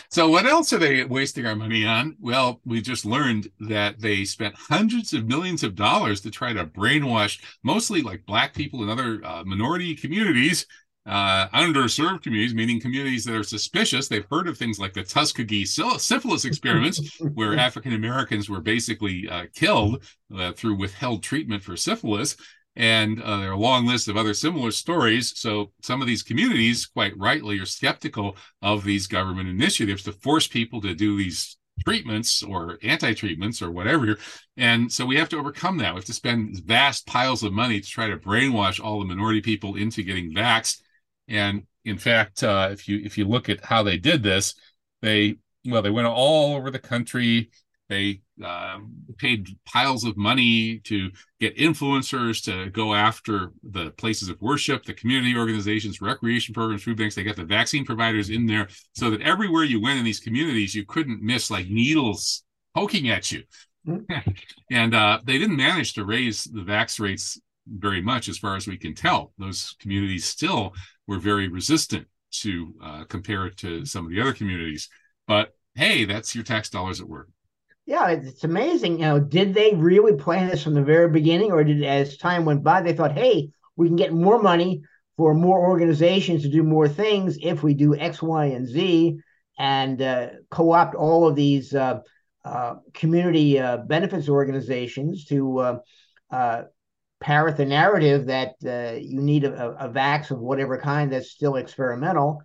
so 0.10 0.30
what 0.30 0.46
else 0.46 0.74
are 0.74 0.78
they 0.78 1.04
wasting 1.04 1.46
our 1.46 1.56
money 1.56 1.86
on? 1.86 2.16
Well, 2.20 2.60
we 2.66 2.82
just 2.82 3.06
learned 3.06 3.50
that 3.62 4.00
they 4.00 4.26
spent 4.26 4.56
hundreds 4.56 5.14
of 5.14 5.28
millions 5.28 5.64
of 5.64 5.76
dollars 5.76 6.22
to 6.22 6.32
try 6.32 6.54
to 6.54 6.66
brainwash 6.66 7.40
mostly 7.64 8.02
like 8.02 8.26
black 8.26 8.54
people 8.54 8.82
and 8.82 8.92
other 8.92 9.22
uh, 9.24 9.44
minority 9.46 9.96
communities, 9.96 10.66
uh, 11.06 11.48
underserved 11.50 12.24
communities, 12.24 12.54
meaning 12.54 12.82
communities 12.82 13.24
that 13.26 13.36
are 13.36 13.44
suspicious. 13.44 14.08
They've 14.08 14.26
heard 14.30 14.48
of 14.48 14.58
things 14.58 14.80
like 14.80 14.94
the 14.94 15.04
Tuskegee 15.04 15.66
syphilis 15.66 16.46
experiments, 16.46 17.20
where 17.34 17.58
African 17.58 17.94
Americans 17.94 18.50
were 18.50 18.62
basically 18.62 19.30
uh, 19.30 19.46
killed 19.54 20.04
uh, 20.36 20.52
through 20.52 20.76
withheld 20.76 21.24
treatment 21.24 21.64
for 21.64 21.78
syphilis. 21.78 22.36
And 22.76 23.22
uh, 23.22 23.38
there 23.38 23.50
are 23.50 23.54
a 23.54 23.58
long 23.58 23.86
list 23.86 24.08
of 24.08 24.16
other 24.16 24.34
similar 24.34 24.72
stories. 24.72 25.38
So 25.38 25.72
some 25.82 26.02
of 26.02 26.08
these 26.08 26.24
communities, 26.24 26.86
quite 26.86 27.18
rightly, 27.18 27.60
are 27.60 27.66
skeptical 27.66 28.38
of 28.62 28.84
these 28.84 29.08
government 29.08 29.50
initiatives 29.50 30.04
to 30.04 30.14
force 30.14 30.48
people 30.48 30.80
to 30.82 30.96
do 30.96 31.18
these 31.18 31.58
treatments 31.84 32.44
or 32.44 32.78
anti-treatments 32.84 33.62
or 33.62 33.72
whatever. 33.72 34.18
And 34.56 34.92
so 34.92 35.06
we 35.06 35.18
have 35.18 35.30
to 35.30 35.38
overcome 35.38 35.78
that. 35.80 35.94
We 35.94 35.98
have 35.98 36.06
to 36.06 36.14
spend 36.14 36.62
vast 36.66 37.08
piles 37.08 37.44
of 37.44 37.52
money 37.54 37.82
to 37.82 37.90
try 37.90 38.08
to 38.08 38.18
brainwash 38.18 38.84
all 38.84 39.00
the 39.00 39.06
minority 39.06 39.42
people 39.42 39.76
into 39.76 40.04
getting 40.04 40.34
vaxxed. 40.34 40.82
And 41.28 41.64
in 41.84 41.98
fact, 41.98 42.44
uh, 42.44 42.70
if 42.72 42.88
you 42.88 43.02
if 43.04 43.18
you 43.18 43.26
look 43.26 43.50
at 43.50 43.66
how 43.66 43.84
they 43.84 43.98
did 43.98 44.24
this, 44.24 44.54
they 45.02 45.38
well 45.66 45.82
they 45.82 45.90
went 45.90 46.08
all 46.08 46.56
over 46.56 46.72
the 46.72 46.80
country 46.80 47.50
they 47.92 48.22
uh, 48.44 48.80
paid 49.18 49.48
piles 49.66 50.04
of 50.04 50.18
money 50.18 50.80
to 50.80 51.10
get 51.40 51.58
influencers 51.58 52.44
to 52.44 52.70
go 52.72 52.94
after 52.94 53.52
the 53.64 53.92
places 53.92 54.30
of 54.30 54.42
worship, 54.42 54.84
the 54.84 54.94
community 54.94 55.36
organizations, 55.36 56.02
recreation 56.02 56.54
programs, 56.54 56.84
food 56.84 56.98
banks. 56.98 57.16
They 57.16 57.24
got 57.24 57.36
the 57.36 57.46
vaccine 57.46 57.86
providers 57.86 58.30
in 58.30 58.46
there 58.46 58.68
so 58.94 59.10
that 59.10 59.22
everywhere 59.22 59.64
you 59.64 59.82
went 59.82 60.00
in 60.00 60.06
these 60.06 60.20
communities, 60.20 60.76
you 60.76 60.86
couldn't 60.86 61.22
miss 61.22 61.52
like 61.52 61.68
needles 61.68 62.44
poking 62.76 63.10
at 63.10 63.32
you. 63.32 63.44
Mm-hmm. 63.88 64.32
and 64.72 64.96
uh, 64.96 65.20
they 65.24 65.38
didn't 65.38 65.58
manage 65.58 65.94
to 65.94 66.06
raise 66.06 66.44
the 66.46 66.62
vax 66.62 67.00
rates 67.00 67.40
very 67.68 68.02
much, 68.02 68.28
as 68.28 68.38
far 68.38 68.56
as 68.56 68.68
we 68.68 68.78
can 68.78 68.96
tell. 68.96 69.34
Those 69.38 69.76
communities 69.80 70.26
still 70.26 70.74
were 71.08 71.20
very 71.20 71.48
resistant 71.48 72.08
to 72.32 72.74
uh, 72.84 73.04
compare 73.06 73.46
it 73.46 73.58
to 73.58 73.86
some 73.86 74.06
of 74.06 74.12
the 74.12 74.22
other 74.22 74.34
communities. 74.34 74.90
But 75.28 75.54
hey, 75.76 76.06
that's 76.06 76.34
your 76.36 76.44
tax 76.44 76.70
dollars 76.70 77.02
at 77.02 77.08
work 77.08 77.30
yeah, 77.86 78.10
it's 78.10 78.44
amazing. 78.44 78.94
You 78.94 79.06
know, 79.06 79.20
did 79.20 79.54
they 79.54 79.74
really 79.74 80.16
plan 80.16 80.48
this 80.48 80.64
from 80.64 80.74
the 80.74 80.84
very 80.84 81.10
beginning, 81.10 81.52
or 81.52 81.64
did 81.64 81.84
as 81.84 82.18
time 82.18 82.46
went 82.46 82.64
by 82.64 82.82
they 82.82 82.94
thought, 82.94 83.18
hey, 83.18 83.50
we 83.76 83.88
can 83.88 83.96
get 83.96 84.14
more 84.14 84.42
money 84.42 84.84
for 85.18 85.34
more 85.34 85.68
organizations 85.68 86.44
to 86.44 86.50
do 86.50 86.64
more 86.64 86.88
things 86.88 87.38
if 87.42 87.64
we 87.64 87.74
do 87.74 87.96
X, 87.96 88.22
Y, 88.22 88.46
and 88.46 88.68
Z, 88.68 89.20
and 89.58 90.02
uh, 90.02 90.30
co-opt 90.50 90.96
all 90.96 91.28
of 91.28 91.36
these 91.36 91.74
uh, 91.74 92.00
uh, 92.44 92.76
community 92.94 93.60
uh, 93.60 93.78
benefits 93.78 94.30
organizations 94.30 95.26
to 95.26 95.60
uh, 95.60 95.80
uh, 96.32 96.64
parrot 97.20 97.58
the 97.58 97.66
narrative 97.66 98.26
that 98.28 98.56
you 99.04 99.22
need 99.22 99.44
a, 99.44 99.72
a, 99.80 99.90
vax 99.90 100.32
of 100.32 100.40
whatever 100.40 100.80
kind 100.80 101.12
that's 101.12 101.30
still 101.30 101.56
experimental 101.56 102.42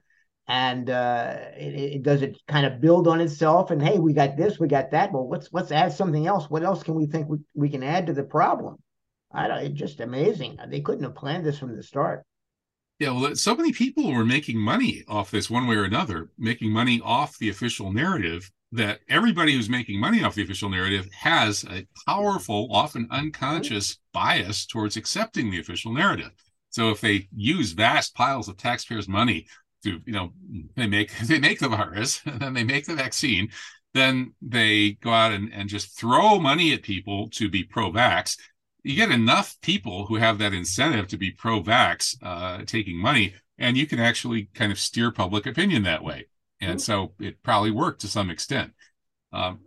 and 0.49 0.91
uh, 0.91 1.37
it, 1.57 1.75
it, 1.75 2.03
does 2.03 2.23
it 2.23 2.39
kind 2.47 2.67
of 2.67 2.81
build 2.81 3.09
on 3.09 3.21
itself 3.21 3.71
and 3.71 3.83
hey 3.83 3.99
we 3.99 4.13
got 4.13 4.37
this 4.37 4.61
we 4.61 4.69
got 4.69 4.91
that. 4.93 5.13
Well 5.13 5.29
let's 5.29 5.49
let's 5.53 5.73
add 5.73 5.93
something 5.93 6.27
else. 6.27 6.49
What 6.49 6.63
else 6.63 6.83
can 6.83 6.95
we 6.95 7.07
think 7.07 7.29
we, 7.29 7.39
we 7.55 7.69
can 7.69 7.83
add 7.83 8.07
to 8.07 8.13
the 8.13 8.25
problem? 8.25 8.77
I 9.33 9.49
don't 9.49 9.59
it's 9.59 9.79
just 9.79 10.01
amazing. 10.01 10.59
They 10.69 10.81
couldn't 10.81 11.05
have 11.05 11.15
planned 11.15 11.45
this 11.45 11.59
from 11.59 11.75
the 11.75 11.83
start. 11.83 12.25
Yeah 12.99 13.11
well 13.11 13.35
so 13.35 13.57
many 13.57 13.73
people 13.73 14.13
were 14.13 14.25
making 14.25 14.59
money 14.59 15.03
off 15.09 15.31
this 15.31 15.51
one 15.51 15.67
way 15.67 15.77
or 15.77 15.85
another 15.85 16.31
making 16.39 16.73
money 16.73 17.01
off 17.05 17.39
the 17.39 17.49
official 17.49 17.93
narrative 17.93 18.51
that 18.73 19.01
everybody 19.09 19.55
who's 19.55 19.69
making 19.69 20.01
money 20.01 20.23
off 20.23 20.35
the 20.35 20.43
official 20.43 20.69
narrative 20.69 21.09
has 21.13 21.65
a 21.65 21.87
powerful 22.07 22.69
often 22.71 23.07
unconscious 23.11 23.99
bias 24.13 24.67
towards 24.67 24.97
accepting 24.97 25.51
the 25.51 25.61
official 25.61 25.93
narrative. 25.93 26.33
So 26.71 26.91
if 26.91 27.01
they 27.01 27.29
use 27.35 27.73
vast 27.73 28.15
piles 28.15 28.49
of 28.49 28.57
taxpayers 28.57 29.09
money 29.09 29.47
to 29.85 30.01
you 30.05 30.13
know 30.13 30.33
they 30.77 30.87
make 30.87 31.17
they 31.25 31.39
make 31.39 31.59
the 31.59 31.69
virus 31.69 32.21
and 32.25 32.41
then 32.41 32.55
they 32.55 32.65
make 32.65 32.87
the 32.87 32.95
vaccine 32.95 33.49
then 33.97 34.35
they 34.43 34.93
go 35.01 35.11
out 35.11 35.33
and, 35.33 35.53
and 35.53 35.69
just 35.69 35.99
throw 35.99 36.39
money 36.39 36.73
at 36.73 36.83
people 36.83 37.29
to 37.31 37.49
be 37.49 37.65
pro-vax. 37.65 38.39
You 38.83 38.95
get 38.95 39.11
enough 39.11 39.57
people 39.63 40.07
who 40.07 40.17
have 40.17 40.39
that 40.39 40.53
incentive 40.53 41.09
to 41.09 41.17
be 41.17 41.31
pro-vax 41.31 42.17
uh, 42.23 42.65
taking 42.67 43.01
money 43.01 43.35
and 43.59 43.77
you 43.77 43.87
can 43.87 43.99
actually 43.99 44.51
kind 44.55 44.71
of 44.71 44.79
steer 44.79 45.11
public 45.11 45.47
opinion 45.47 45.85
that 45.85 46.05
way. 46.05 46.27
And 46.61 46.81
so 46.81 47.15
it 47.19 47.43
probably 47.43 47.71
worked 47.71 48.03
to 48.03 48.09
some 48.09 48.31
extent. 48.31 48.73
Um, 49.33 49.61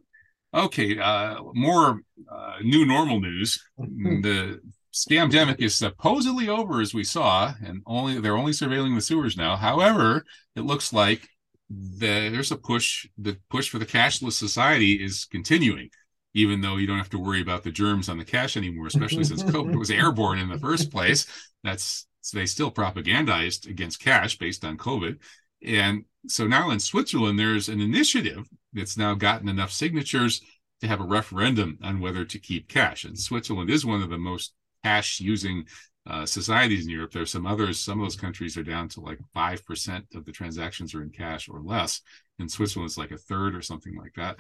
okay 0.54 0.98
uh, 0.98 1.42
more 1.54 2.02
uh, 2.32 2.54
new 2.62 2.86
normal 2.86 3.20
news. 3.20 3.62
The 3.78 4.62
scamdemic 4.94 5.60
is 5.60 5.76
supposedly 5.76 6.50
over, 6.50 6.82
as 6.82 6.94
we 6.94 7.04
saw, 7.04 7.54
and 7.64 7.82
only 7.86 8.20
they're 8.20 8.38
only 8.38 8.52
surveilling 8.52 8.96
the 8.96 9.02
sewers 9.02 9.38
now. 9.38 9.56
However, 9.56 10.26
it 10.56 10.62
looks 10.62 10.92
like 10.94 11.28
the, 11.70 12.30
there's 12.30 12.52
a 12.52 12.58
push. 12.58 13.08
The 13.18 13.38
push 13.50 13.70
for 13.70 13.80
the 13.80 13.86
cashless 13.86 14.34
society 14.34 15.04
is 15.04 15.26
continuing, 15.26 15.90
even 16.34 16.62
though 16.62 16.78
you 16.78 16.88
don't 16.88 16.98
have 16.98 17.10
to 17.12 17.20
worry 17.20 17.42
about 17.42 17.64
the 17.64 17.72
germs 17.72 18.10
on 18.10 18.18
the 18.18 18.26
cash 18.26 18.58
anymore, 18.58 18.88
especially 18.88 19.24
since 19.24 19.44
COVID 19.44 19.78
was 19.78 19.92
airborne 19.92 20.40
in 20.40 20.50
the 20.50 20.60
first 20.60 20.92
place. 20.92 21.26
That's 21.64 22.06
they 22.34 22.46
still 22.46 22.72
propagandized 22.72 23.68
against 23.68 24.02
cash 24.02 24.38
based 24.38 24.64
on 24.64 24.78
COVID, 24.78 25.18
and 25.64 26.06
so 26.28 26.48
now 26.48 26.70
in 26.70 26.80
Switzerland 26.80 27.40
there's 27.40 27.70
an 27.70 27.82
initiative 27.82 28.48
that's 28.74 28.98
now 28.98 29.14
gotten 29.14 29.50
enough 29.50 29.72
signatures 29.72 30.42
to 30.82 30.88
have 30.88 31.02
a 31.02 31.06
referendum 31.06 31.78
on 31.84 32.00
whether 32.00 32.26
to 32.26 32.40
keep 32.40 32.68
cash. 32.68 33.04
And 33.04 33.18
Switzerland 33.20 33.70
is 33.70 33.86
one 33.86 34.02
of 34.02 34.10
the 34.10 34.18
most 34.18 34.54
cash 34.84 35.20
using 35.20 35.66
uh, 36.10 36.26
societies 36.26 36.86
in 36.86 36.92
Europe. 36.92 37.12
There's 37.12 37.32
some 37.32 37.46
others, 37.46 37.80
some 37.80 38.00
of 38.00 38.06
those 38.06 38.16
countries 38.16 38.58
are 38.58 38.64
down 38.64 38.90
to 38.90 39.02
like 39.02 39.20
5% 39.36 40.16
of 40.16 40.26
the 40.26 40.32
transactions 40.32 40.96
are 40.96 41.04
in 41.04 41.10
cash 41.10 41.48
or 41.50 41.62
less. 41.62 42.02
In 42.40 42.50
Switzerland, 42.50 42.90
it's 42.90 42.98
like 42.98 43.12
a 43.12 43.18
third 43.18 43.56
or 43.56 43.62
something 43.62 43.96
like 43.96 44.14
that. 44.16 44.38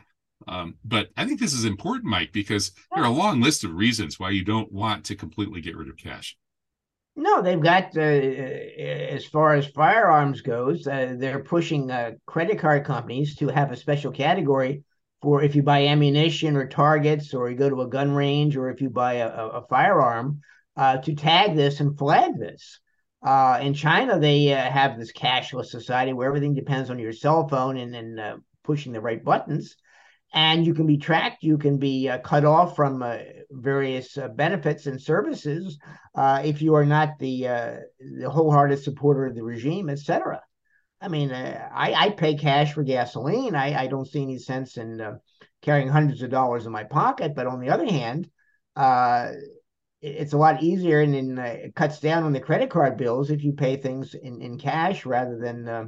Um, 0.47 0.75
but 0.85 1.09
I 1.17 1.25
think 1.25 1.39
this 1.39 1.53
is 1.53 1.65
important, 1.65 2.05
Mike, 2.05 2.31
because 2.31 2.71
there 2.93 3.03
are 3.03 3.07
a 3.07 3.13
long 3.13 3.41
list 3.41 3.63
of 3.63 3.73
reasons 3.73 4.19
why 4.19 4.29
you 4.29 4.43
don't 4.43 4.71
want 4.71 5.05
to 5.05 5.15
completely 5.15 5.61
get 5.61 5.75
rid 5.75 5.89
of 5.89 5.97
cash. 5.97 6.37
No, 7.15 7.41
they've 7.41 7.61
got 7.61 7.97
uh, 7.97 7.99
as 7.99 9.25
far 9.25 9.55
as 9.55 9.67
firearms 9.67 10.39
goes, 10.39 10.87
uh, 10.87 11.15
they're 11.17 11.43
pushing 11.43 11.91
uh, 11.91 12.11
credit 12.25 12.59
card 12.59 12.85
companies 12.85 13.35
to 13.35 13.49
have 13.49 13.71
a 13.71 13.75
special 13.75 14.11
category 14.11 14.83
for 15.21 15.43
if 15.43 15.55
you 15.55 15.63
buy 15.63 15.87
ammunition 15.87 16.55
or 16.55 16.67
targets, 16.67 17.33
or 17.33 17.49
you 17.49 17.57
go 17.57 17.69
to 17.69 17.81
a 17.81 17.89
gun 17.89 18.11
range, 18.11 18.55
or 18.55 18.69
if 18.69 18.81
you 18.81 18.89
buy 18.89 19.15
a, 19.15 19.27
a 19.27 19.65
firearm, 19.67 20.41
uh, 20.77 20.97
to 20.97 21.13
tag 21.13 21.55
this 21.55 21.81
and 21.81 21.97
flag 21.97 22.39
this. 22.39 22.79
Uh, 23.21 23.59
in 23.61 23.73
China, 23.73 24.17
they 24.17 24.53
uh, 24.53 24.71
have 24.71 24.97
this 24.97 25.11
cashless 25.11 25.65
society 25.65 26.13
where 26.13 26.27
everything 26.27 26.53
depends 26.53 26.89
on 26.89 26.97
your 26.99 27.11
cell 27.11 27.49
phone 27.49 27.75
and 27.75 27.93
then 27.93 28.17
uh, 28.17 28.37
pushing 28.63 28.93
the 28.93 29.01
right 29.01 29.23
buttons. 29.23 29.75
And 30.33 30.65
you 30.65 30.73
can 30.73 30.85
be 30.85 30.97
tracked, 30.97 31.43
you 31.43 31.57
can 31.57 31.79
be 31.79 32.07
uh, 32.07 32.19
cut 32.19 32.45
off 32.45 32.75
from 32.75 33.01
uh, 33.01 33.17
various 33.49 34.17
benefits 34.35 34.85
and 34.85 35.01
services 35.01 35.77
if 36.15 36.61
you 36.61 36.75
are 36.75 36.85
not 36.85 37.17
the, 37.19 37.41
the 37.99 38.29
wholehearted 38.29 38.81
supporter 38.81 39.25
of 39.25 39.35
the 39.35 39.43
regime, 39.43 39.89
etc. 39.89 40.39
I 41.01 41.07
mean, 41.07 41.31
uh, 41.31 41.69
I, 41.73 41.93
I 41.93 42.09
pay 42.09 42.35
cash 42.35 42.73
for 42.73 42.83
gasoline. 42.83 43.55
I, 43.55 43.83
I 43.83 43.87
don't 43.87 44.07
see 44.07 44.21
any 44.21 44.37
sense 44.37 44.77
in 44.77 44.99
uh, 44.99 45.15
carrying 45.61 45.87
hundreds 45.87 46.21
of 46.21 46.29
dollars 46.29 46.65
in 46.65 46.71
my 46.71 46.83
pocket. 46.83 47.35
But 47.35 47.47
on 47.47 47.59
the 47.59 47.69
other 47.69 47.85
hand, 47.85 48.29
uh, 48.75 49.31
it's 50.01 50.33
a 50.33 50.37
lot 50.37 50.63
easier 50.63 51.01
and, 51.01 51.15
and 51.15 51.39
uh, 51.39 51.43
it 51.43 51.75
cuts 51.75 51.99
down 51.99 52.23
on 52.23 52.33
the 52.33 52.39
credit 52.39 52.69
card 52.69 52.97
bills 52.97 53.31
if 53.31 53.43
you 53.43 53.53
pay 53.53 53.77
things 53.77 54.13
in, 54.13 54.41
in 54.41 54.57
cash 54.57 55.05
rather 55.05 55.37
than 55.37 55.67
uh, 55.67 55.85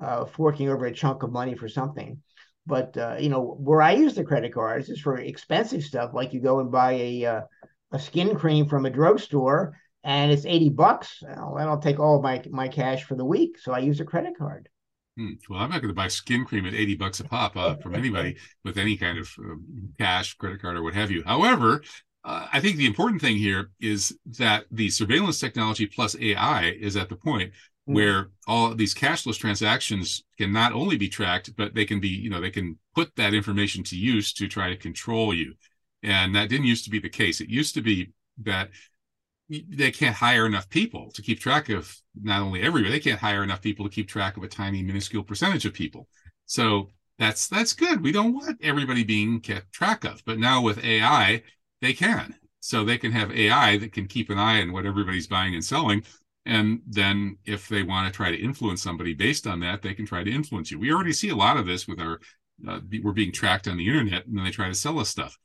uh, 0.00 0.24
forking 0.24 0.68
over 0.68 0.86
a 0.86 0.92
chunk 0.92 1.22
of 1.22 1.32
money 1.32 1.54
for 1.54 1.68
something. 1.68 2.22
But 2.66 2.96
you 3.18 3.30
know, 3.30 3.56
where 3.58 3.80
I 3.80 3.92
use 3.92 4.14
the 4.14 4.24
credit 4.24 4.52
cards 4.52 4.90
is 4.90 5.00
for 5.00 5.16
expensive 5.16 5.82
stuff, 5.82 6.10
like 6.12 6.34
you 6.34 6.40
go 6.40 6.60
and 6.60 6.70
buy 6.70 6.92
a 6.92 7.42
a 7.92 7.98
skin 7.98 8.36
cream 8.36 8.68
from 8.68 8.84
a 8.84 8.90
drugstore 8.90 9.74
and 10.08 10.32
it's 10.32 10.46
80 10.46 10.70
bucks. 10.70 11.22
Well, 11.22 11.54
that'll 11.58 11.78
take 11.78 12.00
all 12.00 12.22
my 12.22 12.42
my 12.50 12.66
cash 12.66 13.04
for 13.04 13.14
the 13.14 13.26
week. 13.26 13.58
So 13.58 13.72
I 13.72 13.80
use 13.80 14.00
a 14.00 14.06
credit 14.06 14.38
card. 14.38 14.68
Hmm. 15.18 15.32
Well, 15.50 15.60
I'm 15.60 15.68
not 15.68 15.82
going 15.82 15.90
to 15.90 15.94
buy 15.94 16.08
skin 16.08 16.46
cream 16.46 16.64
at 16.64 16.72
80 16.72 16.94
bucks 16.96 17.20
a 17.20 17.24
pop 17.24 17.56
uh, 17.56 17.76
from 17.76 17.94
anybody 17.94 18.36
with 18.64 18.78
any 18.78 18.96
kind 18.96 19.18
of 19.18 19.30
uh, 19.38 19.56
cash, 19.98 20.34
credit 20.34 20.62
card, 20.62 20.78
or 20.78 20.82
what 20.82 20.94
have 20.94 21.10
you. 21.10 21.22
However, 21.26 21.82
uh, 22.24 22.46
I 22.50 22.58
think 22.60 22.76
the 22.76 22.86
important 22.86 23.20
thing 23.20 23.36
here 23.36 23.70
is 23.80 24.16
that 24.38 24.64
the 24.70 24.88
surveillance 24.88 25.40
technology 25.40 25.86
plus 25.86 26.16
AI 26.18 26.70
is 26.80 26.96
at 26.96 27.10
the 27.10 27.16
point 27.16 27.52
hmm. 27.86 27.92
where 27.92 28.30
all 28.46 28.74
these 28.74 28.94
cashless 28.94 29.36
transactions 29.36 30.24
can 30.38 30.54
not 30.54 30.72
only 30.72 30.96
be 30.96 31.10
tracked, 31.10 31.54
but 31.54 31.74
they 31.74 31.84
can 31.84 32.00
be, 32.00 32.08
you 32.08 32.30
know, 32.30 32.40
they 32.40 32.50
can 32.50 32.78
put 32.94 33.14
that 33.16 33.34
information 33.34 33.84
to 33.84 33.96
use 33.96 34.32
to 34.32 34.48
try 34.48 34.70
to 34.70 34.76
control 34.76 35.34
you. 35.34 35.52
And 36.02 36.34
that 36.34 36.48
didn't 36.48 36.66
used 36.66 36.84
to 36.84 36.90
be 36.90 36.98
the 36.98 37.10
case. 37.10 37.42
It 37.42 37.50
used 37.50 37.74
to 37.74 37.82
be 37.82 38.12
that 38.44 38.70
they 39.48 39.90
can't 39.90 40.14
hire 40.14 40.46
enough 40.46 40.68
people 40.68 41.10
to 41.12 41.22
keep 41.22 41.40
track 41.40 41.68
of 41.70 41.96
not 42.20 42.42
only 42.42 42.60
everybody 42.60 42.92
they 42.92 43.00
can't 43.00 43.20
hire 43.20 43.42
enough 43.42 43.62
people 43.62 43.84
to 43.84 43.94
keep 43.94 44.08
track 44.08 44.36
of 44.36 44.42
a 44.42 44.48
tiny 44.48 44.82
minuscule 44.82 45.22
percentage 45.22 45.64
of 45.64 45.72
people. 45.72 46.08
So 46.46 46.90
that's 47.18 47.48
that's 47.48 47.72
good. 47.72 48.02
We 48.02 48.12
don't 48.12 48.34
want 48.34 48.58
everybody 48.62 49.04
being 49.04 49.40
kept 49.40 49.72
track 49.72 50.04
of 50.04 50.22
but 50.24 50.38
now 50.38 50.60
with 50.60 50.84
ai 50.84 51.42
they 51.80 51.92
can. 51.94 52.34
So 52.60 52.84
they 52.84 52.98
can 52.98 53.12
have 53.12 53.32
ai 53.32 53.78
that 53.78 53.92
can 53.92 54.06
keep 54.06 54.28
an 54.30 54.38
eye 54.38 54.60
on 54.60 54.72
what 54.72 54.86
everybody's 54.86 55.26
buying 55.26 55.54
and 55.54 55.64
selling. 55.64 56.04
And 56.44 56.80
then 56.86 57.38
if 57.44 57.68
they 57.68 57.82
want 57.82 58.06
to 58.06 58.16
try 58.16 58.30
to 58.30 58.42
influence 58.42 58.82
somebody 58.82 59.14
based 59.14 59.46
on 59.46 59.60
that 59.60 59.80
they 59.80 59.94
can 59.94 60.06
try 60.06 60.24
to 60.24 60.30
influence 60.30 60.70
you. 60.70 60.78
We 60.78 60.92
already 60.92 61.12
see 61.12 61.30
a 61.30 61.36
lot 61.36 61.56
of 61.56 61.66
this 61.66 61.88
with 61.88 62.00
our 62.00 62.20
uh, 62.68 62.80
we're 63.02 63.12
being 63.12 63.32
tracked 63.32 63.68
on 63.68 63.78
the 63.78 63.88
internet 63.88 64.26
and 64.26 64.36
then 64.36 64.44
they 64.44 64.50
try 64.50 64.68
to 64.68 64.74
sell 64.74 64.98
us 64.98 65.08
stuff 65.08 65.38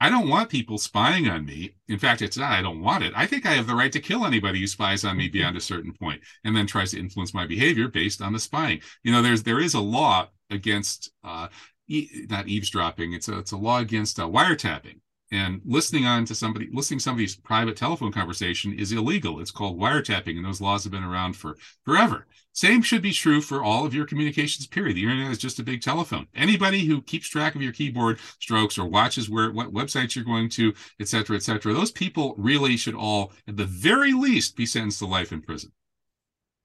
I 0.00 0.08
don't 0.08 0.28
want 0.28 0.48
people 0.48 0.78
spying 0.78 1.28
on 1.28 1.44
me. 1.44 1.74
In 1.88 1.98
fact, 1.98 2.22
it's 2.22 2.38
not, 2.38 2.52
I 2.52 2.62
don't 2.62 2.80
want 2.80 3.04
it. 3.04 3.12
I 3.14 3.26
think 3.26 3.44
I 3.44 3.52
have 3.52 3.66
the 3.66 3.74
right 3.74 3.92
to 3.92 4.00
kill 4.00 4.24
anybody 4.24 4.60
who 4.60 4.66
spies 4.66 5.04
on 5.04 5.16
me 5.16 5.26
mm-hmm. 5.26 5.32
beyond 5.32 5.56
a 5.56 5.60
certain 5.60 5.92
point 5.92 6.22
and 6.44 6.56
then 6.56 6.66
tries 6.66 6.92
to 6.92 6.98
influence 6.98 7.34
my 7.34 7.46
behavior 7.46 7.88
based 7.88 8.22
on 8.22 8.32
the 8.32 8.38
spying. 8.38 8.80
You 9.02 9.12
know, 9.12 9.20
there's, 9.20 9.42
there 9.42 9.60
is 9.60 9.74
a 9.74 9.80
law 9.80 10.28
against, 10.48 11.10
uh, 11.22 11.48
e- 11.86 12.26
not 12.30 12.48
eavesdropping. 12.48 13.12
It's 13.12 13.28
a, 13.28 13.38
it's 13.38 13.52
a 13.52 13.58
law 13.58 13.80
against 13.80 14.18
uh, 14.18 14.26
wiretapping 14.26 15.00
and 15.32 15.60
listening 15.64 16.06
on 16.06 16.24
to 16.24 16.34
somebody 16.34 16.68
listening 16.72 16.98
to 16.98 17.04
somebody's 17.04 17.36
private 17.36 17.76
telephone 17.76 18.12
conversation 18.12 18.72
is 18.72 18.92
illegal. 18.92 19.40
It's 19.40 19.50
called 19.50 19.78
wiretapping 19.78 20.36
and 20.36 20.44
those 20.44 20.60
laws 20.60 20.84
have 20.84 20.92
been 20.92 21.04
around 21.04 21.34
for 21.36 21.56
forever. 21.84 22.26
Same 22.52 22.82
should 22.82 23.02
be 23.02 23.12
true 23.12 23.40
for 23.40 23.62
all 23.62 23.86
of 23.86 23.94
your 23.94 24.06
communications 24.06 24.66
period. 24.66 24.96
The 24.96 25.04
internet 25.04 25.30
is 25.30 25.38
just 25.38 25.60
a 25.60 25.62
big 25.62 25.82
telephone. 25.82 26.26
Anybody 26.34 26.84
who 26.84 27.00
keeps 27.00 27.28
track 27.28 27.54
of 27.54 27.62
your 27.62 27.72
keyboard 27.72 28.18
strokes 28.40 28.76
or 28.76 28.86
watches 28.86 29.30
where 29.30 29.52
what 29.52 29.72
websites 29.72 30.16
you're 30.16 30.24
going 30.24 30.48
to 30.50 30.74
et 30.98 31.08
cetera 31.08 31.36
et 31.36 31.42
cetera 31.42 31.72
those 31.72 31.92
people 31.92 32.34
really 32.36 32.76
should 32.76 32.94
all 32.94 33.32
at 33.46 33.56
the 33.56 33.66
very 33.66 34.12
least 34.12 34.56
be 34.56 34.66
sentenced 34.66 34.98
to 34.98 35.06
life 35.06 35.32
in 35.32 35.42
prison. 35.42 35.70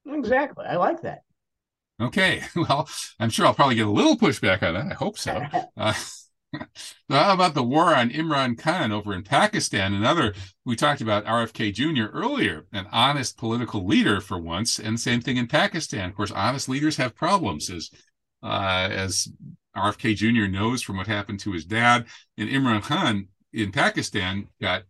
Exactly. 0.07 0.65
I 0.65 0.77
like 0.77 1.01
that. 1.01 1.21
Okay. 2.01 2.43
Well 2.55 2.89
i'm 3.19 3.29
sure 3.29 3.45
i'll 3.45 3.53
probably 3.53 3.75
get 3.75 3.87
a 3.87 3.91
little 3.91 4.17
pushback 4.17 4.63
on 4.63 4.73
that. 4.73 4.91
I 4.91 4.95
hope 4.95 5.17
so. 5.17 5.41
Uh, 5.77 5.93
how 7.09 7.33
about 7.33 7.53
the 7.53 7.63
war 7.63 7.95
on 7.95 8.09
Imran 8.09 8.57
Khan 8.57 8.91
over 8.91 9.13
in 9.13 9.23
Pakistan? 9.23 9.93
Another, 9.93 10.33
we 10.65 10.75
talked 10.75 11.01
about 11.01 11.25
RFK 11.25 11.73
Jr. 11.73 12.15
earlier, 12.15 12.65
an 12.73 12.87
honest 12.91 13.37
political 13.37 13.85
leader 13.85 14.21
for 14.21 14.37
once, 14.37 14.79
and 14.79 14.99
same 14.99 15.21
thing 15.21 15.37
in 15.37 15.47
Pakistan. 15.47 16.09
Of 16.09 16.15
course, 16.15 16.31
honest 16.31 16.69
leaders 16.69 16.97
have 16.97 17.15
problems, 17.15 17.69
as 17.69 17.89
uh, 18.43 18.89
as 18.91 19.27
RFK 19.75 20.15
Jr. 20.15 20.47
knows 20.47 20.81
from 20.81 20.97
what 20.97 21.07
happened 21.07 21.39
to 21.41 21.51
his 21.51 21.65
dad. 21.65 22.05
And 22.37 22.49
Imran 22.49 22.83
Khan 22.83 23.27
in 23.53 23.71
Pakistan 23.71 24.47
got 24.61 24.83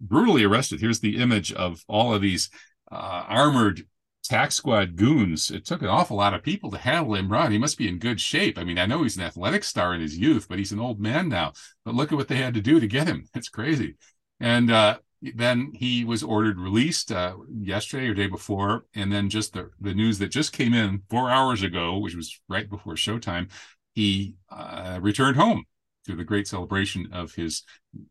brutally 0.00 0.44
arrested. 0.44 0.80
Here's 0.80 1.00
the 1.00 1.18
image 1.18 1.52
of 1.52 1.84
all 1.88 2.14
of 2.14 2.22
these 2.22 2.50
uh, 2.90 3.24
armored 3.28 3.86
tax 4.30 4.54
squad 4.54 4.94
goons. 4.94 5.50
It 5.50 5.64
took 5.64 5.82
an 5.82 5.88
awful 5.88 6.16
lot 6.16 6.34
of 6.34 6.44
people 6.44 6.70
to 6.70 6.78
handle 6.78 7.14
Imran. 7.14 7.50
He 7.50 7.58
must 7.58 7.76
be 7.76 7.88
in 7.88 7.98
good 7.98 8.20
shape. 8.20 8.58
I 8.58 8.64
mean, 8.64 8.78
I 8.78 8.86
know 8.86 9.02
he's 9.02 9.16
an 9.16 9.24
athletic 9.24 9.64
star 9.64 9.92
in 9.92 10.00
his 10.00 10.16
youth, 10.16 10.46
but 10.48 10.56
he's 10.56 10.70
an 10.70 10.78
old 10.78 11.00
man 11.00 11.28
now. 11.28 11.52
But 11.84 11.96
look 11.96 12.12
at 12.12 12.16
what 12.16 12.28
they 12.28 12.36
had 12.36 12.54
to 12.54 12.60
do 12.60 12.78
to 12.78 12.86
get 12.86 13.08
him. 13.08 13.26
It's 13.34 13.48
crazy. 13.48 13.96
And 14.38 14.70
uh, 14.70 14.98
then 15.20 15.72
he 15.74 16.04
was 16.04 16.22
ordered 16.22 16.60
released 16.60 17.10
uh, 17.10 17.34
yesterday 17.60 18.06
or 18.06 18.14
day 18.14 18.28
before. 18.28 18.84
And 18.94 19.12
then 19.12 19.30
just 19.30 19.52
the, 19.52 19.70
the 19.80 19.94
news 19.94 20.20
that 20.20 20.30
just 20.30 20.52
came 20.52 20.74
in 20.74 21.02
four 21.10 21.28
hours 21.28 21.64
ago, 21.64 21.98
which 21.98 22.14
was 22.14 22.40
right 22.48 22.70
before 22.70 22.94
showtime, 22.94 23.50
he 23.94 24.36
uh, 24.48 25.00
returned 25.02 25.38
home 25.38 25.64
to 26.06 26.14
the 26.14 26.24
great 26.24 26.46
celebration 26.46 27.08
of 27.12 27.34
his 27.34 27.64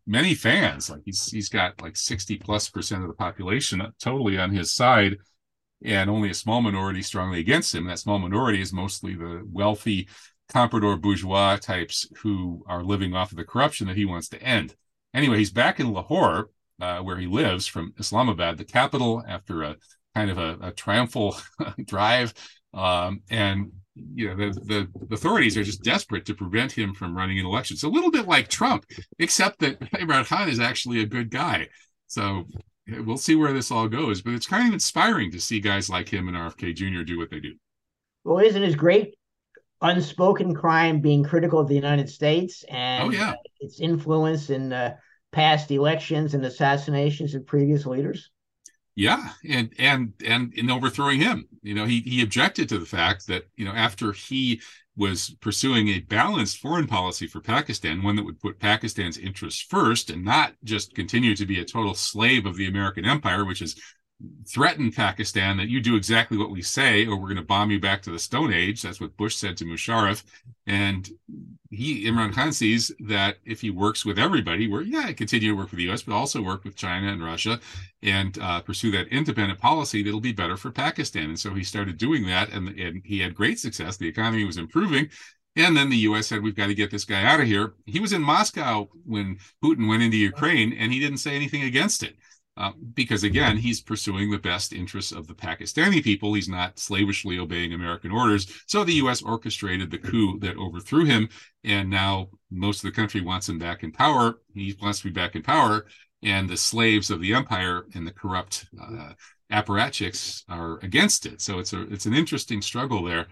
many 0.05 0.36
fans. 0.36 0.89
Like 0.89 1.01
he's 1.05 1.32
he's 1.32 1.47
got 1.47 1.82
like 1.82 1.95
60 1.95 2.38
plus 2.39 2.70
percent 2.70 3.03
of 3.03 3.07
the 3.07 3.13
population 3.15 3.82
totally 4.01 4.38
on 4.38 4.51
his 4.51 4.74
side 4.74 5.15
and 5.84 6.09
only 6.09 6.30
a 6.30 6.34
small 6.34 6.61
minority 6.61 7.01
strongly 7.01 7.39
against 7.39 7.73
him. 7.73 7.86
That 7.86 7.99
small 7.99 8.19
minority 8.19 8.61
is 8.61 8.73
mostly 8.73 9.15
the 9.15 9.43
wealthy 9.51 10.07
comprador 10.49 10.99
bourgeois 10.99 11.57
types 11.57 12.07
who 12.17 12.63
are 12.67 12.84
living 12.84 13.13
off 13.13 13.32
of 13.32 13.38
the 13.38 13.43
corruption 13.43 13.88
that 13.88 13.97
he 13.97 14.05
wants 14.05 14.30
to 14.30 14.41
end. 14.41 14.75
Anyway, 15.13 15.38
he's 15.38 15.51
back 15.51 15.80
in 15.80 15.93
Lahore, 15.93 16.49
uh, 16.82 16.99
where 16.99 17.17
he 17.17 17.27
lives 17.27 17.67
from 17.67 17.93
Islamabad, 17.99 18.57
the 18.57 18.65
capital, 18.65 19.23
after 19.27 19.63
a 19.63 19.75
kind 20.15 20.30
of 20.30 20.38
a, 20.38 20.57
a 20.61 20.71
triumphal 20.71 21.36
drive. 21.86 22.34
Um, 22.73 23.21
and 23.30 23.71
you 23.95 24.30
know 24.30 24.36
the, 24.36 24.59
the, 24.61 25.05
the 25.07 25.15
authorities 25.15 25.57
are 25.57 25.63
just 25.63 25.84
desperate 25.84 26.25
to 26.25 26.34
prevent 26.34 26.71
him 26.71 26.93
from 26.93 27.15
running 27.15 27.39
an 27.39 27.45
election. 27.45 27.75
It's 27.75 27.84
a 27.84 27.89
little 27.89 28.11
bit 28.11 28.27
like 28.27 28.47
Trump, 28.47 28.86
except 29.17 29.59
that 29.59 29.80
Imran 29.80 30.25
Khan 30.25 30.49
is 30.49 30.59
actually 30.59 31.01
a 31.01 31.05
good 31.05 31.30
guy. 31.30 31.67
So 32.07 32.47
we'll 33.06 33.18
see 33.18 33.36
where 33.36 33.54
this 33.54 33.72
all 33.72 33.88
goes. 33.88 34.22
But 34.22 34.34
it's 34.34 34.48
kind 34.48 34.68
of 34.68 34.74
inspiring 34.74 35.32
to 35.32 35.40
see 35.40 35.60
guys 35.60 35.90
like 35.90 36.10
him 36.10 36.28
and 36.28 36.38
RFK 36.38 36.76
Jr. 36.76 37.04
do 37.04 37.18
what 37.18 37.30
they 37.30 37.40
do. 37.40 37.56
Well, 38.24 38.40
isn't 38.40 38.62
his 38.62 38.76
great 38.76 39.16
unspoken 39.82 40.54
crime 40.54 41.00
being 41.00 41.24
critical 41.24 41.60
of 41.60 41.68
the 41.68 41.76
United 41.76 42.10
States 42.10 42.64
and 42.70 43.08
oh, 43.08 43.10
yeah. 43.12 43.36
its 43.60 43.80
influence 43.80 44.50
in 44.50 44.74
uh, 44.74 44.96
past 45.32 45.72
elections 45.72 46.34
and 46.34 46.44
assassinations 46.46 47.36
of 47.36 47.46
previous 47.46 47.86
leaders? 47.86 48.30
Yeah, 48.96 49.30
and 49.48 49.72
and 49.80 50.14
and 50.26 50.54
in 50.56 50.70
overthrowing 50.70 51.20
him, 51.20 51.48
you 51.62 51.74
know, 51.74 51.86
he 51.86 52.02
he 52.02 52.22
objected 52.22 52.68
to 52.70 52.78
the 52.78 52.86
fact 52.86 53.28
that 53.28 53.44
you 53.56 53.64
know 53.64 53.72
after 53.72 54.12
he 54.12 54.62
was 55.00 55.34
pursuing 55.39 55.88
a 55.88 56.02
balanced 56.02 56.58
foreign 56.58 56.86
policy 56.86 57.26
for 57.26 57.39
Pakistan, 57.39 58.04
one 58.04 58.18
that 58.18 58.26
would 58.26 58.41
put 58.41 58.60
Pakistan's 58.60 59.18
interests 59.18 59.62
first 59.62 60.10
and 60.10 60.26
not 60.26 60.54
just 60.66 60.93
continue 60.93 61.36
to 61.38 61.45
be 61.45 61.60
a 61.60 61.66
total 61.66 61.95
slave 61.95 62.45
of 62.45 62.58
the 62.58 62.68
American 62.68 63.06
empire, 63.06 63.45
which 63.45 63.62
is 63.62 63.82
threaten 64.47 64.91
Pakistan 64.91 65.57
that 65.57 65.70
you 65.70 65.80
do 65.80 65.95
exactly 65.95 66.38
what 66.38 66.51
we 66.51 66.61
say, 66.61 67.05
or 67.05 67.15
we're 67.15 67.28
going 67.28 67.38
to 67.38 67.41
bomb 67.41 67.72
you 67.72 67.80
back 67.80 68.01
to 68.01 68.11
the 68.11 68.20
Stone 68.20 68.53
Age. 68.53 68.82
That's 68.82 68.99
what 68.99 69.15
Bush 69.15 69.36
said 69.36 69.55
to 69.57 69.65
Musharraf. 69.65 70.24
And 70.67 71.09
he, 71.70 72.05
Imran 72.05 72.34
Khan, 72.34 72.51
sees 72.51 72.91
that 73.07 73.38
if 73.45 73.61
he 73.61 73.70
works 73.70 74.05
with 74.05 74.20
everybody, 74.20 74.67
where 74.67 74.82
yeah, 74.82 75.11
continue 75.13 75.51
to 75.51 75.57
work 75.57 75.72
with 75.72 75.78
the 75.78 75.86
U.S., 75.86 76.01
but 76.01 76.13
also 76.13 76.41
work 76.41 76.63
with 76.63 76.76
China 76.76 77.11
and 77.11 77.24
Russia, 77.24 77.59
and 78.03 78.38
uh, 78.39 78.61
pursue 78.61 78.91
that 78.91 79.07
independent 79.07 79.59
policy, 79.59 80.03
that'll 80.03 80.20
be 80.20 80.34
better 80.34 80.57
for 80.57 80.72
Pakistan. 80.72 81.26
And 81.30 81.39
so 81.39 81.53
he 81.53 81.63
started 81.63 81.97
doing 81.97 82.26
that, 82.26 82.49
and, 82.49 82.67
and 82.78 83.01
he 83.05 83.20
had 83.20 83.36
great 83.36 83.59
success. 83.59 83.97
The 83.97 84.07
economy 84.07 84.43
was 84.43 84.57
improving. 84.57 85.09
And 85.55 85.76
then 85.76 85.89
the 85.89 85.97
U.S. 85.97 86.28
said, 86.28 86.43
"We've 86.43 86.55
got 86.55 86.67
to 86.67 86.76
get 86.76 86.91
this 86.91 87.05
guy 87.05 87.24
out 87.24 87.39
of 87.39 87.47
here." 87.47 87.74
He 87.86 87.99
was 87.99 88.13
in 88.13 88.22
Moscow 88.22 88.88
when 89.05 89.39
Putin 89.63 89.88
went 89.88 90.03
into 90.03 90.17
Ukraine, 90.17 90.74
and 90.74 90.91
he 90.91 90.99
didn't 90.99 91.17
say 91.17 91.36
anything 91.36 91.63
against 91.63 92.03
it. 92.03 92.15
Uh, 92.60 92.74
because 92.93 93.24
again, 93.24 93.55
he's 93.55 93.80
pursuing 93.80 94.30
the 94.30 94.38
best 94.38 94.74
interests 94.74 95.14
of 95.14 95.28
the 95.28 95.34
Pakistani 95.34 96.03
people. 96.03 96.34
He's 96.34 96.49
not 96.49 96.78
slavishly 96.78 97.39
obeying 97.39 97.72
American 97.72 98.12
orders. 98.12 98.51
So 98.68 98.84
the 98.84 98.95
U.S. 98.95 99.22
orchestrated 99.22 99.89
the 99.89 99.97
coup 99.97 100.38
that 100.39 100.57
overthrew 100.57 101.05
him, 101.05 101.30
and 101.64 101.89
now 101.89 102.28
most 102.51 102.84
of 102.84 102.91
the 102.91 102.95
country 102.95 103.22
wants 103.22 103.47
him 103.47 103.60
back 103.60 103.84
in 103.84 103.93
power. 103.93 104.41
He 104.53 104.76
wants 104.82 104.99
to 104.99 105.05
be 105.05 105.14
back 105.14 105.36
in 105.36 105.41
power, 105.41 105.86
and 106.22 106.49
the 106.49 106.57
slaves 106.57 107.10
of 107.10 107.22
the 107.22 107.34
empire 107.34 107.86
and 107.95 108.05
the 108.05 108.12
corrupt 108.12 108.66
uh, 108.80 109.14
apparatchiks 109.49 110.43
are 110.49 110.80
against 110.80 111.26
it. 111.26 111.39
So 111.39 111.60
it's 111.60 111.72
a 111.72 111.84
it's 111.84 112.07
an 112.07 112.14
interesting 112.14 112.62
struggle 112.62 113.03
there. 113.05 113.28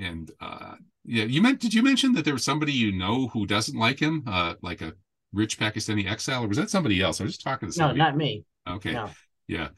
And 0.00 0.30
uh, 0.40 0.76
yeah, 1.04 1.24
you 1.24 1.42
meant 1.42 1.60
did 1.60 1.74
you 1.74 1.82
mention 1.82 2.12
that 2.12 2.24
there 2.24 2.34
was 2.34 2.44
somebody 2.44 2.72
you 2.72 2.92
know 2.92 3.26
who 3.26 3.46
doesn't 3.46 3.76
like 3.76 3.98
him, 3.98 4.22
uh, 4.28 4.54
like 4.62 4.80
a 4.80 4.92
rich 5.32 5.58
Pakistani 5.58 6.08
exile, 6.08 6.44
or 6.44 6.48
was 6.48 6.56
that 6.56 6.70
somebody 6.70 7.00
else? 7.02 7.20
I 7.20 7.24
was 7.24 7.32
just 7.32 7.44
talking 7.44 7.68
to 7.68 7.72
somebody. 7.72 7.98
No, 7.98 8.04
not 8.04 8.16
me. 8.16 8.44
Okay. 8.68 8.92
No. 8.92 9.10
Yeah. 9.46 9.68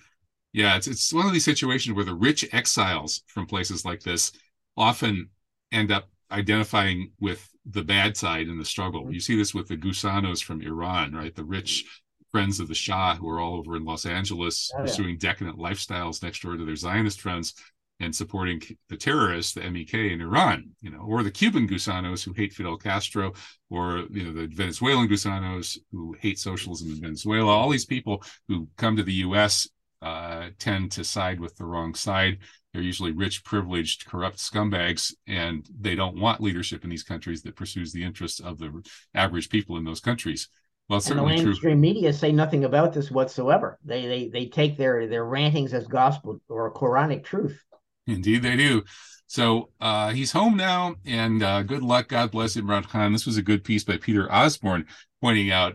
Yeah. 0.53 0.77
It's 0.77 0.87
it's 0.87 1.13
one 1.13 1.27
of 1.27 1.33
these 1.33 1.45
situations 1.45 1.95
where 1.95 2.05
the 2.05 2.15
rich 2.15 2.47
exiles 2.53 3.23
from 3.27 3.47
places 3.47 3.85
like 3.85 4.01
this 4.01 4.33
often 4.77 5.31
end 5.71 5.91
up 5.91 6.09
identifying 6.31 7.13
with 7.21 7.49
the 7.67 7.83
bad 7.83 8.17
side 8.17 8.49
in 8.49 8.59
the 8.59 8.65
struggle. 8.65 9.03
Mm-hmm. 9.03 9.13
You 9.13 9.21
see 9.21 9.37
this 9.37 9.55
with 9.55 9.69
the 9.69 9.77
Gusanos 9.77 10.43
from 10.43 10.63
Iran, 10.63 11.13
right? 11.13 11.35
The 11.35 11.45
rich 11.45 11.85
friends 12.33 12.61
of 12.61 12.69
the 12.69 12.75
Shah 12.75 13.15
who 13.15 13.29
are 13.29 13.39
all 13.39 13.57
over 13.57 13.77
in 13.77 13.85
Los 13.85 14.07
Angeles 14.07 14.71
oh, 14.75 14.83
pursuing 14.83 15.19
decadent 15.19 15.59
lifestyles 15.59 16.23
next 16.23 16.43
door 16.43 16.57
to 16.57 16.65
their 16.65 16.77
Zionist 16.77 17.21
friends 17.21 17.55
and 18.03 18.15
supporting 18.15 18.61
the 18.89 18.97
terrorists, 18.97 19.53
the 19.53 19.61
MEK 19.71 19.95
in 19.95 20.21
Iran, 20.21 20.71
you 20.81 20.91
know, 20.91 21.05
or 21.07 21.23
the 21.23 21.31
Cuban 21.31 21.69
Gusanos 21.69 22.25
who 22.25 22.33
hate 22.33 22.53
Fidel 22.53 22.77
Castro, 22.77 23.33
or 23.71 24.05
you 24.11 24.25
know 24.25 24.33
the 24.33 24.49
Venezuelan 24.49 25.09
Gusanos 25.09 25.79
who 25.93 26.15
hate 26.21 26.39
socialism 26.39 26.91
in 26.91 27.01
Venezuela. 27.01 27.53
All 27.53 27.71
these 27.71 27.87
people 27.87 28.23
who 28.49 28.69
come 28.77 28.97
to 28.97 29.05
the 29.05 29.23
U.S. 29.27 29.69
Uh, 30.03 30.49
tend 30.59 30.91
to 30.91 31.05
side 31.05 31.39
with 31.39 31.57
the 31.57 31.65
wrong 31.65 31.95
side. 31.95 32.39
They're 32.73 32.83
usually 32.83 33.13
rich, 33.13 33.45
privileged, 33.45 34.07
corrupt 34.07 34.39
scumbags, 34.39 35.15
and 35.29 35.65
they 35.79 35.95
don't 35.95 36.19
want 36.19 36.41
leadership 36.41 36.83
in 36.83 36.91
these 36.91 37.05
countries 37.05 37.43
that 37.43 37.55
pursues 37.55 37.93
the 37.93 38.03
interests 38.03 38.41
of 38.41 38.59
the 38.59 38.83
average 39.15 39.49
people 39.49 39.77
in 39.77 39.85
those 39.85 40.01
countries. 40.01 40.49
Well, 40.89 41.01
certainly 41.01 41.35
and 41.35 41.41
the 41.41 41.45
mainstream 41.45 41.75
true. 41.75 41.81
media 41.81 42.13
say 42.13 42.33
nothing 42.33 42.65
about 42.65 42.93
this 42.93 43.13
whatsoever. 43.13 43.79
They 43.85 44.07
they 44.07 44.29
they 44.29 44.47
take 44.47 44.77
their 44.77 45.07
their 45.07 45.25
rantings 45.25 45.73
as 45.73 45.87
gospel 45.87 46.41
or 46.49 46.75
Quranic 46.75 47.23
truth. 47.23 47.63
Indeed, 48.07 48.43
they 48.43 48.57
do. 48.57 48.83
So 49.27 49.71
uh, 49.81 50.11
he's 50.11 50.33
home 50.33 50.57
now, 50.57 50.97
and 51.07 51.43
uh, 51.43 51.63
good 51.63 51.83
luck. 51.83 52.09
God 52.09 52.31
bless 52.31 52.57
Imran 52.57 52.87
Khan. 52.87 53.13
This 53.13 53.25
was 53.25 53.39
a 53.39 53.43
good 53.43 53.65
piece 53.65 53.83
by 53.83 53.97
Peter 53.97 54.31
Osborne 54.31 54.85
pointing 55.23 55.51
out, 55.51 55.75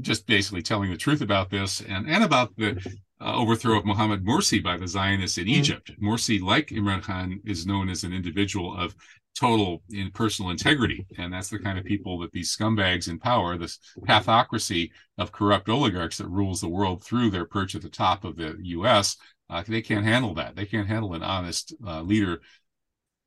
just 0.00 0.26
basically 0.26 0.62
telling 0.62 0.90
the 0.90 0.96
truth 0.96 1.20
about 1.20 1.48
this 1.48 1.80
and, 1.80 2.08
and 2.08 2.24
about 2.24 2.56
the 2.56 2.76
uh, 3.20 3.36
overthrow 3.36 3.78
of 3.78 3.84
Mohammed 3.84 4.24
Morsi 4.24 4.62
by 4.62 4.76
the 4.76 4.88
Zionists 4.88 5.38
in 5.38 5.44
mm-hmm. 5.44 5.54
Egypt. 5.54 5.92
Morsi, 6.02 6.40
like 6.40 6.68
Imran 6.68 7.02
Khan, 7.02 7.40
is 7.44 7.66
known 7.66 7.88
as 7.88 8.02
an 8.02 8.12
individual 8.12 8.76
of 8.76 8.96
total 9.38 9.82
in 9.90 10.10
personal 10.10 10.50
integrity. 10.50 11.06
And 11.18 11.32
that's 11.32 11.50
the 11.50 11.58
kind 11.58 11.78
of 11.78 11.84
people 11.84 12.18
that 12.20 12.32
these 12.32 12.54
scumbags 12.54 13.08
in 13.08 13.18
power, 13.18 13.56
this 13.56 13.78
pathocracy 14.00 14.90
of 15.18 15.32
corrupt 15.32 15.68
oligarchs 15.68 16.18
that 16.18 16.28
rules 16.28 16.60
the 16.60 16.68
world 16.68 17.04
through 17.04 17.30
their 17.30 17.44
perch 17.44 17.74
at 17.74 17.82
the 17.82 17.88
top 17.88 18.24
of 18.24 18.36
the 18.36 18.56
US, 18.60 19.16
uh, 19.50 19.62
they 19.66 19.82
can't 19.82 20.04
handle 20.04 20.34
that. 20.34 20.56
They 20.56 20.66
can't 20.66 20.88
handle 20.88 21.14
an 21.14 21.22
honest 21.22 21.74
uh, 21.86 22.02
leader. 22.02 22.40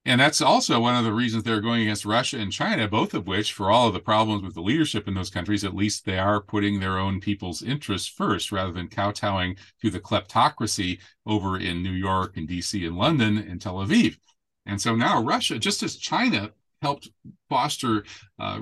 And 0.04 0.20
that's 0.20 0.42
also 0.42 0.80
one 0.80 0.96
of 0.96 1.04
the 1.04 1.14
reasons 1.14 1.44
they're 1.44 1.62
going 1.62 1.84
against 1.84 2.06
Russia 2.06 2.40
and 2.40 2.52
China, 2.52 2.88
both 2.88 3.14
of 3.14 3.28
which, 3.28 3.54
for 3.54 3.70
all 3.70 3.88
of 3.88 3.94
the 3.94 4.00
problems 4.00 4.42
with 4.42 4.56
the 4.56 4.62
leadership 4.62 5.08
in 5.08 5.14
those 5.14 5.30
countries, 5.30 5.64
at 5.64 5.76
least 5.76 6.06
they 6.06 6.18
are 6.18 6.42
putting 6.42 6.80
their 6.80 6.98
own 6.98 7.20
people's 7.20 7.62
interests 7.62 8.08
first 8.08 8.52
rather 8.52 8.72
than 8.72 8.88
kowtowing 8.88 9.58
to 9.82 9.92
the 9.92 10.00
kleptocracy 10.00 11.00
over 11.28 11.56
in 11.58 11.84
New 11.84 11.92
York 11.92 12.36
and 12.36 12.50
DC 12.50 12.86
and 12.86 12.98
London 12.98 13.38
and 13.38 13.62
Tel 13.62 13.76
Aviv. 13.76 14.18
And 14.66 14.82
so 14.82 14.96
now 14.96 15.22
Russia, 15.22 15.60
just 15.60 15.84
as 15.84 15.98
China 15.98 16.52
helped 16.82 17.10
foster 17.48 18.04
uh, 18.40 18.62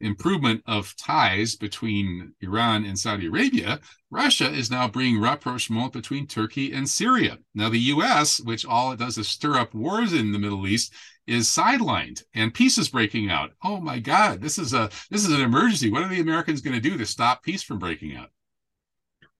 improvement 0.00 0.62
of 0.66 0.94
ties 0.96 1.56
between 1.56 2.34
Iran 2.40 2.84
and 2.84 2.98
Saudi 2.98 3.26
Arabia, 3.26 3.80
Russia 4.10 4.50
is 4.50 4.70
now 4.70 4.88
bringing 4.88 5.20
rapprochement 5.20 5.92
between 5.92 6.26
Turkey 6.26 6.72
and 6.72 6.88
Syria. 6.88 7.38
Now, 7.54 7.68
the 7.68 7.78
U.S., 7.78 8.40
which 8.40 8.64
all 8.64 8.92
it 8.92 8.98
does 8.98 9.18
is 9.18 9.28
stir 9.28 9.56
up 9.56 9.74
wars 9.74 10.12
in 10.12 10.32
the 10.32 10.38
Middle 10.38 10.66
East, 10.66 10.92
is 11.26 11.46
sidelined 11.46 12.22
and 12.34 12.54
peace 12.54 12.78
is 12.78 12.88
breaking 12.88 13.30
out. 13.30 13.50
Oh 13.62 13.80
my 13.80 13.98
God, 13.98 14.40
this 14.40 14.58
is 14.58 14.72
a 14.72 14.88
this 15.10 15.26
is 15.26 15.32
an 15.32 15.42
emergency. 15.42 15.90
What 15.90 16.02
are 16.02 16.08
the 16.08 16.20
Americans 16.20 16.62
going 16.62 16.80
to 16.80 16.88
do 16.88 16.96
to 16.96 17.04
stop 17.04 17.42
peace 17.42 17.62
from 17.62 17.78
breaking 17.78 18.16
out? 18.16 18.30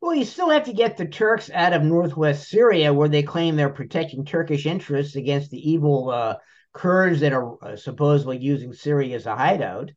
Well, 0.01 0.15
you 0.15 0.25
still 0.25 0.51
have 0.51 0.65
to 0.65 0.73
get 0.73 0.97
the 0.97 1.07
Turks 1.07 1.51
out 1.51 1.73
of 1.73 1.83
northwest 1.83 2.49
Syria, 2.49 2.93
where 2.93 3.09
they 3.09 3.23
claim 3.23 3.57
they're 3.57 3.69
protecting 3.69 4.25
Turkish 4.25 4.65
interests 4.65 5.17
against 5.17 5.51
the 5.51 5.71
evil 5.71 6.11
uh, 6.11 6.37
Kurds 6.73 7.21
that 7.21 7.33
are 7.33 7.57
uh, 7.65 7.77
supposedly 7.77 8.39
using 8.39 8.73
Syria 8.73 9.17
as 9.17 9.27
a 9.27 9.35
hideout. 9.35 9.91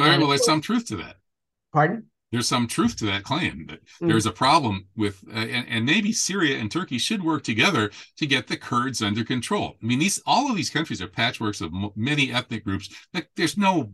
All 0.00 0.08
right, 0.08 0.18
well, 0.18 0.28
there's 0.28 0.44
some 0.44 0.60
truth 0.60 0.86
to 0.86 0.96
that. 0.96 1.16
Pardon? 1.72 2.06
There's 2.32 2.46
some 2.46 2.68
truth 2.68 2.96
to 2.98 3.06
that 3.06 3.24
claim 3.24 3.66
that 3.68 3.80
mm. 4.00 4.08
there's 4.08 4.26
a 4.26 4.30
problem 4.30 4.86
with, 4.96 5.22
uh, 5.28 5.38
and, 5.38 5.66
and, 5.68 5.84
maybe 5.84 6.12
Syria 6.12 6.58
and 6.58 6.70
Turkey 6.70 6.96
should 6.96 7.24
work 7.24 7.42
together 7.42 7.90
to 8.18 8.26
get 8.26 8.46
the 8.46 8.56
Kurds 8.56 9.02
under 9.02 9.24
control. 9.24 9.76
I 9.82 9.86
mean, 9.86 9.98
these 9.98 10.22
all 10.26 10.48
of 10.48 10.56
these 10.56 10.70
countries 10.70 11.02
are 11.02 11.08
patchworks 11.08 11.60
of 11.60 11.74
m- 11.74 11.90
many 11.96 12.32
ethnic 12.32 12.64
groups. 12.64 12.88
Like, 13.12 13.30
there's 13.34 13.56
no 13.56 13.90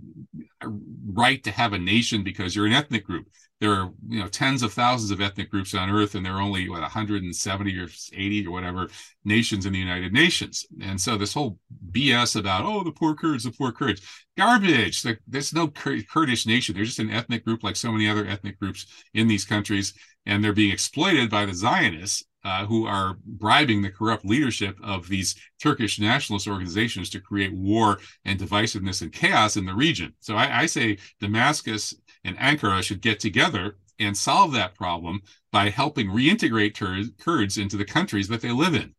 right 1.13 1.43
to 1.45 1.51
have 1.51 1.73
a 1.73 1.79
nation 1.79 2.23
because 2.23 2.55
you're 2.55 2.67
an 2.67 2.73
ethnic 2.73 3.07
group 3.07 3.27
there 3.61 3.73
are 3.73 3.91
you 4.09 4.21
know 4.21 4.29
tens 4.29 4.63
of 4.63 4.73
thousands 4.73 5.11
of 5.11 5.21
ethnic 5.21 5.51
groups 5.51 5.75
on 5.75 5.91
earth 5.91 6.15
and 6.15 6.25
there 6.25 6.35
are 6.35 6.41
only 6.41 6.69
what 6.69 6.83
170 6.83 7.79
or 7.79 7.89
80 8.13 8.47
or 8.47 8.51
whatever 8.51 8.89
nations 9.25 9.67
in 9.67 9.73
the 9.73 9.79
united 9.79 10.13
nations. 10.13 10.67
And 10.83 11.01
so 11.01 11.17
this 11.17 11.33
whole 11.33 11.59
bs 11.91 12.39
about 12.39 12.65
oh 12.65 12.85
the 12.85 12.93
poor 12.93 13.15
kurds 13.15 13.45
the 13.45 13.51
poor 13.51 13.73
kurds 13.73 14.03
garbage. 14.37 15.05
There's 15.27 15.55
no 15.55 15.69
kurdish 15.69 16.47
nation. 16.47 16.75
They're 16.75 16.85
just 16.85 16.99
an 16.99 17.11
ethnic 17.11 17.45
group 17.45 17.63
like 17.63 17.77
so 17.77 17.93
many 17.93 18.09
other 18.09 18.27
ethnic 18.27 18.59
groups 18.61 18.87
in 19.15 19.29
these 19.29 19.45
countries 19.45 19.95
and 20.27 20.43
they're 20.43 20.53
being 20.53 20.73
exploited 20.73 21.31
by 21.31 21.47
the 21.47 21.55
zionists 21.55 22.25
uh, 22.47 22.65
who 22.65 22.87
are 22.87 23.19
bribing 23.27 23.83
the 23.83 23.91
corrupt 23.91 24.25
leadership 24.25 24.77
of 24.81 25.09
these 25.09 25.35
Turkish 25.61 25.99
nationalist 25.99 26.47
organizations 26.47 27.11
to 27.11 27.21
create 27.21 27.53
war 27.53 27.99
and 28.25 28.39
divisiveness 28.39 29.03
and 29.03 29.13
chaos 29.13 29.57
in 29.57 29.67
the 29.67 29.75
region. 29.75 30.15
So 30.21 30.37
I, 30.37 30.61
I 30.61 30.67
say 30.67 30.99
Damascus 31.21 31.93
and 32.23 32.39
Ankara 32.39 32.85
should 32.85 33.01
get 33.01 33.19
together 33.19 33.79
and 33.99 34.17
solve 34.17 34.53
that 34.53 34.77
problem 34.77 35.23
by 35.51 35.71
helping 35.71 36.07
reintegrate 36.07 36.75
Kurds 37.19 37.59
into 37.59 37.77
the 37.77 37.85
countries 37.85 38.29
that 38.29 38.43
they 38.43 38.53
live 38.53 38.75
in. 38.75 38.95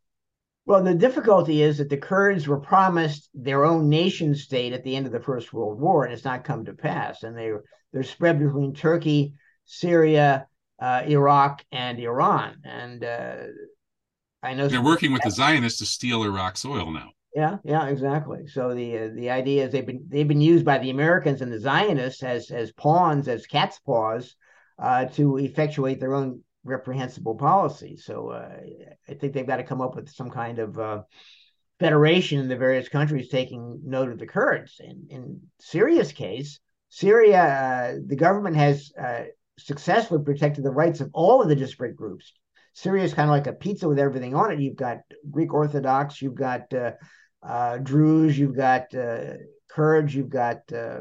Well, 0.66 0.84
the 0.84 0.94
difficulty 0.94 1.62
is 1.62 1.78
that 1.78 1.88
the 1.88 1.96
Kurds 1.96 2.46
were 2.46 2.60
promised 2.60 3.30
their 3.32 3.64
own 3.64 3.88
nation 3.88 4.34
state 4.34 4.74
at 4.74 4.84
the 4.84 4.94
end 4.94 5.06
of 5.06 5.12
the 5.12 5.20
First 5.20 5.54
World 5.54 5.80
War, 5.80 6.04
and 6.04 6.12
it's 6.12 6.26
not 6.26 6.44
come 6.44 6.66
to 6.66 6.74
pass. 6.74 7.22
And 7.22 7.34
they 7.34 7.52
they're 7.94 8.02
spread 8.02 8.38
between 8.38 8.74
Turkey, 8.74 9.32
Syria, 9.64 10.47
uh, 10.78 11.02
Iraq, 11.06 11.64
and 11.72 11.98
Iran. 11.98 12.60
And 12.64 13.04
uh, 13.04 13.36
I 14.42 14.54
know 14.54 14.68
they're 14.68 14.82
working 14.82 15.12
with 15.12 15.22
the 15.22 15.30
Zionists 15.30 15.78
to 15.80 15.86
steal 15.86 16.24
Iraq's 16.24 16.64
oil 16.64 16.90
now. 16.90 17.10
Yeah, 17.34 17.58
yeah, 17.64 17.86
exactly. 17.86 18.46
So 18.46 18.74
the 18.74 18.98
uh, 18.98 19.08
the 19.14 19.30
idea 19.30 19.66
is 19.66 19.72
they've 19.72 19.86
been 19.86 20.06
they've 20.08 20.26
been 20.26 20.40
used 20.40 20.64
by 20.64 20.78
the 20.78 20.90
Americans 20.90 21.40
and 21.42 21.52
the 21.52 21.60
Zionists 21.60 22.22
as 22.22 22.50
as 22.50 22.72
pawns, 22.72 23.28
as 23.28 23.46
cat's 23.46 23.78
paws, 23.80 24.34
uh, 24.78 25.06
to 25.06 25.36
effectuate 25.38 26.00
their 26.00 26.14
own 26.14 26.42
reprehensible 26.64 27.36
policy. 27.36 27.96
So 27.96 28.30
uh, 28.30 28.56
I 29.08 29.14
think 29.14 29.32
they've 29.32 29.46
got 29.46 29.58
to 29.58 29.64
come 29.64 29.80
up 29.80 29.94
with 29.94 30.10
some 30.10 30.30
kind 30.30 30.58
of 30.58 30.78
uh, 30.78 31.02
federation 31.78 32.40
in 32.40 32.48
the 32.48 32.56
various 32.56 32.88
countries 32.88 33.28
taking 33.28 33.80
note 33.84 34.10
of 34.10 34.18
the 34.18 34.26
Kurds. 34.26 34.80
In 34.80 35.06
in 35.10 35.40
Syria's 35.60 36.12
case, 36.12 36.60
Syria, 36.88 37.42
uh, 37.42 37.98
the 38.06 38.16
government 38.16 38.56
has 38.56 38.90
uh, 39.00 39.24
successfully 39.58 40.22
protected 40.24 40.64
the 40.64 40.70
rights 40.70 41.00
of 41.00 41.10
all 41.12 41.42
of 41.42 41.48
the 41.48 41.56
disparate 41.56 41.96
groups. 41.96 42.32
Syria 42.74 43.04
is 43.04 43.14
kind 43.14 43.28
of 43.28 43.34
like 43.34 43.46
a 43.46 43.52
pizza 43.52 43.88
with 43.88 43.98
everything 43.98 44.34
on 44.34 44.52
it. 44.52 44.60
You've 44.60 44.76
got 44.76 44.98
Greek 45.30 45.52
Orthodox, 45.52 46.22
you've 46.22 46.34
got 46.34 46.72
uh, 46.72 46.92
uh, 47.42 47.78
Druze, 47.78 48.38
you've 48.38 48.56
got 48.56 48.94
uh, 48.94 49.34
Kurds, 49.68 50.14
you've 50.14 50.30
got 50.30 50.60
uh, 50.72 51.00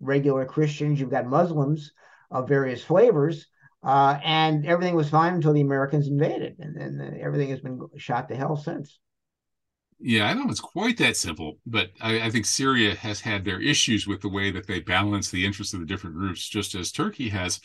regular 0.00 0.44
Christians, 0.46 0.98
you've 0.98 1.10
got 1.10 1.26
Muslims 1.26 1.92
of 2.30 2.48
various 2.48 2.82
flavors. 2.82 3.46
Uh, 3.82 4.18
and 4.24 4.66
everything 4.66 4.94
was 4.94 5.08
fine 5.08 5.34
until 5.34 5.54
the 5.54 5.62
Americans 5.62 6.06
invaded, 6.06 6.56
and 6.58 6.76
then 6.76 7.18
everything 7.20 7.48
has 7.48 7.60
been 7.60 7.80
shot 7.96 8.28
to 8.28 8.36
hell 8.36 8.56
since. 8.56 8.98
Yeah, 9.98 10.28
I 10.28 10.34
don't 10.34 10.44
know 10.44 10.50
it's 10.50 10.60
quite 10.60 10.96
that 10.98 11.16
simple, 11.16 11.58
but 11.66 11.90
I, 12.00 12.22
I, 12.22 12.30
think 12.30 12.46
Syria 12.46 12.94
has 12.94 13.20
had 13.20 13.44
their 13.44 13.60
issues 13.60 14.06
with 14.06 14.22
the 14.22 14.30
way 14.30 14.50
that 14.50 14.66
they 14.66 14.80
balance 14.80 15.30
the 15.30 15.44
interests 15.44 15.74
of 15.74 15.80
the 15.80 15.86
different 15.86 16.16
groups, 16.16 16.48
just 16.48 16.74
as 16.74 16.90
Turkey 16.90 17.28
has. 17.28 17.60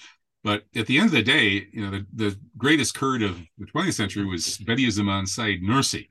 But 0.45 0.65
at 0.75 0.85
the 0.85 0.99
end 0.99 1.07
of 1.07 1.11
the 1.11 1.23
day, 1.23 1.67
you 1.73 1.81
know, 1.81 1.89
the, 1.89 2.05
the 2.13 2.39
greatest 2.55 2.93
Kurd 2.93 3.23
of 3.23 3.41
the 3.57 3.65
20th 3.65 3.95
century 3.95 4.25
was 4.25 4.59
Bediüzzaman 4.59 5.27
Said 5.27 5.61
Nursi. 5.63 6.09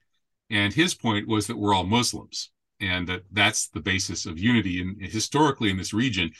And 0.50 0.74
his 0.74 0.92
point 0.92 1.28
was 1.28 1.46
that 1.46 1.56
we're 1.56 1.72
all 1.72 1.84
Muslims 1.84 2.50
and 2.80 3.06
that 3.06 3.22
that's 3.30 3.68
the 3.68 3.78
basis 3.78 4.26
of 4.26 4.40
unity. 4.40 4.80
And 4.80 5.00
historically 5.00 5.70
in 5.70 5.76
this 5.76 5.94
region, 5.94 6.32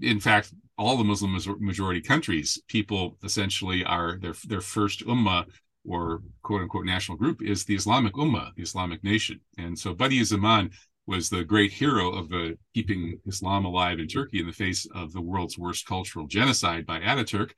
in 0.00 0.20
fact, 0.20 0.54
all 0.78 0.96
the 0.96 1.02
Muslim 1.02 1.36
majority 1.58 2.00
countries, 2.00 2.62
people 2.68 3.18
essentially 3.24 3.84
are 3.84 4.16
their 4.20 4.34
their 4.46 4.60
first 4.60 5.04
ummah 5.04 5.44
or 5.84 6.22
quote 6.42 6.62
unquote 6.62 6.86
national 6.86 7.18
group 7.18 7.42
is 7.42 7.64
the 7.64 7.74
Islamic 7.74 8.14
Ummah, 8.14 8.54
the 8.54 8.62
Islamic 8.62 9.02
nation. 9.02 9.40
And 9.58 9.76
so 9.76 9.92
Bediüzzaman 9.92 10.72
was 11.06 11.28
the 11.28 11.44
great 11.44 11.72
hero 11.72 12.10
of 12.10 12.30
keeping 12.74 13.18
Islam 13.26 13.64
alive 13.64 13.98
in 13.98 14.06
Turkey 14.06 14.40
in 14.40 14.46
the 14.46 14.52
face 14.52 14.86
of 14.94 15.12
the 15.12 15.20
world's 15.20 15.58
worst 15.58 15.86
cultural 15.86 16.26
genocide 16.26 16.86
by 16.86 17.00
Ataturk. 17.00 17.50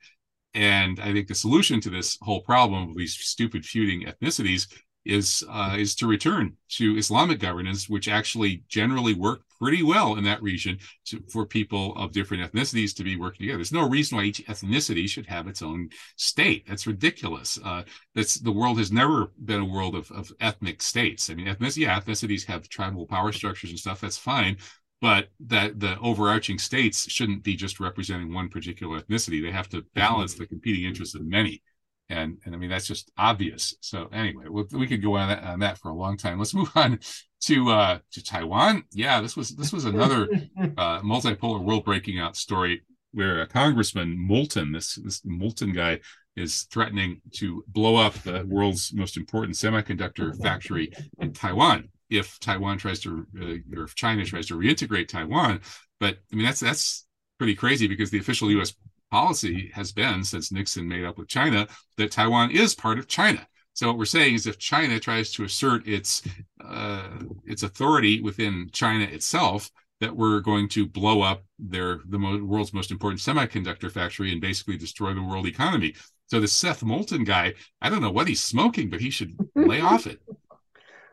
And 0.53 0.99
I 0.99 1.13
think 1.13 1.27
the 1.27 1.35
solution 1.35 1.79
to 1.81 1.89
this 1.89 2.17
whole 2.21 2.41
problem 2.41 2.89
of 2.89 2.95
these 2.95 3.15
stupid 3.15 3.65
feuding 3.65 4.07
ethnicities 4.07 4.67
is 5.05 5.43
uh, 5.49 5.75
is 5.77 5.95
to 5.95 6.07
return 6.07 6.57
to 6.69 6.97
Islamic 6.97 7.39
governance, 7.39 7.87
which 7.87 8.07
actually 8.07 8.63
generally 8.67 9.13
work 9.13 9.41
pretty 9.59 9.83
well 9.83 10.15
in 10.15 10.23
that 10.23 10.41
region 10.41 10.77
to, 11.05 11.21
for 11.29 11.45
people 11.45 11.95
of 11.95 12.11
different 12.11 12.43
ethnicities 12.43 12.95
to 12.95 13.03
be 13.03 13.15
working 13.15 13.45
together. 13.45 13.57
There's 13.57 13.71
no 13.71 13.87
reason 13.87 14.17
why 14.17 14.25
each 14.25 14.45
ethnicity 14.45 15.07
should 15.07 15.25
have 15.27 15.47
its 15.47 15.61
own 15.61 15.89
state. 16.15 16.65
That's 16.67 16.87
ridiculous. 16.87 17.59
Uh, 17.63 17.83
that's 18.13 18.35
the 18.35 18.51
world 18.51 18.77
has 18.77 18.91
never 18.91 19.31
been 19.43 19.61
a 19.61 19.65
world 19.65 19.95
of, 19.95 20.11
of 20.11 20.31
ethnic 20.39 20.81
states. 20.81 21.29
I 21.29 21.35
mean, 21.35 21.47
ethnicity, 21.47 21.77
yeah, 21.77 21.99
ethnicities 21.99 22.45
have 22.45 22.69
tribal 22.69 23.05
power 23.05 23.31
structures 23.31 23.71
and 23.71 23.79
stuff. 23.79 24.01
That's 24.01 24.17
fine. 24.17 24.57
But 25.01 25.27
that 25.47 25.79
the 25.79 25.99
overarching 25.99 26.57
states 26.57 27.09
shouldn't 27.11 27.43
be 27.43 27.55
just 27.55 27.79
representing 27.79 28.33
one 28.33 28.49
particular 28.49 29.01
ethnicity. 29.01 29.41
They 29.41 29.51
have 29.51 29.69
to 29.69 29.85
balance 29.93 30.35
the 30.35 30.47
competing 30.47 30.85
interests 30.85 31.15
of 31.15 31.25
many 31.25 31.61
and 32.09 32.37
and 32.45 32.53
I 32.53 32.57
mean 32.57 32.69
that's 32.69 32.87
just 32.87 33.11
obvious. 33.17 33.75
So 33.81 34.07
anyway, 34.11 34.45
we, 34.49 34.63
we 34.73 34.87
could 34.87 35.01
go 35.01 35.15
on 35.15 35.29
that, 35.29 35.43
on 35.43 35.59
that 35.59 35.77
for 35.77 35.89
a 35.89 35.95
long 35.95 36.17
time. 36.17 36.37
Let's 36.37 36.53
move 36.53 36.71
on 36.75 36.99
to 37.45 37.69
uh 37.69 37.99
to 38.11 38.23
Taiwan. 38.23 38.83
Yeah, 38.91 39.21
this 39.21 39.35
was 39.35 39.55
this 39.55 39.73
was 39.73 39.85
another 39.85 40.27
uh, 40.77 41.01
multipolar 41.01 41.63
world 41.63 41.85
breaking 41.85 42.19
out 42.19 42.35
story 42.35 42.83
where 43.11 43.41
a 43.41 43.47
congressman 43.47 44.17
Moulton, 44.17 44.71
this 44.71 44.95
this 44.95 45.21
Moulton 45.25 45.73
guy, 45.73 45.99
is 46.35 46.63
threatening 46.63 47.21
to 47.35 47.63
blow 47.67 47.95
up 47.95 48.13
the 48.15 48.45
world's 48.47 48.93
most 48.93 49.17
important 49.17 49.55
semiconductor 49.55 50.39
factory 50.41 50.91
in 51.19 51.33
Taiwan 51.33 51.89
if 52.09 52.39
Taiwan 52.39 52.77
tries 52.77 52.99
to 53.01 53.25
uh, 53.41 53.77
or 53.79 53.83
if 53.83 53.95
China 53.95 54.23
tries 54.25 54.47
to 54.47 54.57
reintegrate 54.57 55.07
Taiwan. 55.07 55.61
But 55.99 56.17
I 56.31 56.35
mean 56.35 56.45
that's 56.45 56.59
that's 56.59 57.05
pretty 57.37 57.55
crazy 57.55 57.87
because 57.87 58.11
the 58.11 58.19
official 58.19 58.51
U.S 58.51 58.73
policy 59.11 59.71
has 59.73 59.91
been 59.91 60.23
since 60.23 60.51
Nixon 60.51 60.87
made 60.87 61.05
up 61.05 61.17
with 61.17 61.27
China 61.27 61.67
that 61.97 62.11
Taiwan 62.11 62.51
is 62.51 62.75
part 62.75 62.99
of 62.99 63.07
China. 63.07 63.47
So 63.75 63.87
what 63.87 63.97
we're 63.97 64.05
saying 64.05 64.35
is 64.35 64.47
if 64.47 64.57
China 64.57 64.99
tries 64.99 65.31
to 65.33 65.43
assert 65.43 65.85
its 65.87 66.23
uh, 66.63 67.09
its 67.45 67.61
authority 67.61 68.21
within 68.21 68.69
China 68.71 69.03
itself, 69.03 69.69
that 69.99 70.15
we're 70.15 70.39
going 70.39 70.69
to 70.69 70.87
blow 70.87 71.21
up 71.21 71.43
their 71.59 71.99
the 72.07 72.17
mo- 72.17 72.43
world's 72.43 72.73
most 72.73 72.89
important 72.89 73.19
semiconductor 73.21 73.91
factory 73.91 74.31
and 74.31 74.39
basically 74.39 74.77
destroy 74.77 75.13
the 75.13 75.21
world 75.21 75.45
economy. 75.45 75.93
So 76.27 76.39
the 76.39 76.47
Seth 76.47 76.83
Moulton 76.83 77.25
guy, 77.25 77.53
I 77.81 77.89
don't 77.89 78.01
know 78.01 78.11
what 78.11 78.29
he's 78.29 78.41
smoking, 78.41 78.89
but 78.89 79.01
he 79.01 79.09
should 79.09 79.37
lay 79.55 79.81
off 79.81 80.07
it. 80.07 80.19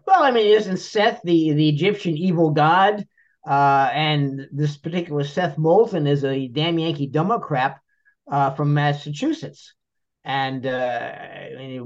Well, 0.04 0.24
I 0.24 0.32
mean, 0.32 0.48
isn't 0.48 0.78
Seth 0.78 1.20
the 1.22 1.52
the 1.52 1.68
Egyptian 1.68 2.16
evil 2.16 2.50
god? 2.50 3.06
Uh, 3.46 3.88
and 3.92 4.48
this 4.50 4.76
particular 4.76 5.22
Seth 5.22 5.56
Moulton 5.56 6.08
is 6.08 6.24
a 6.24 6.48
damn 6.48 6.76
Yankee 6.76 7.06
Democrat 7.06 7.78
uh, 8.28 8.50
from 8.50 8.74
Massachusetts. 8.74 9.74
And 10.24 10.64
uh, 10.66 11.12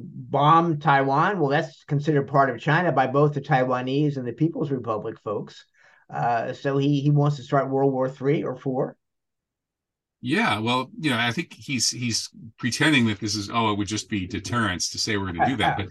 bombed 0.05 0.83
Taiwan. 0.83 1.41
Well, 1.41 1.49
that's 1.49 1.85
considered 1.85 2.29
part 2.29 2.51
of 2.51 2.61
China 2.61 2.93
by 2.93 3.07
both 3.07 3.33
the 3.33 3.41
Taiwanese 3.41 4.19
and 4.19 4.27
the 4.27 4.33
People's 4.33 4.71
Republic 4.71 5.17
folks. 5.25 5.65
Uh, 6.13 6.53
so 6.53 6.77
he 6.77 7.01
he 7.01 7.11
wants 7.11 7.37
to 7.37 7.43
start 7.43 7.71
World 7.71 7.93
War 7.93 8.09
Three 8.11 8.45
or 8.45 8.55
four. 8.55 8.97
Yeah, 10.21 10.59
well, 10.59 10.91
you 10.99 11.11
know, 11.11 11.19
I 11.19 11.33
think 11.33 11.55
he's 11.55 11.91
he's 11.91 12.29
pretending 12.59 13.07
that 13.07 13.21
this 13.21 13.35
is 13.35 13.51
oh, 13.51 13.73
it 13.73 13.79
would 13.79 13.89
just 13.89 14.09
be 14.09 14.27
deterrence 14.27 14.91
to 14.91 14.99
say 14.99 15.17
we're 15.17 15.33
going 15.33 15.41
to 15.41 15.47
do 15.47 15.57
that, 15.57 15.77
but 15.79 15.89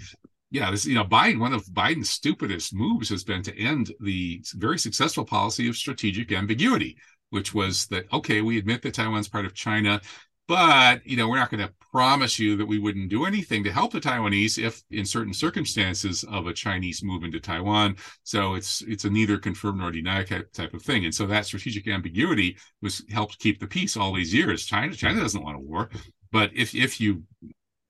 yeah, 0.51 0.71
this 0.71 0.85
you 0.85 0.95
know, 0.95 1.03
Biden 1.03 1.39
one 1.39 1.53
of 1.53 1.65
Biden's 1.65 2.09
stupidest 2.09 2.73
moves 2.73 3.09
has 3.09 3.23
been 3.23 3.43
to 3.43 3.59
end 3.59 3.91
the 3.99 4.43
very 4.53 4.79
successful 4.79 5.25
policy 5.25 5.67
of 5.67 5.75
strategic 5.75 6.31
ambiguity, 6.31 6.97
which 7.29 7.53
was 7.53 7.87
that 7.87 8.11
okay, 8.13 8.41
we 8.41 8.57
admit 8.57 8.81
that 8.81 8.93
Taiwan's 8.93 9.27
part 9.27 9.45
of 9.45 9.53
China, 9.53 10.01
but 10.47 11.05
you 11.05 11.17
know 11.17 11.27
we're 11.27 11.37
not 11.37 11.49
going 11.49 11.65
to 11.65 11.73
promise 11.91 12.37
you 12.37 12.57
that 12.57 12.65
we 12.65 12.77
wouldn't 12.77 13.09
do 13.09 13.25
anything 13.25 13.63
to 13.63 13.71
help 13.71 13.91
the 13.91 13.99
taiwanese 13.99 14.61
if 14.61 14.83
in 14.91 15.05
certain 15.05 15.33
circumstances 15.33 16.23
of 16.25 16.47
a 16.47 16.53
chinese 16.53 17.03
move 17.03 17.23
into 17.23 17.39
taiwan. 17.39 17.95
So 18.23 18.55
it's 18.55 18.81
it's 18.81 19.05
a 19.05 19.09
neither 19.09 19.37
confirm 19.37 19.77
nor 19.77 19.91
deny 19.91 20.23
type 20.23 20.73
of 20.73 20.81
thing. 20.81 21.05
And 21.05 21.15
so 21.15 21.25
that 21.27 21.45
strategic 21.45 21.87
ambiguity 21.87 22.57
was 22.81 23.03
helped 23.09 23.39
keep 23.39 23.59
the 23.59 23.67
peace 23.67 23.97
all 23.97 24.13
these 24.13 24.33
years. 24.33 24.65
China 24.65 24.93
china 24.93 25.21
doesn't 25.21 25.43
want 25.43 25.57
a 25.57 25.59
war. 25.59 25.89
But 26.31 26.51
if 26.53 26.75
if 26.75 26.99
you 26.99 27.23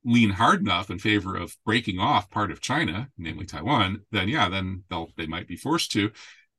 lean 0.06 0.30
hard 0.30 0.62
enough 0.62 0.91
in 0.91 0.99
favor 0.99 1.36
of 1.36 1.58
breaking 1.66 1.99
off 1.99 2.30
part 2.30 2.51
of 2.51 2.62
china 2.62 3.10
namely 3.18 3.43
taiwan 3.43 3.99
then 4.12 4.30
yeah 4.30 4.47
then 4.47 4.84
they'll 4.88 5.10
they 5.18 5.26
might 5.26 5.47
be 5.47 5.56
forced 5.56 5.91
to 5.91 6.12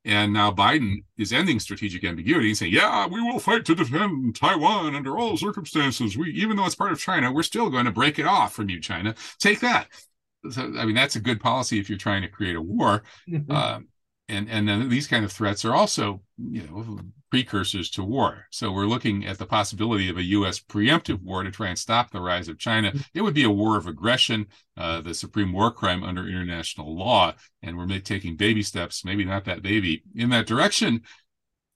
and 0.07 0.33
now 0.33 0.53
Biden 0.53 1.03
is 1.19 1.33
ending 1.33 1.59
strategic 1.59 2.05
ambiguity 2.05 2.49
and 2.49 2.57
saying, 2.57 2.73
yeah, 2.73 3.09
we 3.09 3.21
will 3.21 3.41
fight 3.41 3.65
to 3.65 3.75
defend 3.75 4.37
Taiwan 4.37 4.95
under 4.95 5.19
all 5.19 5.37
circumstances. 5.37 6.17
We, 6.17 6.31
even 6.31 6.57
though 6.57 6.65
it's 6.65 6.77
part 6.77 6.93
of 6.93 7.01
China, 7.01 7.33
we're 7.33 7.43
still 7.43 7.71
going 7.71 7.87
to 7.87 7.91
break 7.91 8.21
it 8.21 8.27
off 8.27 8.55
from 8.55 8.71
you, 8.71 8.81
China. 8.81 9.17
Take 9.41 9.59
that. 9.61 9.89
So, 10.49 10.63
I 10.79 10.87
mean, 10.87 10.95
that's 10.95 11.17
a 11.17 11.21
good 11.21 11.41
policy 11.41 11.81
if 11.81 11.89
you're 11.89 11.99
trying 11.99 12.23
to 12.23 12.29
create 12.29 12.55
a 12.55 12.63
war. 12.63 13.03
Mm-hmm. 13.29 13.51
Uh, 13.51 13.81
and 14.29 14.49
and 14.51 14.69
then 14.69 14.89
these 14.89 15.07
kind 15.07 15.25
of 15.25 15.33
threats 15.33 15.65
are 15.65 15.75
also 15.75 16.21
you 16.39 16.63
know 16.63 16.99
precursors 17.31 17.91
to 17.91 18.03
war 18.03 18.47
so 18.51 18.71
we're 18.71 18.87
looking 18.87 19.27
at 19.27 19.39
the 19.39 19.47
possibility 19.47 20.09
of 20.09 20.17
a 20.17 20.23
u.s 20.23 20.61
preemptive 20.61 21.23
war 21.23 21.43
to 21.43 21.51
try 21.51 21.69
and 21.69 21.79
stop 21.79 22.11
the 22.11 22.21
rise 22.21 22.49
of 22.49 22.59
china 22.59 22.93
it 23.15 23.23
would 23.23 23.35
be 23.35 23.45
a 23.45 23.51
war 23.51 23.77
of 23.77 23.87
aggression 23.87 24.47
uh, 24.77 25.01
the 25.01 25.15
supreme 25.15 25.53
war 25.53 25.71
crime 25.71 26.03
under 26.03 26.29
international 26.29 26.97
law 26.97 27.33
and 27.63 27.77
we're 27.77 27.87
taking 27.99 28.37
baby 28.37 28.63
steps 28.63 29.05
maybe 29.05 29.25
not 29.25 29.45
that 29.45 29.63
baby 29.63 30.03
in 30.15 30.31
that 30.31 30.47
direction 30.47 31.03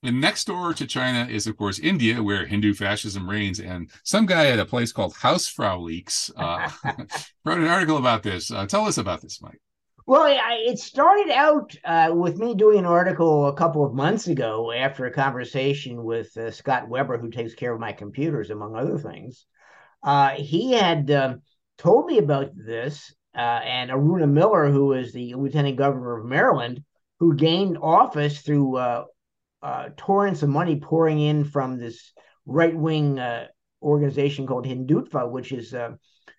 and 0.02 0.18
next 0.18 0.46
door 0.46 0.72
to 0.72 0.86
China 0.86 1.30
is, 1.30 1.46
of 1.46 1.58
course, 1.58 1.78
India, 1.78 2.22
where 2.22 2.46
Hindu 2.46 2.72
fascism 2.72 3.28
reigns. 3.28 3.60
And 3.60 3.90
some 4.02 4.24
guy 4.24 4.46
at 4.46 4.58
a 4.58 4.64
place 4.64 4.92
called 4.92 5.14
Hausfrau 5.14 5.82
Leaks 5.82 6.30
uh, 6.36 6.70
wrote 7.44 7.58
an 7.58 7.66
article 7.66 7.98
about 7.98 8.22
this. 8.22 8.50
Uh, 8.50 8.66
tell 8.66 8.86
us 8.86 8.96
about 8.96 9.20
this, 9.20 9.42
Mike. 9.42 9.60
Well, 10.10 10.26
it 10.26 10.80
started 10.80 11.30
out 11.30 11.76
uh, 11.84 12.10
with 12.12 12.36
me 12.36 12.56
doing 12.56 12.80
an 12.80 12.84
article 12.84 13.46
a 13.46 13.54
couple 13.54 13.86
of 13.86 13.94
months 13.94 14.26
ago 14.26 14.72
after 14.72 15.06
a 15.06 15.12
conversation 15.12 16.02
with 16.02 16.36
uh, 16.36 16.50
Scott 16.50 16.88
Weber, 16.88 17.16
who 17.16 17.30
takes 17.30 17.54
care 17.54 17.72
of 17.72 17.78
my 17.78 17.92
computers, 17.92 18.50
among 18.50 18.74
other 18.74 18.98
things. 18.98 19.46
Uh, 20.02 20.30
he 20.30 20.72
had 20.72 21.12
um, 21.12 21.42
told 21.78 22.06
me 22.06 22.18
about 22.18 22.50
this, 22.56 23.14
uh, 23.36 23.60
and 23.62 23.92
Aruna 23.92 24.28
Miller, 24.28 24.68
who 24.68 24.94
is 24.94 25.12
the 25.12 25.34
lieutenant 25.34 25.76
governor 25.76 26.18
of 26.18 26.26
Maryland, 26.26 26.82
who 27.20 27.36
gained 27.36 27.78
office 27.80 28.40
through 28.40 28.78
uh, 28.78 29.04
uh, 29.62 29.90
torrents 29.96 30.42
of 30.42 30.48
money 30.48 30.80
pouring 30.80 31.20
in 31.20 31.44
from 31.44 31.78
this 31.78 32.12
right 32.46 32.76
wing 32.76 33.20
organization 33.80 34.48
called 34.48 34.66
Hindutva, 34.66 35.30
which 35.30 35.52
is 35.52 35.72
a 35.72 35.96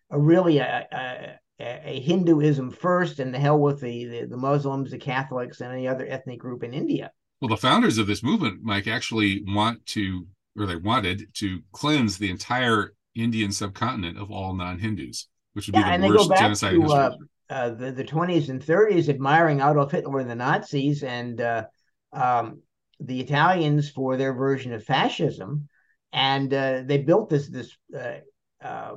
really 0.10 0.58
a, 0.58 0.88
a 0.92 1.40
a 1.62 2.00
Hinduism 2.00 2.72
first, 2.72 3.20
and 3.20 3.34
the 3.34 3.40
hell 3.40 3.60
with 3.60 3.82
the, 3.82 4.06
the, 4.06 4.26
the 4.26 4.38
Muslims, 4.38 4.92
the 4.92 4.98
Catholics, 4.98 5.62
and 5.62 5.72
any 5.72 5.88
other 5.88 6.06
ethnic 6.08 6.40
group 6.40 6.64
in 6.64 6.74
India. 6.74 7.12
Well, 7.40 7.50
the 7.50 7.58
founders 7.58 7.98
of 7.98 8.08
this 8.08 8.24
movement, 8.24 8.62
Mike, 8.62 8.88
actually 8.88 9.44
want 9.48 9.86
to, 9.88 10.28
or 10.58 10.66
they 10.66 10.76
wanted 10.76 11.34
to 11.36 11.62
cleanse 11.72 12.18
the 12.18 12.30
entire 12.30 12.94
Indian 13.16 13.52
subcontinent 13.52 14.18
of 14.18 14.32
all 14.32 14.54
non-Hindus, 14.54 15.28
which 15.54 15.68
would 15.68 15.76
yeah, 15.76 15.98
be 15.98 16.08
the 16.08 16.10
worst 16.10 16.32
genocide 16.38 16.74
to, 16.74 16.86
uh, 16.86 17.16
uh, 17.50 17.70
the, 17.72 17.92
the 17.92 18.04
20s 18.04 18.50
and 18.50 18.64
30s, 18.64 19.10
admiring 19.10 19.60
Adolf 19.60 19.92
Hitler 19.92 20.20
and 20.20 20.30
the 20.30 20.36
Nazis 20.36 21.04
and 21.04 21.42
uh, 21.42 21.66
um, 22.14 22.62
the 23.00 23.20
Italians 23.20 23.90
for 23.90 24.18
their 24.18 24.34
version 24.34 24.74
of 24.74 24.84
fascism. 24.84 25.68
and 26.14 26.54
uh, 26.54 26.84
they 26.86 27.00
built 27.00 27.30
this 27.30 27.48
this 27.50 27.76
uh, 27.98 28.20
uh, 28.64 28.96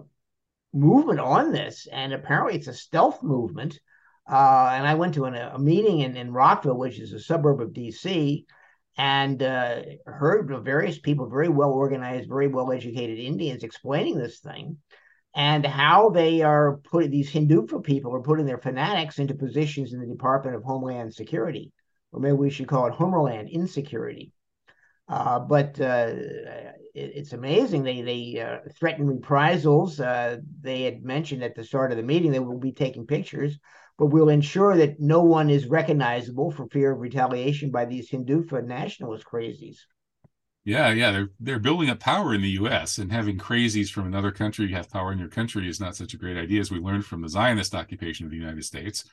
movement 0.75 1.21
on 1.21 1.53
this, 1.53 1.87
and 1.91 2.13
apparently 2.13 2.57
it's 2.57 2.69
a 2.69 2.75
stealth 2.75 3.23
movement. 3.23 3.79
Uh, 4.29 4.71
and 4.73 4.87
I 4.87 4.95
went 4.95 5.15
to 5.15 5.27
an, 5.27 5.35
a 5.35 5.59
meeting 5.59 6.01
in, 6.01 6.17
in 6.17 6.33
Rockville, 6.33 6.79
which 6.79 6.99
is 6.99 7.13
a 7.13 7.21
suburb 7.21 7.61
of 7.61 7.71
DC, 7.71 8.45
and 8.97 9.43
uh, 9.43 9.83
heard 10.07 10.51
various 10.65 10.99
people, 10.99 11.29
very 11.29 11.49
well 11.49 11.73
organized, 11.73 12.29
very 12.29 12.49
well 12.49 12.73
educated 12.73 13.19
Indians, 13.19 13.65
explaining 13.65 14.19
this 14.19 14.41
thing 14.41 14.79
and 15.35 15.67
how 15.67 16.11
they 16.11 16.43
are 16.43 16.77
putting 16.91 17.11
these 17.11 17.29
Hindu 17.29 17.67
people 17.81 18.15
are 18.15 18.23
putting 18.23 18.47
their 18.47 18.59
fanatics 18.59 19.19
into 19.19 19.35
positions 19.35 19.93
in 19.93 20.01
the 20.01 20.07
Department 20.07 20.57
of 20.57 20.63
Homeland 20.63 21.13
Security, 21.13 21.73
or 22.13 22.21
maybe 22.21 22.35
we 22.35 22.51
should 22.51 22.69
call 22.69 22.87
it 22.87 22.95
Homeland 22.95 23.49
Insecurity. 23.49 24.33
Uh, 25.09 25.39
but 25.39 25.79
uh, 25.81 26.13
it, 26.95 27.13
it's 27.15 27.33
amazing. 27.33 27.83
They 27.83 28.03
they 28.03 28.41
uh, 28.41 28.59
threaten 28.79 29.07
reprisals. 29.07 30.01
Uh, 30.01 30.39
they 30.61 30.83
had 30.83 31.05
mentioned 31.05 31.43
at 31.43 31.55
the 31.55 31.65
start 31.65 31.91
of 31.91 31.97
the 31.97 32.03
meeting 32.03 32.31
they 32.31 32.39
will 32.39 32.59
be 32.59 32.73
taking 32.73 33.07
pictures, 33.07 33.59
but 33.99 34.07
we'll 34.07 34.31
ensure 34.31 34.77
that 34.77 35.01
no 35.01 35.23
one 35.23 35.51
is 35.51 35.67
recognizable 35.67 36.51
for 36.51 36.67
fear 36.69 36.93
of 36.93 37.01
retaliation 37.01 37.71
by 37.71 37.85
these 37.85 38.11
Hindutva 38.11 38.65
nationalist 38.65 39.27
crazies. 39.27 39.79
Yeah, 40.65 40.93
yeah, 40.93 41.11
they're 41.11 41.29
they're 41.39 41.59
building 41.59 41.91
up 41.91 42.01
power 42.01 42.33
in 42.33 42.41
the 42.41 42.51
U.S. 42.51 42.97
and 42.97 43.13
having 43.13 43.37
crazies 43.37 43.91
from 43.91 44.07
another 44.07 44.33
country 44.33 44.73
have 44.73 44.91
power 44.91 45.13
in 45.13 45.19
your 45.19 45.29
country 45.29 45.69
is 45.69 45.79
not 45.79 45.95
such 45.97 46.15
a 46.15 46.17
great 46.17 46.39
idea 46.39 46.61
as 46.61 46.71
we 46.71 46.79
learned 46.79 47.05
from 47.05 47.21
the 47.21 47.29
Zionist 47.29 47.75
occupation 47.75 48.25
of 48.25 48.31
the 48.31 48.39
United 48.39 48.65
States. 48.65 49.05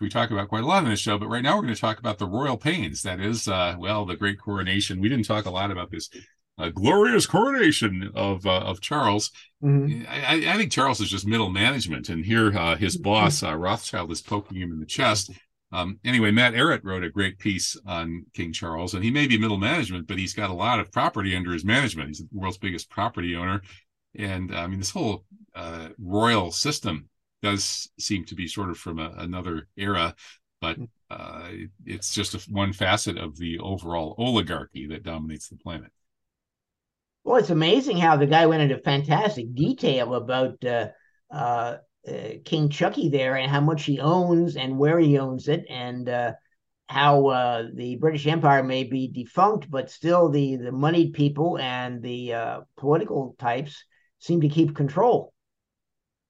We 0.00 0.08
talk 0.08 0.30
about 0.30 0.48
quite 0.48 0.62
a 0.62 0.66
lot 0.66 0.84
in 0.84 0.90
this 0.90 1.00
show, 1.00 1.18
but 1.18 1.28
right 1.28 1.42
now 1.42 1.56
we're 1.56 1.62
going 1.62 1.74
to 1.74 1.80
talk 1.80 1.98
about 1.98 2.18
the 2.18 2.26
royal 2.26 2.56
pains. 2.56 3.02
That 3.02 3.20
is, 3.20 3.48
uh, 3.48 3.74
well, 3.78 4.04
the 4.06 4.16
great 4.16 4.38
coronation. 4.38 5.00
We 5.00 5.08
didn't 5.08 5.26
talk 5.26 5.46
a 5.46 5.50
lot 5.50 5.70
about 5.70 5.90
this 5.90 6.08
uh, 6.56 6.68
glorious 6.70 7.26
coronation 7.26 8.10
of 8.14 8.46
uh, 8.46 8.60
of 8.60 8.80
Charles. 8.80 9.30
Mm-hmm. 9.62 10.04
I, 10.08 10.52
I, 10.52 10.56
think 10.56 10.72
Charles 10.72 11.00
is 11.00 11.10
just 11.10 11.26
middle 11.26 11.50
management, 11.50 12.08
and 12.08 12.24
here 12.24 12.56
uh, 12.56 12.76
his 12.76 12.96
boss 12.96 13.42
uh, 13.42 13.56
Rothschild 13.56 14.10
is 14.12 14.22
poking 14.22 14.60
him 14.60 14.72
in 14.72 14.80
the 14.80 14.86
chest 14.86 15.30
um, 15.70 15.98
anyway, 16.04 16.30
Matt 16.30 16.54
Ehret 16.54 16.82
wrote 16.82 17.04
a 17.04 17.10
great 17.10 17.38
piece 17.38 17.76
on 17.86 18.24
King 18.32 18.52
Charles, 18.52 18.94
and 18.94 19.04
he 19.04 19.10
may 19.10 19.26
be 19.26 19.38
middle 19.38 19.58
management, 19.58 20.06
but 20.06 20.18
he's 20.18 20.32
got 20.32 20.50
a 20.50 20.54
lot 20.54 20.80
of 20.80 20.90
property 20.90 21.36
under 21.36 21.52
his 21.52 21.64
management. 21.64 22.08
He's 22.08 22.20
the 22.20 22.28
world's 22.32 22.58
biggest 22.58 22.88
property 22.88 23.36
owner, 23.36 23.60
and 24.14 24.54
I 24.54 24.66
mean, 24.66 24.78
this 24.78 24.90
whole 24.90 25.24
uh, 25.54 25.88
royal 25.98 26.50
system 26.52 27.08
does 27.42 27.90
seem 27.98 28.24
to 28.26 28.34
be 28.34 28.48
sort 28.48 28.70
of 28.70 28.78
from 28.78 28.98
a, 28.98 29.12
another 29.18 29.68
era, 29.76 30.14
but 30.60 30.76
uh, 31.10 31.48
it's 31.86 32.14
just 32.14 32.34
a, 32.34 32.50
one 32.50 32.72
facet 32.72 33.16
of 33.16 33.36
the 33.36 33.58
overall 33.58 34.14
oligarchy 34.18 34.86
that 34.88 35.04
dominates 35.04 35.48
the 35.48 35.56
planet. 35.56 35.90
Well, 37.24 37.36
it's 37.36 37.50
amazing 37.50 37.98
how 37.98 38.16
the 38.16 38.26
guy 38.26 38.46
went 38.46 38.62
into 38.62 38.78
fantastic 38.82 39.54
detail 39.54 40.14
about 40.14 40.64
uh, 40.64 40.88
uh, 41.30 41.76
uh, 42.08 42.28
King 42.44 42.70
Chucky 42.70 43.08
there 43.08 43.36
and 43.36 43.50
how 43.50 43.60
much 43.60 43.84
he 43.84 44.00
owns 44.00 44.56
and 44.56 44.78
where 44.78 44.98
he 44.98 45.18
owns 45.18 45.48
it 45.48 45.64
and 45.68 46.08
uh, 46.08 46.32
how 46.88 47.26
uh, 47.26 47.64
the 47.74 47.96
British 47.96 48.26
Empire 48.26 48.62
may 48.62 48.84
be 48.84 49.08
defunct, 49.08 49.70
but 49.70 49.90
still 49.90 50.30
the 50.30 50.56
the 50.56 50.72
moneyed 50.72 51.12
people 51.12 51.58
and 51.58 52.02
the 52.02 52.32
uh, 52.32 52.60
political 52.76 53.36
types 53.38 53.84
seem 54.18 54.40
to 54.40 54.48
keep 54.48 54.74
control. 54.74 55.32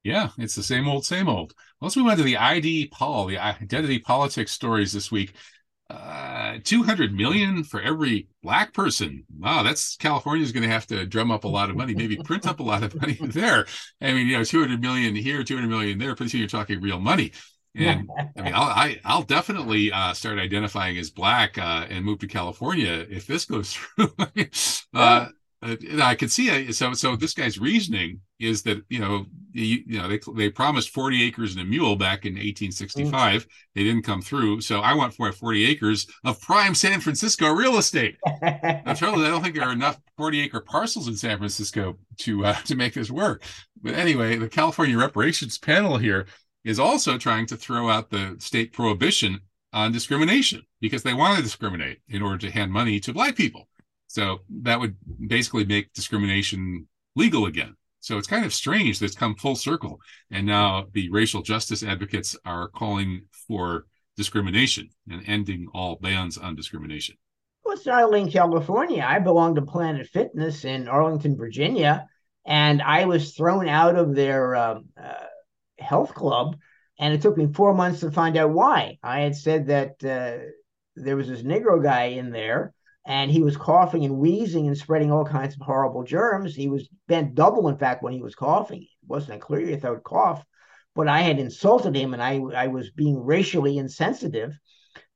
Yeah, 0.03 0.29
it's 0.37 0.55
the 0.55 0.63
same 0.63 0.87
old, 0.87 1.05
same 1.05 1.27
old. 1.27 1.53
Let's 1.81 1.97
move 1.97 2.07
on 2.07 2.17
to 2.17 2.23
the 2.23 2.37
ID 2.37 2.87
Paul, 2.87 3.27
the 3.27 3.37
identity 3.37 3.99
politics 3.99 4.51
stories 4.51 4.93
this 4.93 5.11
week 5.11 5.33
uh, 5.89 6.59
200 6.63 7.13
million 7.13 7.63
for 7.63 7.81
every 7.81 8.27
black 8.43 8.73
person. 8.73 9.23
Wow, 9.39 9.63
that's 9.63 9.95
California's 9.95 10.51
going 10.51 10.63
to 10.63 10.69
have 10.69 10.85
to 10.87 11.05
drum 11.05 11.31
up 11.31 11.45
a 11.45 11.47
lot 11.47 11.69
of 11.69 11.75
money, 11.75 11.95
maybe 11.95 12.15
print 12.17 12.47
up 12.47 12.59
a 12.59 12.63
lot 12.63 12.83
of 12.83 12.99
money 12.99 13.13
there. 13.21 13.65
I 13.99 14.13
mean, 14.13 14.27
you 14.27 14.37
know, 14.37 14.43
200 14.43 14.81
million 14.81 15.15
here, 15.15 15.43
200 15.43 15.67
million 15.67 15.97
there. 15.97 16.15
Soon 16.15 16.39
you're 16.39 16.47
talking 16.47 16.79
real 16.81 16.99
money. 16.99 17.31
And 17.75 18.09
I 18.37 18.41
mean, 18.41 18.53
I'll, 18.53 18.63
I, 18.63 18.99
I'll 19.05 19.23
definitely 19.23 19.91
uh, 19.91 20.13
start 20.13 20.37
identifying 20.37 20.97
as 20.97 21.11
black 21.11 21.57
uh, 21.57 21.85
and 21.89 22.03
move 22.03 22.19
to 22.19 22.27
California 22.27 23.05
if 23.09 23.25
this 23.25 23.45
goes 23.45 23.73
through. 23.95 24.11
uh, 24.93 25.27
uh, 25.61 25.75
I 26.01 26.15
could 26.15 26.31
see 26.31 26.49
it. 26.49 26.73
So, 26.73 26.93
so 26.93 27.15
this 27.15 27.33
guy's 27.33 27.59
reasoning 27.59 28.21
is 28.39 28.63
that 28.63 28.81
you 28.89 28.99
know, 28.99 29.25
you, 29.51 29.83
you, 29.85 29.97
know, 29.97 30.07
they 30.07 30.19
they 30.35 30.49
promised 30.49 30.91
40 30.91 31.23
acres 31.23 31.51
and 31.51 31.61
a 31.61 31.65
mule 31.65 31.95
back 31.95 32.25
in 32.25 32.33
1865. 32.33 33.43
Mm. 33.43 33.47
They 33.75 33.83
didn't 33.83 34.03
come 34.03 34.21
through. 34.21 34.61
So, 34.61 34.79
I 34.79 34.93
want 34.93 35.13
for 35.13 35.31
40 35.31 35.65
acres 35.65 36.07
of 36.23 36.39
prime 36.41 36.75
San 36.75 37.01
Francisco 37.01 37.49
real 37.49 37.77
estate. 37.77 38.17
I 38.25 38.95
don't 38.97 39.43
think 39.43 39.55
there 39.55 39.67
are 39.67 39.73
enough 39.73 39.99
40 40.17 40.41
acre 40.41 40.61
parcels 40.61 41.07
in 41.07 41.15
San 41.15 41.37
Francisco 41.37 41.97
to 42.19 42.45
uh, 42.45 42.53
to 42.65 42.75
make 42.75 42.93
this 42.93 43.11
work. 43.11 43.43
But 43.81 43.95
anyway, 43.95 44.37
the 44.37 44.49
California 44.49 44.97
reparations 44.97 45.57
panel 45.57 45.97
here 45.97 46.25
is 46.63 46.79
also 46.79 47.17
trying 47.17 47.45
to 47.47 47.57
throw 47.57 47.89
out 47.89 48.09
the 48.09 48.35
state 48.39 48.73
prohibition 48.73 49.39
on 49.71 49.91
discrimination 49.91 50.61
because 50.81 51.03
they 51.03 51.13
want 51.13 51.37
to 51.37 51.43
discriminate 51.43 51.99
in 52.07 52.21
order 52.21 52.37
to 52.37 52.51
hand 52.51 52.71
money 52.71 52.99
to 52.99 53.13
black 53.13 53.35
people. 53.35 53.68
So 54.09 54.39
that 54.63 54.79
would 54.79 54.97
basically 55.27 55.65
make 55.65 55.93
discrimination 55.93 56.87
legal 57.15 57.45
again. 57.45 57.75
So 57.99 58.17
it's 58.17 58.27
kind 58.27 58.43
of 58.43 58.53
strange 58.53 58.97
that 58.99 59.05
it's 59.05 59.15
come 59.15 59.35
full 59.35 59.55
circle. 59.55 59.99
And 60.31 60.47
now 60.47 60.87
the 60.93 61.11
racial 61.11 61.43
justice 61.43 61.83
advocates 61.83 62.35
are 62.43 62.69
calling 62.69 63.25
for 63.47 63.85
discrimination 64.17 64.89
and 65.11 65.21
ending 65.27 65.67
all 65.75 65.97
bans 66.01 66.39
on 66.39 66.55
discrimination. 66.55 67.17
Well, 67.63 67.75
it's 67.75 67.85
not 67.85 68.03
only 68.03 68.21
in 68.21 68.31
California. 68.31 69.05
I 69.07 69.19
belong 69.19 69.55
to 69.55 69.61
Planet 69.61 70.07
Fitness 70.07 70.65
in 70.65 70.87
Arlington, 70.87 71.37
Virginia, 71.37 72.07
and 72.47 72.81
I 72.81 73.05
was 73.05 73.35
thrown 73.35 73.67
out 73.67 73.95
of 73.95 74.15
their 74.15 74.55
um, 74.55 74.85
uh, 74.99 75.25
health 75.77 76.15
club. 76.15 76.57
And 76.97 77.13
it 77.13 77.21
took 77.21 77.37
me 77.37 77.47
four 77.53 77.75
months 77.75 77.99
to 77.99 78.09
find 78.11 78.35
out 78.37 78.49
why. 78.49 78.97
I 79.03 79.21
had 79.21 79.35
said 79.35 79.67
that 79.67 80.03
uh, 80.03 80.45
there 80.95 81.15
was 81.15 81.27
this 81.27 81.43
Negro 81.43 81.81
guy 81.81 82.05
in 82.05 82.31
there 82.31 82.73
and 83.09 83.31
he 83.31 83.41
was 83.41 83.57
coughing 83.57 84.05
and 84.05 84.19
wheezing 84.19 84.67
and 84.67 84.77
spreading 84.77 85.11
all 85.11 85.25
kinds 85.25 85.55
of 85.55 85.61
horrible 85.61 86.03
germs. 86.03 86.55
He 86.55 86.69
was 86.69 86.87
bent 87.07 87.33
double, 87.33 87.67
in 87.67 87.75
fact, 87.75 88.03
when 88.03 88.13
he 88.13 88.21
was 88.21 88.35
coughing. 88.35 88.83
It 88.83 89.07
wasn't 89.07 89.37
a 89.37 89.39
clear 89.39 89.75
throat 89.77 90.03
cough, 90.03 90.45
but 90.93 91.07
I 91.07 91.21
had 91.21 91.39
insulted 91.39 91.95
him 91.95 92.13
and 92.13 92.21
I, 92.21 92.39
I 92.55 92.67
was 92.67 92.91
being 92.91 93.17
racially 93.17 93.79
insensitive. 93.79 94.55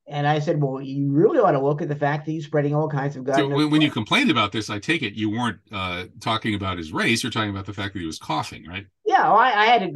And 0.07 0.27
I 0.27 0.39
said, 0.39 0.59
well, 0.59 0.81
you 0.81 1.13
really 1.13 1.37
ought 1.37 1.51
to 1.51 1.63
look 1.63 1.83
at 1.83 1.87
the 1.87 1.95
fact 1.95 2.25
that 2.25 2.31
he's 2.31 2.45
spreading 2.45 2.73
all 2.73 2.89
kinds 2.89 3.15
of. 3.15 3.25
So 3.35 3.47
when, 3.47 3.69
when 3.69 3.81
you 3.81 3.91
complained 3.91 4.31
about 4.31 4.51
this, 4.51 4.71
I 4.71 4.79
take 4.79 5.01
it 5.03 5.13
you 5.13 5.29
weren't 5.29 5.59
uh, 5.71 6.05
talking 6.19 6.55
about 6.55 6.79
his 6.79 6.91
race. 6.91 7.23
You're 7.23 7.31
talking 7.31 7.51
about 7.51 7.67
the 7.67 7.73
fact 7.73 7.93
that 7.93 7.99
he 7.99 8.05
was 8.05 8.17
coughing, 8.17 8.67
right? 8.67 8.85
Yeah, 9.05 9.29
well, 9.29 9.37
I, 9.37 9.51
I, 9.51 9.65
had 9.67 9.93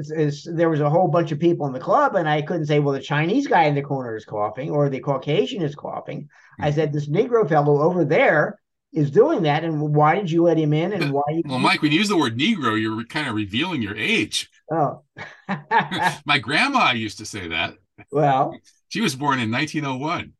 there 0.53 0.69
was 0.69 0.79
a 0.79 0.89
whole 0.89 1.07
bunch 1.09 1.31
of 1.31 1.39
people 1.39 1.65
in 1.65 1.73
the 1.73 1.79
club, 1.79 2.15
and 2.15 2.29
I 2.29 2.41
couldn't 2.41 2.67
say, 2.67 2.79
well, 2.79 2.93
the 2.93 3.01
Chinese 3.01 3.47
guy 3.47 3.63
in 3.63 3.75
the 3.75 3.81
corner 3.81 4.15
is 4.15 4.23
coughing 4.23 4.69
or 4.69 4.87
the 4.87 4.99
Caucasian 4.99 5.61
is 5.61 5.75
coughing. 5.75 6.29
I 6.59 6.71
said, 6.71 6.91
this 6.91 7.07
Negro 7.07 7.47
fellow 7.47 7.81
over 7.81 8.03
there 8.03 8.59
is 8.93 9.11
doing 9.11 9.43
that, 9.43 9.63
and 9.63 9.93
why 9.93 10.15
did 10.15 10.31
you 10.31 10.43
let 10.43 10.57
him 10.57 10.73
in? 10.73 10.93
And 10.93 11.11
why? 11.11 11.23
You- 11.29 11.43
well, 11.49 11.59
Mike, 11.59 11.81
when 11.81 11.91
you 11.91 11.99
use 11.99 12.09
the 12.09 12.17
word 12.17 12.37
Negro, 12.37 12.79
you're 12.79 13.03
kind 13.05 13.27
of 13.27 13.35
revealing 13.35 13.81
your 13.81 13.95
age. 13.95 14.49
Oh, 14.71 15.03
my 16.25 16.39
grandma 16.39 16.91
used 16.91 17.19
to 17.19 17.25
say 17.25 17.47
that. 17.49 17.75
Well, 18.11 18.57
she 18.89 19.01
was 19.01 19.15
born 19.15 19.39
in 19.39 19.51
1901. 19.51 20.33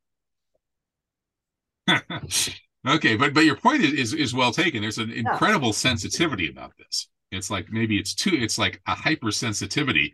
okay, 2.88 3.16
but 3.16 3.34
but 3.34 3.46
your 3.46 3.56
point 3.56 3.82
is, 3.82 3.94
is, 3.94 4.14
is 4.14 4.34
well 4.34 4.52
taken. 4.52 4.82
There's 4.82 4.98
an 4.98 5.12
incredible 5.12 5.74
sensitivity 5.74 6.50
about 6.50 6.74
this. 6.78 7.08
It's 7.32 7.50
like 7.50 7.68
maybe 7.72 7.98
it's 7.98 8.14
too. 8.14 8.34
It's 8.34 8.58
like 8.58 8.82
a 8.88 8.96
hypersensitivity, 8.96 10.12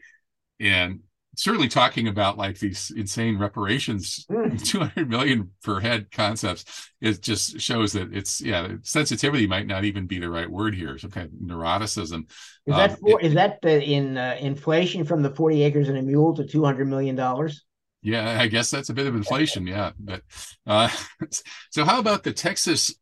and 0.60 1.00
certainly 1.36 1.68
talking 1.68 2.08
about 2.08 2.38
like 2.38 2.60
these 2.60 2.92
insane 2.96 3.38
reparations, 3.38 4.26
mm. 4.32 4.64
200 4.64 5.10
million 5.10 5.52
per 5.64 5.80
head 5.80 6.12
concepts. 6.12 6.92
It 7.02 7.22
just 7.22 7.60
shows 7.60 7.94
that 7.94 8.14
it's 8.14 8.42
yeah, 8.42 8.68
sensitivity 8.82 9.48
might 9.48 9.68
not 9.68 9.84
even 9.84 10.08
be 10.08 10.20
the 10.20 10.30
right 10.30 10.50
word 10.50 10.76
here. 10.76 10.98
Some 10.98 11.12
kind 11.12 11.28
of 11.28 11.34
neuroticism. 11.34 12.30
Is 12.66 12.76
that 12.76 12.92
um, 12.92 12.98
for, 12.98 13.20
it, 13.20 13.26
is 13.26 13.34
that 13.34 13.60
in 13.64 14.18
uh, 14.18 14.38
inflation 14.40 15.04
from 15.04 15.22
the 15.22 15.32
40 15.32 15.64
acres 15.64 15.90
and 15.90 15.98
a 15.98 16.02
mule 16.02 16.36
to 16.36 16.46
200 16.46 16.88
million 16.88 17.16
dollars? 17.16 17.64
Yeah, 18.02 18.38
I 18.40 18.48
guess 18.48 18.70
that's 18.70 18.90
a 18.90 18.94
bit 18.94 19.08
of 19.08 19.16
inflation. 19.16 19.66
Yeah, 19.66 19.92
but 19.98 20.22
uh, 20.68 20.90
so 21.72 21.86
how 21.86 22.00
about 22.00 22.24
the 22.24 22.34
Texas 22.34 22.94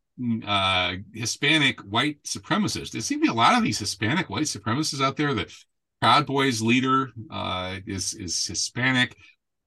uh, 0.46 0.94
Hispanic 1.12 1.80
white 1.80 2.22
supremacists? 2.22 2.92
There 2.92 3.00
seem 3.00 3.18
to 3.18 3.24
be 3.24 3.28
a 3.28 3.34
lot 3.34 3.56
of 3.56 3.64
these 3.64 3.80
Hispanic 3.80 4.30
white 4.30 4.44
supremacists 4.44 5.04
out 5.04 5.16
there. 5.16 5.34
The 5.34 5.52
Proud 6.02 6.26
Boys 6.26 6.60
leader 6.60 7.12
uh, 7.30 7.76
is 7.86 8.14
is 8.14 8.44
Hispanic, 8.44 9.14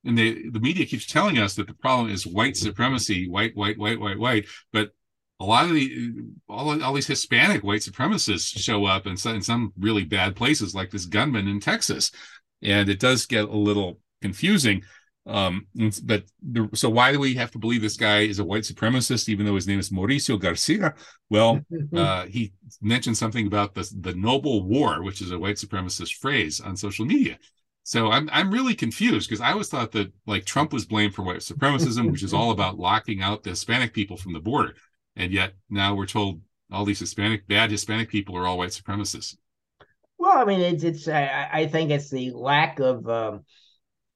and 0.03 0.17
the 0.17 0.49
the 0.49 0.59
media 0.59 0.85
keeps 0.85 1.05
telling 1.05 1.37
us 1.37 1.55
that 1.55 1.65
the 1.65 1.73
problem 1.73 2.09
is 2.09 2.27
white 2.27 2.57
supremacy, 2.57 3.29
white, 3.29 3.55
white, 3.55 3.77
white, 3.77 4.01
white, 4.01 4.19
white. 4.19 4.45
But 4.73 4.89
a 5.39 5.45
lot 5.45 5.63
of 5.63 5.71
the 5.71 6.11
all, 6.49 6.83
all 6.83 6.93
these 6.93 7.07
Hispanic 7.07 7.63
white 7.63 7.83
supremacists 7.83 8.57
show 8.57 8.83
up 8.83 9.07
in 9.07 9.15
some, 9.15 9.37
in 9.37 9.41
some 9.41 9.71
really 9.79 10.03
bad 10.03 10.35
places, 10.35 10.75
like 10.75 10.91
this 10.91 11.05
gunman 11.05 11.47
in 11.47 11.61
Texas, 11.61 12.11
and 12.61 12.89
it 12.89 12.99
does 12.99 13.25
get 13.25 13.45
a 13.45 13.57
little 13.57 13.99
confusing 14.21 14.83
Um, 15.27 15.65
but 16.03 16.23
the, 16.43 16.69
so 16.73 16.89
why 16.89 17.11
do 17.11 17.19
we 17.19 17.33
have 17.33 17.49
to 17.51 17.57
believe 17.57 17.81
this 17.81 17.97
guy 17.97 18.19
is 18.19 18.37
a 18.37 18.45
white 18.45 18.63
supremacist, 18.63 19.27
even 19.27 19.45
though 19.45 19.55
his 19.55 19.67
name 19.67 19.79
is 19.79 19.89
Mauricio 19.89 20.39
Garcia? 20.39 20.93
Well, 21.29 21.61
uh, 21.95 22.25
he 22.27 22.53
mentioned 22.81 23.17
something 23.17 23.47
about 23.47 23.73
the 23.73 23.91
the 24.01 24.13
noble 24.13 24.63
war, 24.63 25.01
which 25.01 25.21
is 25.21 25.31
a 25.31 25.39
white 25.39 25.55
supremacist 25.55 26.15
phrase 26.17 26.61
on 26.61 26.77
social 26.77 27.05
media. 27.05 27.39
So 27.83 28.11
I'm 28.11 28.29
I'm 28.31 28.51
really 28.51 28.75
confused 28.75 29.27
because 29.29 29.41
I 29.41 29.51
always 29.51 29.69
thought 29.69 29.91
that 29.93 30.11
like 30.27 30.45
Trump 30.45 30.73
was 30.73 30.85
blamed 30.85 31.15
for 31.15 31.23
white 31.23 31.37
supremacism, 31.37 32.11
which 32.11 32.23
is 32.23 32.33
all 32.33 32.51
about 32.57 32.77
locking 32.77 33.21
out 33.21 33.43
the 33.43 33.51
Hispanic 33.51 33.93
people 33.93 34.17
from 34.17 34.33
the 34.33 34.39
border, 34.39 34.75
and 35.15 35.31
yet 35.31 35.53
now 35.69 35.95
we're 35.95 36.05
told 36.05 36.41
all 36.71 36.85
these 36.85 36.99
Hispanic 36.99 37.47
bad 37.47 37.71
Hispanic 37.71 38.09
people 38.09 38.37
are 38.37 38.45
all 38.45 38.59
white 38.59 38.69
supremacists. 38.69 39.37
Well, 40.17 40.37
I 40.37 40.45
mean, 40.45 40.61
it's 40.61 40.83
it's 40.83 41.07
I, 41.07 41.49
I 41.51 41.67
think 41.67 41.91
it's 41.91 42.09
the 42.09 42.31
lack 42.31 42.79
of 42.79 43.07
um, 43.09 43.43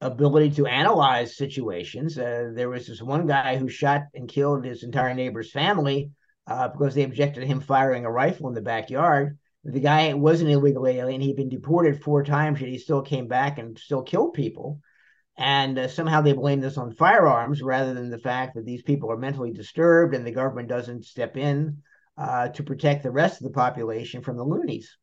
ability 0.02 0.52
to 0.52 0.66
analyze 0.66 1.36
situations. 1.36 2.18
Uh, 2.18 2.52
there 2.54 2.70
was 2.70 2.88
this 2.88 3.02
one 3.02 3.28
guy 3.28 3.58
who 3.58 3.68
shot 3.68 4.04
and 4.14 4.30
killed 4.30 4.64
his 4.64 4.84
entire 4.84 5.14
neighbor's 5.14 5.52
family 5.52 6.12
uh, 6.48 6.70
because 6.70 6.96
they 6.96 7.04
objected 7.04 7.42
to 7.42 7.48
him 7.48 7.60
firing 7.60 8.06
a 8.06 8.12
rifle 8.12 8.48
in 8.48 8.54
the 8.54 8.62
backyard. 8.62 9.38
The 9.66 9.80
guy 9.80 10.14
was 10.14 10.42
an 10.42 10.48
illegal 10.48 10.88
alien. 10.88 11.22
He'd 11.22 11.36
been 11.36 11.50
deported 11.50 12.02
four 12.02 12.24
times, 12.24 12.62
yet 12.62 12.70
he 12.70 12.78
still 12.78 13.02
came 13.02 13.28
back 13.28 13.60
and 13.60 13.78
still 13.78 14.04
killed 14.04 14.34
people. 14.34 14.80
And 15.38 15.78
uh, 15.78 15.88
somehow 15.88 16.22
they 16.22 16.34
blame 16.34 16.60
this 16.60 16.78
on 16.78 16.92
firearms 16.92 17.62
rather 17.62 17.94
than 17.94 18.10
the 18.10 18.18
fact 18.18 18.56
that 18.56 18.66
these 18.66 18.82
people 18.82 19.12
are 19.12 19.18
mentally 19.18 19.52
disturbed 19.52 20.16
and 20.16 20.26
the 20.26 20.32
government 20.32 20.70
doesn't 20.70 21.06
step 21.06 21.38
in 21.38 21.82
uh, 22.18 22.50
to 22.50 22.64
protect 22.64 23.04
the 23.04 23.12
rest 23.12 23.40
of 23.42 23.48
the 23.48 23.54
population 23.54 24.22
from 24.22 24.38
the 24.38 24.44
loonies 24.44 24.98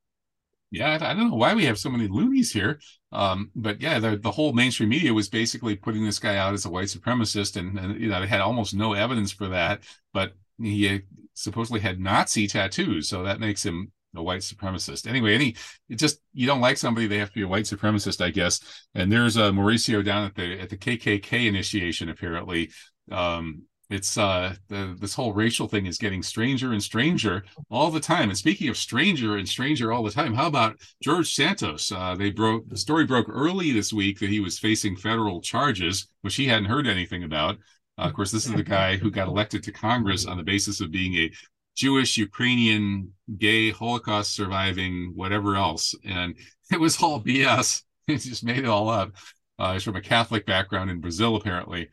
yeah, 0.76 0.98
I, 1.00 1.14
don't 1.14 1.30
know 1.30 1.36
why 1.36 1.54
we 1.54 1.64
have 1.64 1.78
so 1.78 1.90
many 1.90 2.08
loonies 2.08 2.52
here. 2.52 2.80
Um, 3.12 3.50
but 3.54 3.80
yeah, 3.80 3.98
the, 3.98 4.16
the 4.16 4.30
whole 4.30 4.52
mainstream 4.52 4.90
media 4.90 5.14
was 5.14 5.28
basically 5.28 5.76
putting 5.76 6.04
this 6.04 6.18
guy 6.18 6.36
out 6.36 6.54
as 6.54 6.64
a 6.64 6.70
white 6.70 6.88
supremacist, 6.88 7.56
and, 7.56 7.78
and 7.78 8.00
you 8.00 8.08
know, 8.08 8.20
they 8.20 8.26
had 8.26 8.40
almost 8.40 8.74
no 8.74 8.92
evidence 8.92 9.32
for 9.32 9.48
that. 9.48 9.82
But 10.12 10.32
he 10.60 11.02
supposedly 11.34 11.80
had 11.80 12.00
Nazi 12.00 12.46
tattoos, 12.46 13.08
so 13.08 13.22
that 13.22 13.40
makes 13.40 13.64
him 13.64 13.92
a 14.14 14.22
white 14.22 14.40
supremacist. 14.40 15.06
Anyway, 15.06 15.34
any 15.34 15.56
it 15.88 15.96
just 15.96 16.20
you 16.32 16.46
don't 16.46 16.60
like 16.60 16.78
somebody, 16.78 17.06
they 17.06 17.18
have 17.18 17.28
to 17.28 17.34
be 17.34 17.42
a 17.42 17.48
white 17.48 17.64
supremacist, 17.64 18.24
I 18.24 18.30
guess. 18.30 18.60
And 18.94 19.10
there's 19.10 19.36
a 19.36 19.50
Mauricio 19.50 20.04
down 20.04 20.24
at 20.26 20.34
the 20.34 20.60
at 20.60 20.70
the 20.70 20.76
KKK 20.76 21.46
initiation, 21.46 22.08
apparently. 22.08 22.70
Um, 23.10 23.62
it's 23.90 24.18
uh 24.18 24.54
the, 24.68 24.96
this 24.98 25.14
whole 25.14 25.32
racial 25.32 25.68
thing 25.68 25.86
is 25.86 25.98
getting 25.98 26.22
stranger 26.22 26.72
and 26.72 26.82
stranger 26.82 27.44
all 27.70 27.90
the 27.90 28.00
time. 28.00 28.28
And 28.28 28.38
speaking 28.38 28.68
of 28.68 28.76
stranger 28.76 29.36
and 29.36 29.48
stranger 29.48 29.92
all 29.92 30.02
the 30.02 30.10
time 30.10 30.34
how 30.34 30.46
about 30.46 30.76
george 31.02 31.34
santos? 31.34 31.92
Uh 31.92 32.14
they 32.16 32.30
broke 32.30 32.68
the 32.68 32.76
story 32.76 33.04
broke 33.04 33.28
early 33.28 33.72
this 33.72 33.92
week 33.92 34.18
that 34.20 34.30
he 34.30 34.40
was 34.40 34.58
facing 34.58 34.96
federal 34.96 35.40
charges 35.40 36.08
which 36.22 36.36
he 36.36 36.46
hadn't 36.46 36.66
heard 36.68 36.86
anything 36.86 37.24
about. 37.24 37.56
Uh, 37.98 38.02
of 38.02 38.14
course 38.14 38.30
this 38.30 38.46
is 38.46 38.52
the 38.52 38.62
guy 38.62 38.96
who 38.96 39.10
got 39.10 39.28
elected 39.28 39.62
to 39.62 39.72
congress 39.72 40.26
on 40.26 40.36
the 40.36 40.42
basis 40.42 40.80
of 40.80 40.90
being 40.90 41.14
a 41.14 41.30
jewish 41.76 42.16
ukrainian 42.16 43.12
gay 43.38 43.70
holocaust 43.70 44.34
surviving 44.34 45.12
whatever 45.14 45.56
else. 45.56 45.94
And 46.04 46.34
it 46.72 46.80
was 46.80 47.02
all 47.02 47.22
bs 47.22 47.82
he 48.06 48.16
just 48.16 48.44
made 48.44 48.58
it 48.58 48.66
all 48.66 48.88
up. 48.88 49.12
Uh, 49.58 49.72
he's 49.72 49.82
from 49.82 49.96
a 49.96 50.00
Catholic 50.00 50.46
background 50.46 50.90
in 50.90 51.00
Brazil, 51.00 51.36
apparently, 51.36 51.88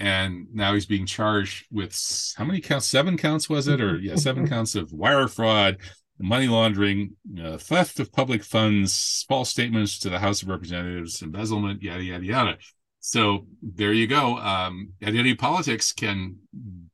and 0.00 0.46
now 0.52 0.74
he's 0.74 0.86
being 0.86 1.06
charged 1.06 1.66
with 1.70 1.96
how 2.36 2.44
many 2.44 2.60
counts? 2.60 2.86
Seven 2.86 3.16
counts 3.16 3.48
was 3.48 3.68
it, 3.68 3.80
or 3.80 3.98
yeah, 3.98 4.16
seven 4.16 4.48
counts 4.54 4.74
of 4.74 4.92
wire 4.92 5.28
fraud, 5.28 5.78
money 6.18 6.48
laundering, 6.48 7.16
uh, 7.42 7.58
theft 7.58 8.00
of 8.00 8.12
public 8.12 8.44
funds, 8.44 9.24
false 9.28 9.50
statements 9.50 9.98
to 10.00 10.10
the 10.10 10.18
House 10.18 10.42
of 10.42 10.48
Representatives, 10.48 11.22
embezzlement, 11.22 11.82
yada 11.82 12.02
yada 12.02 12.24
yada. 12.24 12.58
So 13.00 13.46
there 13.62 13.92
you 13.92 14.06
go. 14.06 14.36
Um, 14.38 14.90
identity 15.02 15.34
politics 15.34 15.92
can 15.92 16.36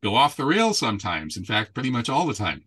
go 0.02 0.14
off 0.14 0.36
the 0.36 0.44
rails 0.44 0.78
sometimes. 0.78 1.36
In 1.36 1.44
fact, 1.44 1.74
pretty 1.74 1.90
much 1.90 2.08
all 2.08 2.26
the 2.26 2.34
time. 2.34 2.62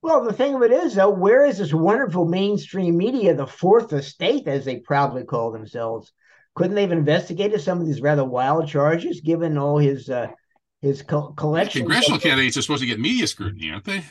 Well, 0.00 0.24
the 0.24 0.32
thing 0.32 0.54
of 0.54 0.62
it 0.62 0.72
is, 0.72 0.96
though, 0.96 1.10
where 1.10 1.44
is 1.44 1.58
this 1.58 1.72
wonderful 1.72 2.24
mainstream 2.24 2.96
media, 2.96 3.34
the 3.34 3.46
fourth 3.46 3.92
estate, 3.92 4.48
as 4.48 4.64
they 4.64 4.78
proudly 4.78 5.22
call 5.22 5.52
themselves? 5.52 6.12
Couldn't 6.54 6.74
they 6.74 6.82
have 6.82 6.92
investigated 6.92 7.60
some 7.60 7.80
of 7.80 7.86
these 7.86 8.00
rather 8.00 8.24
wild 8.24 8.68
charges, 8.68 9.20
given 9.20 9.56
all 9.56 9.78
his 9.78 10.10
uh, 10.10 10.28
his 10.80 11.02
co- 11.02 11.32
collection? 11.32 11.82
Congressional 11.82 12.18
candidates 12.18 12.56
are 12.56 12.62
supposed 12.62 12.82
to 12.82 12.86
get 12.86 13.00
media 13.00 13.26
scrutiny, 13.26 13.70
aren't 13.70 13.84
they? 13.84 14.04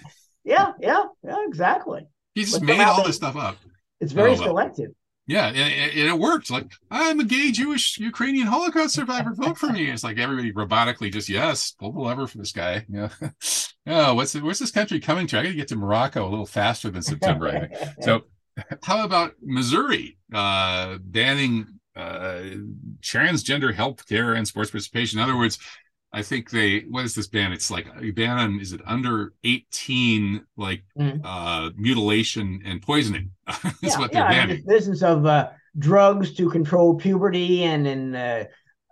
Yeah, 0.43 0.71
yeah, 0.79 1.03
yeah, 1.23 1.37
exactly. 1.47 2.07
He 2.33 2.41
just 2.41 2.59
but 2.59 2.65
made 2.65 2.81
all 2.81 3.03
this 3.03 3.15
stuff 3.15 3.35
up. 3.35 3.57
It's 3.99 4.13
very 4.13 4.31
oh, 4.31 4.35
selective. 4.35 4.91
Yeah, 5.27 5.47
and, 5.47 5.57
and, 5.57 6.09
it 6.09 6.17
worked. 6.17 6.49
Like 6.49 6.71
I'm 6.89 7.19
a 7.19 7.23
gay 7.23 7.51
Jewish 7.51 7.97
Ukrainian 7.99 8.47
Holocaust 8.47 8.95
survivor. 8.95 9.33
Vote 9.33 9.57
for 9.57 9.67
me. 9.67 9.89
It's 9.89 10.03
like 10.03 10.17
everybody 10.17 10.51
robotically 10.51 11.11
just 11.13 11.29
yes, 11.29 11.71
pull 11.79 11.91
the 11.91 11.99
lever 11.99 12.25
for 12.27 12.39
this 12.39 12.51
guy. 12.51 12.85
Yeah. 12.89 13.09
oh, 13.87 14.15
what's 14.15 14.33
where's 14.35 14.59
this 14.59 14.71
country 14.71 14.99
coming 14.99 15.27
to? 15.27 15.39
I 15.39 15.43
got 15.43 15.49
to 15.49 15.55
get 15.55 15.67
to 15.69 15.75
Morocco 15.75 16.27
a 16.27 16.29
little 16.29 16.47
faster 16.47 16.89
than 16.89 17.03
September. 17.03 17.47
I 17.47 17.59
think. 17.59 17.73
So, 18.01 18.23
how 18.83 19.05
about 19.05 19.33
Missouri 19.41 20.17
uh, 20.33 20.97
banning 20.99 21.79
uh, 21.95 22.41
transgender 23.01 23.73
health 23.73 24.07
care 24.07 24.33
and 24.33 24.47
sports 24.47 24.71
participation. 24.71 25.19
In 25.19 25.23
other 25.23 25.37
words, 25.37 25.59
I 26.13 26.21
think 26.23 26.49
they 26.49 26.81
what 26.81 27.05
is 27.05 27.15
this 27.15 27.27
ban? 27.27 27.53
It's 27.53 27.71
like 27.71 27.87
a 27.99 28.11
ban 28.11 28.37
on 28.37 28.59
is 28.59 28.73
it 28.73 28.81
under 28.85 29.33
18 29.43 30.45
like 30.57 30.83
mm. 30.97 31.21
uh 31.23 31.71
mutilation 31.77 32.61
and 32.65 32.81
poisoning 32.81 33.31
is 33.47 33.63
yeah, 33.81 33.99
what 33.99 34.11
they're 34.11 34.23
yeah, 34.23 34.29
banning. 34.29 34.63
The 34.65 34.73
business 34.73 35.03
of 35.03 35.25
uh 35.25 35.49
drugs 35.77 36.33
to 36.33 36.49
control 36.49 36.95
puberty 36.95 37.63
and 37.63 37.87
and 37.87 38.15
uh, 38.15 38.43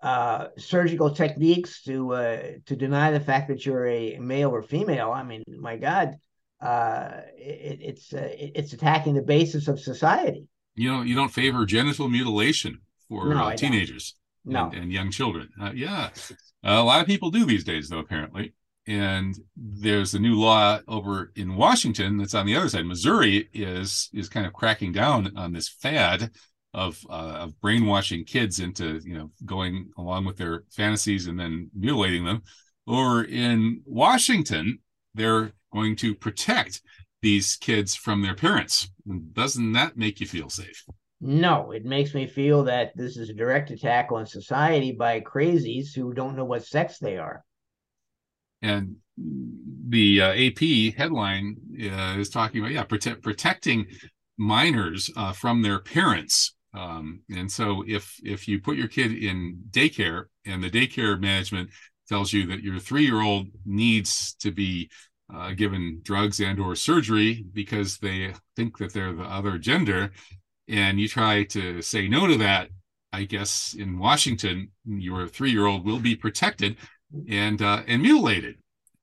uh 0.02 0.48
surgical 0.58 1.12
techniques 1.12 1.84
to 1.84 2.14
uh 2.14 2.42
to 2.66 2.76
deny 2.76 3.12
the 3.12 3.20
fact 3.20 3.50
that 3.50 3.66
you're 3.66 3.88
a 3.88 4.18
male 4.18 4.52
or 4.52 4.62
female. 4.62 5.12
I 5.12 5.24
mean, 5.24 5.44
my 5.48 5.76
God, 5.76 6.16
uh 6.62 7.22
it, 7.38 7.80
it's 7.82 8.14
uh, 8.14 8.30
it's 8.32 8.72
attacking 8.72 9.16
the 9.16 9.22
basis 9.22 9.68
of 9.68 9.82
society. 9.82 10.48
You 10.76 10.90
know, 10.90 11.02
you 11.02 11.16
don't 11.16 11.34
favor 11.34 11.66
genital 11.66 12.08
mutilation 12.08 12.80
for 13.10 13.34
no, 13.34 13.44
uh, 13.46 13.56
teenagers 13.56 14.16
no. 14.46 14.66
and, 14.66 14.76
and, 14.76 14.94
young 14.94 15.12
children. 15.12 15.50
Uh, 15.62 15.72
yeah, 15.74 16.10
a 16.64 16.82
lot 16.82 17.02
of 17.02 17.08
people 17.08 17.32
do 17.32 17.46
these 17.46 17.64
days, 17.64 17.90
though. 17.90 18.00
Apparently, 18.00 18.54
and 18.88 19.38
there's 19.56 20.14
a 20.14 20.20
new 20.20 20.40
law 20.40 20.80
over 20.88 21.32
in 21.36 21.56
Washington 21.56 22.18
that's 22.18 22.34
on 22.34 22.46
the 22.46 22.56
other 22.56 22.70
side. 22.70 22.86
Missouri 22.86 23.50
is 23.54 24.10
is 24.14 24.30
kind 24.30 24.46
of 24.46 24.54
cracking 24.54 24.92
down 24.92 25.36
on 25.36 25.54
this 25.54 25.70
fad 25.70 26.32
of 26.74 27.00
uh, 27.10 27.38
of 27.42 27.60
brainwashing 27.62 28.26
kids 28.26 28.60
into 28.60 29.00
you 29.04 29.16
know 29.16 29.32
going 29.46 29.90
along 29.98 30.26
with 30.26 30.38
their 30.38 30.64
fantasies 30.72 31.28
and 31.28 31.40
then 31.40 31.70
mutilating 31.76 32.26
them. 32.26 32.44
Or 32.88 33.24
in 33.24 33.82
Washington, 33.86 34.80
they're 35.14 35.52
going 35.72 35.96
to 35.98 36.16
protect 36.16 36.82
these 37.22 37.56
kids 37.58 37.96
from 37.96 38.22
their 38.22 38.36
parents. 38.36 38.90
Doesn't 39.34 39.74
that 39.74 39.98
make 39.98 40.20
you 40.20 40.26
feel 40.26 40.50
safe? 40.50 40.84
No, 41.22 41.72
it 41.72 41.84
makes 41.84 42.14
me 42.14 42.28
feel 42.28 42.64
that 42.64 42.96
this 42.96 43.18
is 43.18 43.30
a 43.30 43.34
direct 43.34 43.72
attack 43.72 44.12
on 44.12 44.26
society 44.26 44.94
by 44.94 45.20
crazies 45.20 45.94
who 45.94 46.14
don't 46.14 46.38
know 46.38 46.46
what 46.46 46.66
sex 46.66 46.98
they 46.98 47.18
are. 47.18 47.44
And 48.62 48.98
the 49.18 50.22
uh, 50.22 50.34
AP 50.34 50.96
headline 50.96 51.58
uh, 51.82 52.16
is 52.18 52.30
talking 52.30 52.62
about 52.62 52.72
yeah, 52.72 52.86
prote- 52.86 53.22
protecting 53.22 53.88
minors 54.38 55.10
uh, 55.18 55.34
from 55.34 55.62
their 55.62 55.80
parents. 55.80 56.56
Um, 56.74 57.22
and 57.30 57.52
so 57.52 57.84
if 57.88 58.16
if 58.24 58.48
you 58.48 58.62
put 58.62 58.78
your 58.78 58.88
kid 58.88 59.12
in 59.12 59.60
daycare 59.72 60.26
and 60.46 60.64
the 60.64 60.70
daycare 60.70 61.20
management 61.20 61.70
tells 62.08 62.32
you 62.32 62.46
that 62.48 62.64
your 62.64 62.80
three 62.80 63.06
year 63.06 63.22
old 63.22 63.48
needs 63.66 64.36
to 64.36 64.52
be 64.52 64.90
uh, 65.34 65.52
given 65.52 66.00
drugs 66.04 66.40
and 66.40 66.60
or 66.60 66.76
surgery 66.76 67.46
because 67.54 67.98
they 67.98 68.34
think 68.56 68.78
that 68.78 68.94
they're 68.94 69.14
the 69.14 69.24
other 69.24 69.58
gender 69.58 70.12
and 70.70 71.00
you 71.00 71.08
try 71.08 71.44
to 71.46 71.82
say 71.82 72.08
no 72.08 72.28
to 72.28 72.38
that, 72.38 72.70
I 73.12 73.24
guess 73.24 73.76
in 73.78 73.98
Washington, 73.98 74.70
your 74.86 75.28
three 75.28 75.52
year 75.52 75.66
old 75.66 75.86
will 75.86 76.00
be 76.00 76.16
protected 76.16 76.78
and 77.28 77.62
uh, 77.62 77.84
and 77.88 78.02
mutilated 78.02 78.58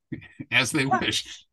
as 0.51 0.71
they 0.71 0.87
wish. 0.87 1.45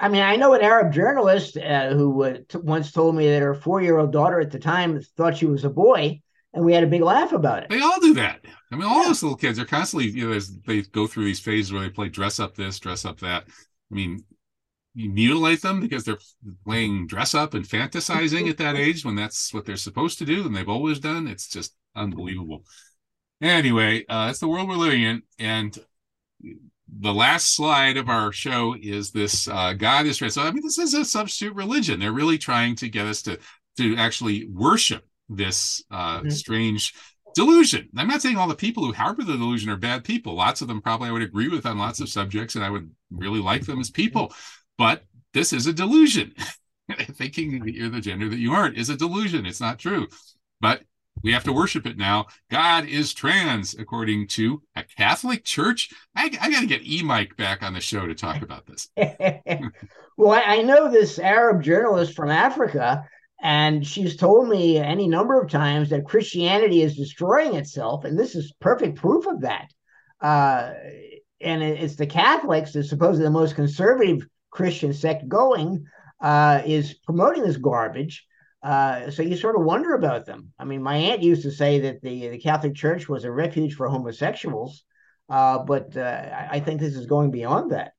I 0.00 0.08
mean, 0.08 0.22
I 0.22 0.36
know 0.36 0.54
an 0.54 0.62
Arab 0.62 0.92
journalist 0.92 1.56
uh, 1.56 1.90
who 1.90 2.22
uh, 2.22 2.38
t- 2.48 2.58
once 2.58 2.92
told 2.92 3.16
me 3.16 3.28
that 3.30 3.42
her 3.42 3.54
four 3.54 3.82
year 3.82 3.98
old 3.98 4.12
daughter 4.12 4.40
at 4.40 4.50
the 4.50 4.58
time 4.58 5.00
thought 5.16 5.36
she 5.36 5.46
was 5.46 5.64
a 5.64 5.70
boy, 5.70 6.20
and 6.54 6.64
we 6.64 6.72
had 6.72 6.84
a 6.84 6.88
big 6.88 7.02
laugh 7.02 7.32
about 7.32 7.64
it. 7.64 7.68
They 7.68 7.80
all 7.80 8.00
do 8.00 8.14
that. 8.14 8.40
I 8.72 8.76
mean, 8.76 8.84
all 8.84 9.02
yeah. 9.02 9.08
those 9.08 9.22
little 9.22 9.36
kids 9.36 9.58
are 9.58 9.64
constantly, 9.64 10.10
you 10.10 10.30
know, 10.30 10.40
they 10.66 10.82
go 10.82 11.06
through 11.06 11.24
these 11.24 11.40
phases 11.40 11.72
where 11.72 11.82
they 11.82 11.90
play 11.90 12.08
dress 12.08 12.38
up 12.38 12.54
this, 12.54 12.78
dress 12.78 13.04
up 13.04 13.18
that. 13.20 13.44
I 13.90 13.94
mean, 13.94 14.24
mutilate 15.06 15.62
them 15.62 15.80
because 15.80 16.04
they're 16.04 16.18
playing 16.64 17.06
dress 17.06 17.34
up 17.34 17.54
and 17.54 17.64
fantasizing 17.64 18.50
at 18.50 18.58
that 18.58 18.76
age 18.76 19.04
when 19.04 19.14
that's 19.14 19.54
what 19.54 19.64
they're 19.64 19.76
supposed 19.76 20.18
to 20.18 20.24
do 20.24 20.44
and 20.44 20.54
they've 20.54 20.68
always 20.68 20.98
done. 20.98 21.28
It's 21.28 21.48
just 21.48 21.74
unbelievable. 21.94 22.64
Anyway, 23.40 24.04
uh, 24.08 24.26
that's 24.26 24.40
the 24.40 24.48
world 24.48 24.68
we're 24.68 24.74
living 24.74 25.02
in. 25.02 25.22
And 25.38 25.78
the 27.00 27.14
last 27.14 27.54
slide 27.54 27.96
of 27.96 28.08
our 28.08 28.32
show 28.32 28.74
is 28.80 29.10
this 29.10 29.46
uh, 29.46 29.74
God 29.74 30.06
is 30.06 30.20
right. 30.20 30.32
So, 30.32 30.42
I 30.42 30.50
mean, 30.50 30.64
this 30.64 30.78
is 30.78 30.94
a 30.94 31.04
substitute 31.04 31.54
religion. 31.54 32.00
They're 32.00 32.12
really 32.12 32.38
trying 32.38 32.74
to 32.76 32.88
get 32.88 33.06
us 33.06 33.22
to, 33.22 33.38
to 33.76 33.96
actually 33.96 34.48
worship 34.48 35.06
this 35.28 35.84
uh, 35.90 36.20
mm-hmm. 36.20 36.30
strange 36.30 36.94
delusion. 37.34 37.88
I'm 37.96 38.08
not 38.08 38.22
saying 38.22 38.36
all 38.36 38.48
the 38.48 38.54
people 38.54 38.84
who 38.84 38.92
harbor 38.92 39.22
the 39.22 39.36
delusion 39.36 39.70
are 39.70 39.76
bad 39.76 40.02
people. 40.02 40.34
Lots 40.34 40.62
of 40.62 40.68
them 40.68 40.80
probably 40.80 41.08
I 41.08 41.12
would 41.12 41.22
agree 41.22 41.48
with 41.48 41.66
on 41.66 41.78
lots 41.78 42.00
of 42.00 42.08
subjects, 42.08 42.56
and 42.56 42.64
I 42.64 42.70
would 42.70 42.90
really 43.10 43.40
like 43.40 43.64
them 43.64 43.80
as 43.80 43.90
people. 43.90 44.32
But 44.78 45.02
this 45.34 45.52
is 45.52 45.66
a 45.66 45.72
delusion. 45.72 46.32
Thinking 47.12 47.58
that 47.64 47.74
you're 47.74 47.90
the 47.90 48.00
gender 48.00 48.28
that 48.28 48.38
you 48.38 48.52
aren't 48.52 48.78
is 48.78 48.88
a 48.88 48.96
delusion. 48.96 49.44
It's 49.44 49.60
not 49.60 49.78
true. 49.78 50.06
But 50.60 50.82
we 51.22 51.32
have 51.32 51.44
to 51.44 51.52
worship 51.52 51.86
it 51.86 51.96
now. 51.96 52.26
God 52.50 52.86
is 52.86 53.12
trans, 53.12 53.74
according 53.74 54.28
to 54.28 54.62
a 54.76 54.84
Catholic 54.84 55.44
church. 55.44 55.90
I, 56.14 56.30
I 56.40 56.50
got 56.50 56.60
to 56.60 56.66
get 56.66 56.86
E 56.86 57.02
Mike 57.02 57.36
back 57.36 57.62
on 57.62 57.74
the 57.74 57.80
show 57.80 58.06
to 58.06 58.14
talk 58.14 58.42
about 58.42 58.66
this. 58.66 58.88
well, 60.16 60.42
I, 60.44 60.62
know 60.62 60.90
this 60.90 61.18
Arab 61.18 61.62
journalist 61.62 62.14
from 62.14 62.30
Africa, 62.30 63.04
and 63.42 63.86
she's 63.86 64.16
told 64.16 64.48
me 64.48 64.78
any 64.78 65.08
number 65.08 65.40
of 65.40 65.50
times 65.50 65.90
that 65.90 66.06
Christianity 66.06 66.82
is 66.82 66.96
destroying 66.96 67.54
itself, 67.54 68.04
and 68.04 68.18
this 68.18 68.34
is 68.34 68.52
perfect 68.60 68.96
proof 68.96 69.26
of 69.26 69.40
that. 69.42 69.68
Uh, 70.20 70.72
and 71.40 71.62
it's 71.62 71.96
the 71.96 72.06
Catholics, 72.06 72.72
the 72.72 72.82
supposedly 72.82 73.24
the 73.24 73.30
most 73.30 73.54
conservative 73.54 74.26
Christian 74.50 74.92
sect 74.92 75.28
going, 75.28 75.86
uh, 76.20 76.62
is 76.66 76.94
promoting 76.94 77.42
this 77.42 77.56
garbage. 77.56 78.26
Uh, 78.62 79.10
so 79.10 79.22
you 79.22 79.36
sort 79.36 79.56
of 79.56 79.64
wonder 79.64 79.94
about 79.94 80.26
them. 80.26 80.52
I 80.58 80.64
mean, 80.64 80.82
my 80.82 80.96
aunt 80.96 81.22
used 81.22 81.42
to 81.42 81.50
say 81.50 81.78
that 81.80 82.02
the 82.02 82.28
the 82.28 82.38
Catholic 82.38 82.74
Church 82.74 83.08
was 83.08 83.24
a 83.24 83.30
refuge 83.30 83.74
for 83.74 83.88
homosexuals, 83.88 84.84
uh, 85.28 85.58
but 85.60 85.96
uh, 85.96 86.46
I 86.50 86.58
think 86.60 86.80
this 86.80 86.96
is 86.96 87.06
going 87.06 87.30
beyond 87.30 87.70
that. 87.70 87.92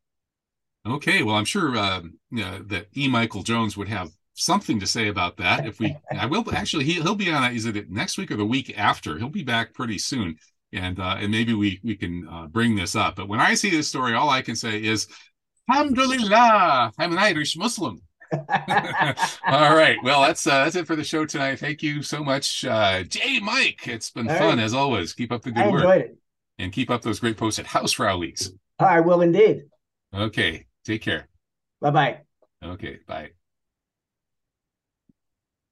Okay, 0.85 1.23
well, 1.23 1.35
I'm 1.35 1.45
sure 1.45 1.77
uh, 1.77 2.01
that 2.31 2.87
E. 2.95 3.07
Michael 3.07 3.43
Jones 3.43 3.77
would 3.77 3.87
have 3.87 4.09
something 4.33 4.79
to 4.79 4.87
say 4.87 5.09
about 5.09 5.37
that. 5.37 5.65
If 5.65 5.79
we, 5.79 5.95
I 6.11 6.25
will 6.25 6.43
actually, 6.53 6.85
he 6.85 6.93
he'll 6.93 7.15
be 7.15 7.31
on. 7.31 7.53
Is 7.53 7.65
it 7.65 7.89
next 7.89 8.17
week 8.17 8.31
or 8.31 8.37
the 8.37 8.45
week 8.45 8.77
after? 8.77 9.17
He'll 9.17 9.29
be 9.29 9.43
back 9.43 9.73
pretty 9.73 9.97
soon, 9.97 10.37
and 10.73 10.99
uh, 10.99 11.17
and 11.19 11.31
maybe 11.31 11.53
we 11.53 11.79
we 11.83 11.95
can 11.95 12.27
uh, 12.27 12.47
bring 12.47 12.75
this 12.75 12.95
up. 12.95 13.15
But 13.15 13.27
when 13.27 13.39
I 13.39 13.53
see 13.53 13.69
this 13.69 13.87
story, 13.87 14.13
all 14.13 14.29
I 14.29 14.41
can 14.41 14.55
say 14.55 14.81
is, 14.83 15.07
Alhamdulillah, 15.69 16.91
I'm 16.97 17.11
an 17.11 17.17
Irish 17.19 17.55
Muslim. 17.55 18.01
All 18.33 19.75
right. 19.75 19.97
Well, 20.03 20.21
that's 20.21 20.45
uh, 20.45 20.63
that's 20.63 20.75
it 20.75 20.87
for 20.87 20.95
the 20.95 21.03
show 21.03 21.25
tonight. 21.25 21.59
Thank 21.59 21.83
you 21.83 22.01
so 22.01 22.23
much, 22.23 22.65
uh, 22.65 23.03
J-Mike. 23.03 23.87
It's 23.87 24.09
been 24.09 24.29
All 24.29 24.37
fun 24.37 24.57
right. 24.57 24.63
as 24.63 24.73
always. 24.73 25.13
Keep 25.13 25.31
up 25.31 25.43
the 25.43 25.51
good 25.51 25.63
I 25.65 25.69
work. 25.69 25.85
It. 26.01 26.17
And 26.57 26.71
keep 26.71 26.89
up 26.89 27.01
those 27.01 27.19
great 27.19 27.37
posts 27.37 27.59
at 27.59 27.65
Hausfrau 27.65 28.19
Leaks. 28.19 28.51
I 28.79 28.99
will 28.99 29.21
indeed. 29.21 29.63
Okay. 30.13 30.65
Take 30.85 31.01
care. 31.01 31.27
Bye 31.81 31.91
bye. 31.91 32.17
Okay. 32.63 32.99
Bye. 33.07 33.31